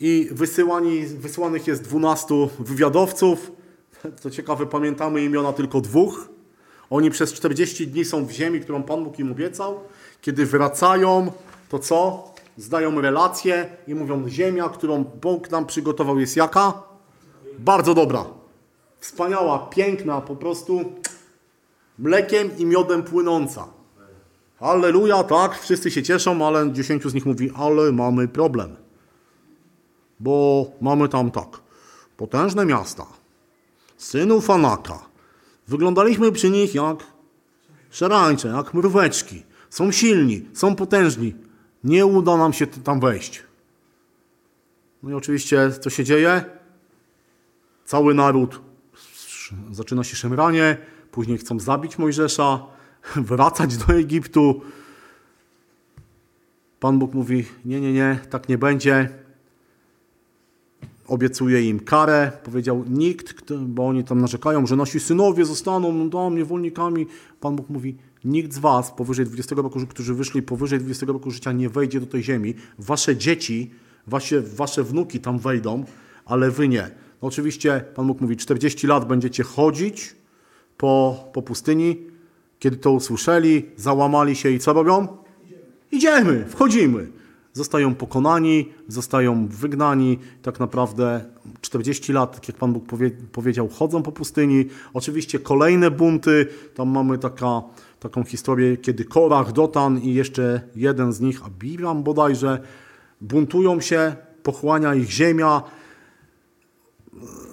[0.00, 3.52] i wysyłani, wysyłanych jest 12 wywiadowców.
[4.20, 6.28] Co ciekawe, pamiętamy imiona tylko dwóch.
[6.90, 9.80] Oni przez 40 dni są w ziemi, którą Pan Bóg im obiecał.
[10.20, 11.32] Kiedy wracają,
[11.68, 12.24] to co?
[12.56, 16.93] Zdają relacje i mówią, ziemia, którą Bóg nam przygotował jest jaka?
[17.58, 18.24] Bardzo dobra.
[19.00, 20.92] Wspaniała, piękna, po prostu
[21.98, 23.68] mlekiem i miodem płynąca.
[24.60, 28.76] Halleluja, tak, wszyscy się cieszą, ale dziesięciu z nich mówi, ale mamy problem.
[30.20, 31.48] Bo mamy tam tak,
[32.16, 33.06] potężne miasta,
[33.96, 34.98] synów Anaka.
[35.68, 36.96] Wyglądaliśmy przy nich jak
[37.90, 39.42] szarańcze, jak mróweczki.
[39.70, 41.34] Są silni, są potężni.
[41.84, 43.42] Nie uda nam się tam wejść.
[45.02, 46.44] No i oczywiście, co się dzieje?
[47.84, 48.60] Cały naród
[49.70, 50.76] zaczyna się szemranie,
[51.10, 52.66] później chcą zabić Mojżesza,
[53.16, 54.60] wracać do Egiptu.
[56.80, 59.08] Pan Bóg mówi: Nie, nie, nie, tak nie będzie.
[61.08, 62.32] Obiecuje im karę.
[62.44, 67.06] Powiedział: Nikt, bo oni tam narzekają, że nasi synowie zostaną tam niewolnikami.
[67.40, 71.52] Pan Bóg mówi: Nikt z was powyżej 20 roku, którzy wyszli powyżej 20 roku życia,
[71.52, 72.54] nie wejdzie do tej ziemi.
[72.78, 73.70] Wasze dzieci,
[74.06, 75.84] wasze, wasze wnuki tam wejdą,
[76.24, 77.03] ale wy nie.
[77.24, 80.16] Oczywiście Pan Bóg mówi: 40 lat będziecie chodzić
[80.76, 81.96] po, po pustyni.
[82.58, 85.08] Kiedy to usłyszeli, załamali się i co robią?
[85.92, 87.08] Idziemy, wchodzimy.
[87.52, 90.18] zostają pokonani, zostają wygnani.
[90.42, 91.24] Tak naprawdę
[91.60, 94.68] 40 lat, tak jak Pan Bóg powie, powiedział, chodzą po pustyni.
[94.94, 97.62] Oczywiście kolejne bunty, tam mamy taka,
[98.00, 102.60] taką historię, kiedy Korach, Dotan i jeszcze jeden z nich, Abiram bodajże,
[103.20, 105.62] buntują się, pochłania ich ziemia,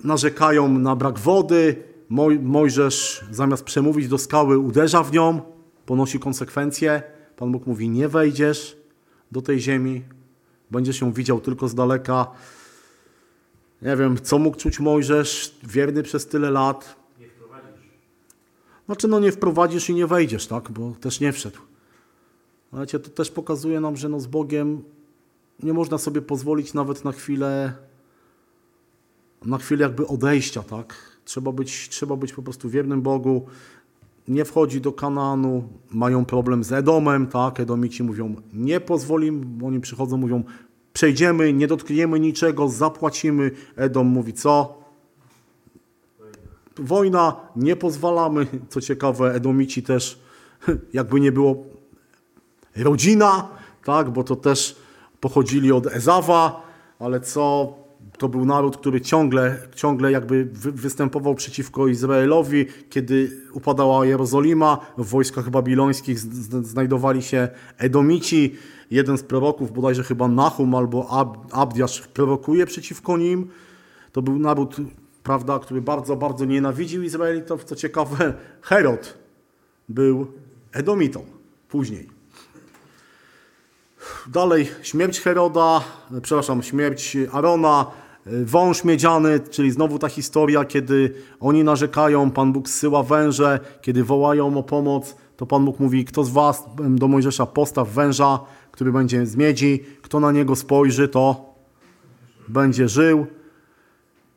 [0.03, 1.83] narzekają na brak wody.
[2.09, 5.41] Moj, Mojżesz zamiast przemówić do skały uderza w nią,
[5.85, 7.03] ponosi konsekwencje.
[7.37, 8.77] Pan Bóg mówi, nie wejdziesz
[9.31, 10.03] do tej ziemi,
[10.71, 12.27] będziesz ją widział tylko z daleka.
[13.81, 16.95] Nie wiem, co mógł czuć Mojżesz, wierny przez tyle lat.
[17.19, 17.89] Nie wprowadzisz.
[18.85, 20.71] Znaczy, no nie wprowadzisz i nie wejdziesz, tak?
[20.71, 21.59] Bo też nie wszedł.
[22.71, 24.83] Ale to też pokazuje nam, że no z Bogiem
[25.63, 27.73] nie można sobie pozwolić nawet na chwilę,
[29.45, 30.95] na chwilę jakby odejścia, tak?
[31.25, 33.45] Trzeba być, trzeba być po prostu wiernym Bogu.
[34.27, 37.59] Nie wchodzi do Kanaanu, mają problem z Edomem, tak?
[37.59, 40.43] Edomici mówią, nie pozwolimy, oni przychodzą, mówią,
[40.93, 43.51] przejdziemy, nie dotkniemy niczego, zapłacimy.
[43.75, 44.81] Edom mówi, co?
[46.77, 48.47] Wojna, nie pozwalamy.
[48.69, 50.19] Co ciekawe, Edomici też,
[50.93, 51.63] jakby nie było,
[52.75, 53.47] rodzina,
[53.85, 54.09] tak?
[54.09, 54.75] Bo to też
[55.19, 56.61] pochodzili od Ezawa,
[56.99, 57.73] ale co?
[58.21, 62.65] To był naród, który ciągle, ciągle jakby wy, występował przeciwko Izraelowi.
[62.89, 68.55] Kiedy upadała Jerozolima, w wojskach babilońskich znajdowali się Edomici.
[68.91, 73.47] Jeden z proroków, bodajże chyba Nahum albo Ab, Abdiasz, prorokuje przeciwko nim.
[74.11, 74.75] To był naród,
[75.23, 77.63] prawda, który bardzo, bardzo nienawidził Izraelitów.
[77.63, 79.17] Co ciekawe, Herod
[79.89, 80.27] był
[80.71, 81.25] Edomitą
[81.69, 82.09] później.
[84.27, 85.81] Dalej śmierć Heroda,
[86.21, 93.03] przepraszam, śmierć Arona, wąż miedziany, czyli znowu ta historia, kiedy oni narzekają, Pan Bóg zsyła
[93.03, 97.89] węże, kiedy wołają o pomoc, to Pan Bóg mówi, kto z was do Mojżesza postaw
[97.89, 98.39] węża,
[98.71, 101.55] który będzie z miedzi, kto na niego spojrzy, to
[102.47, 103.25] będzie żył.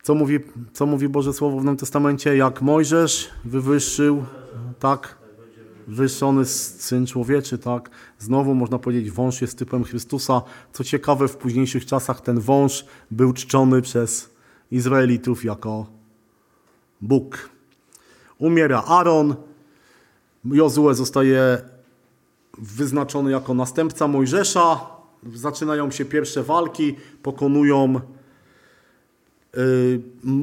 [0.02, 0.40] Co mówi,
[0.72, 2.36] co mówi Boże Słowo w Nowym Testamencie?
[2.36, 4.24] Jak Mojżesz wywyższył,
[4.78, 5.23] tak,
[5.86, 7.90] wyższony Syn Człowieczy, tak?
[8.18, 10.42] Znowu można powiedzieć, wąż jest typem Chrystusa.
[10.72, 14.30] Co ciekawe, w późniejszych czasach ten wąż był czczony przez
[14.70, 15.86] Izraelitów jako
[17.00, 17.50] Bóg.
[18.38, 19.34] Umiera Aaron,
[20.44, 21.62] Jozue zostaje
[22.58, 24.80] wyznaczony jako następca Mojżesza.
[25.34, 28.00] Zaczynają się pierwsze walki, pokonują
[29.56, 30.00] y,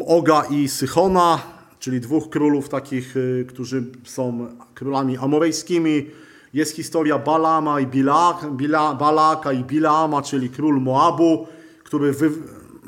[0.08, 1.40] Oga i Sychona,
[1.82, 6.06] czyli dwóch królów takich, y, którzy są królami amorejskimi.
[6.54, 11.48] Jest historia Balama i Bila, Bila, Balaka i Bilaama, czyli król Moabu,
[11.84, 12.30] który wy,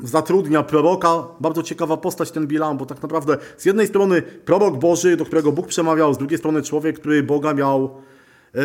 [0.04, 1.24] zatrudnia proroka.
[1.40, 5.52] Bardzo ciekawa postać ten Bilam, bo tak naprawdę z jednej strony prorok Boży, do którego
[5.52, 8.60] Bóg przemawiał, z drugiej strony człowiek, który Boga miał yy,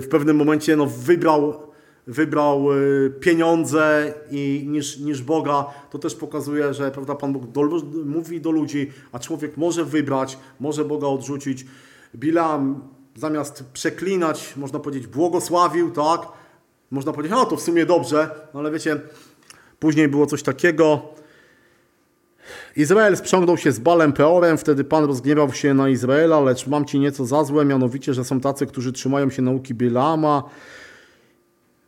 [0.00, 1.62] w pewnym momencie no, wybrał,
[2.08, 5.66] wybrał yy, pieniądze i, niż, niż Boga.
[5.90, 7.62] To też pokazuje, że prawda, Pan Bóg do,
[8.04, 11.66] mówi do ludzi, a człowiek może wybrać, może Boga odrzucić.
[12.14, 12.80] Bilam
[13.16, 16.20] zamiast przeklinać, można powiedzieć, błogosławił, tak?
[16.90, 19.00] Można powiedzieć, no to w sumie dobrze, no ale wiecie,
[19.78, 21.02] później było coś takiego.
[22.76, 26.98] Izrael sprzągnął się z Balem Peorem, wtedy Pan rozgniewał się na Izraela, lecz mam Ci
[26.98, 30.42] nieco za złe, mianowicie, że są tacy, którzy trzymają się nauki Bilaama.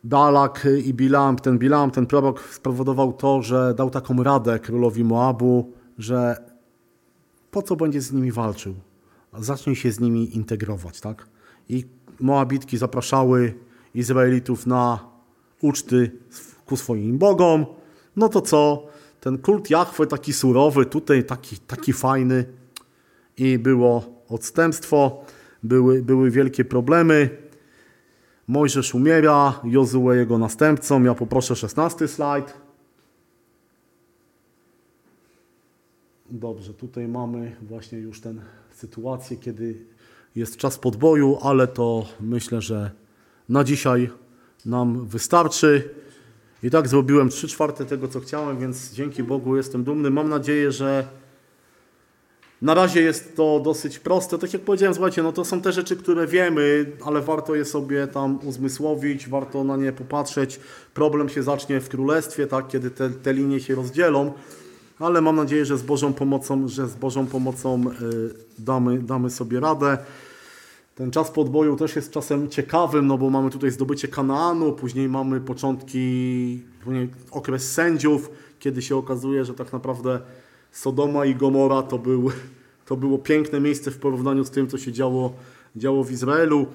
[0.03, 5.71] Balak i Bilam, ten Bilam, ten prorok spowodował to, że dał taką radę królowi Moabu,
[5.97, 6.35] że
[7.51, 8.75] po co będzie z nimi walczył?
[9.39, 11.27] Zacznie się z nimi integrować, tak?
[11.69, 11.85] I
[12.19, 13.53] Moabitki zapraszały
[13.95, 14.99] Izraelitów na
[15.61, 16.11] uczty
[16.65, 17.65] ku swoim bogom.
[18.15, 18.87] No to co?
[19.19, 22.45] Ten kult Jachwy taki surowy, tutaj taki, taki fajny.
[23.37, 25.25] I było odstępstwo,
[25.63, 27.29] były, były wielkie problemy.
[28.51, 31.03] Mojżesz umiera, Jozue jego następcą.
[31.03, 32.53] Ja poproszę 16 slajd.
[36.29, 38.33] Dobrze, tutaj mamy właśnie już tę
[38.73, 39.85] sytuację, kiedy
[40.35, 42.91] jest czas podboju, ale to myślę, że
[43.49, 44.09] na dzisiaj
[44.65, 45.89] nam wystarczy.
[46.63, 50.09] I tak zrobiłem 3 czwarte tego, co chciałem, więc dzięki Bogu jestem dumny.
[50.09, 51.07] Mam nadzieję, że
[52.61, 54.37] na razie jest to dosyć proste.
[54.37, 58.07] Tak jak powiedziałem, słuchajcie, no to są te rzeczy, które wiemy, ale warto je sobie
[58.07, 60.59] tam uzmysłowić, warto na nie popatrzeć.
[60.93, 64.33] Problem się zacznie w królestwie, tak, kiedy te, te linie się rozdzielą,
[64.99, 69.59] ale mam nadzieję, że z Bożą pomocą, że z Bożą pomocą y, damy, damy sobie
[69.59, 69.97] radę.
[70.95, 75.41] Ten czas podboju też jest czasem ciekawym, no bo mamy tutaj zdobycie Kanaanu, później mamy
[75.41, 80.19] początki, później okres sędziów, kiedy się okazuje, że tak naprawdę
[80.71, 82.31] Sodoma i Gomora to, był,
[82.85, 85.33] to było piękne miejsce w porównaniu z tym, co się działo,
[85.75, 86.67] działo w Izraelu.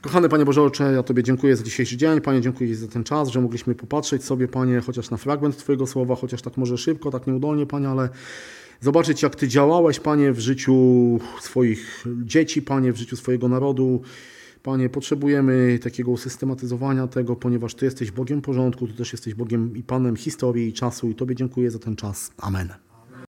[0.00, 2.20] Kochany Panie Boże Ocze, ja Tobie dziękuję za dzisiejszy dzień.
[2.20, 6.16] Panie, dziękuję za ten czas, że mogliśmy popatrzeć sobie, Panie, chociaż na fragment Twojego słowa,
[6.16, 8.08] chociaż tak może szybko, tak nieudolnie, Panie, ale
[8.80, 10.74] zobaczyć, jak Ty działałeś, Panie, w życiu
[11.40, 14.02] swoich dzieci, Panie, w życiu swojego narodu.
[14.62, 19.82] Panie, potrzebujemy takiego usystematyzowania tego, ponieważ Ty jesteś Bogiem porządku, Ty też jesteś Bogiem i
[19.82, 22.30] Panem historii i czasu i Tobie dziękuję za ten czas.
[22.38, 22.91] Amen.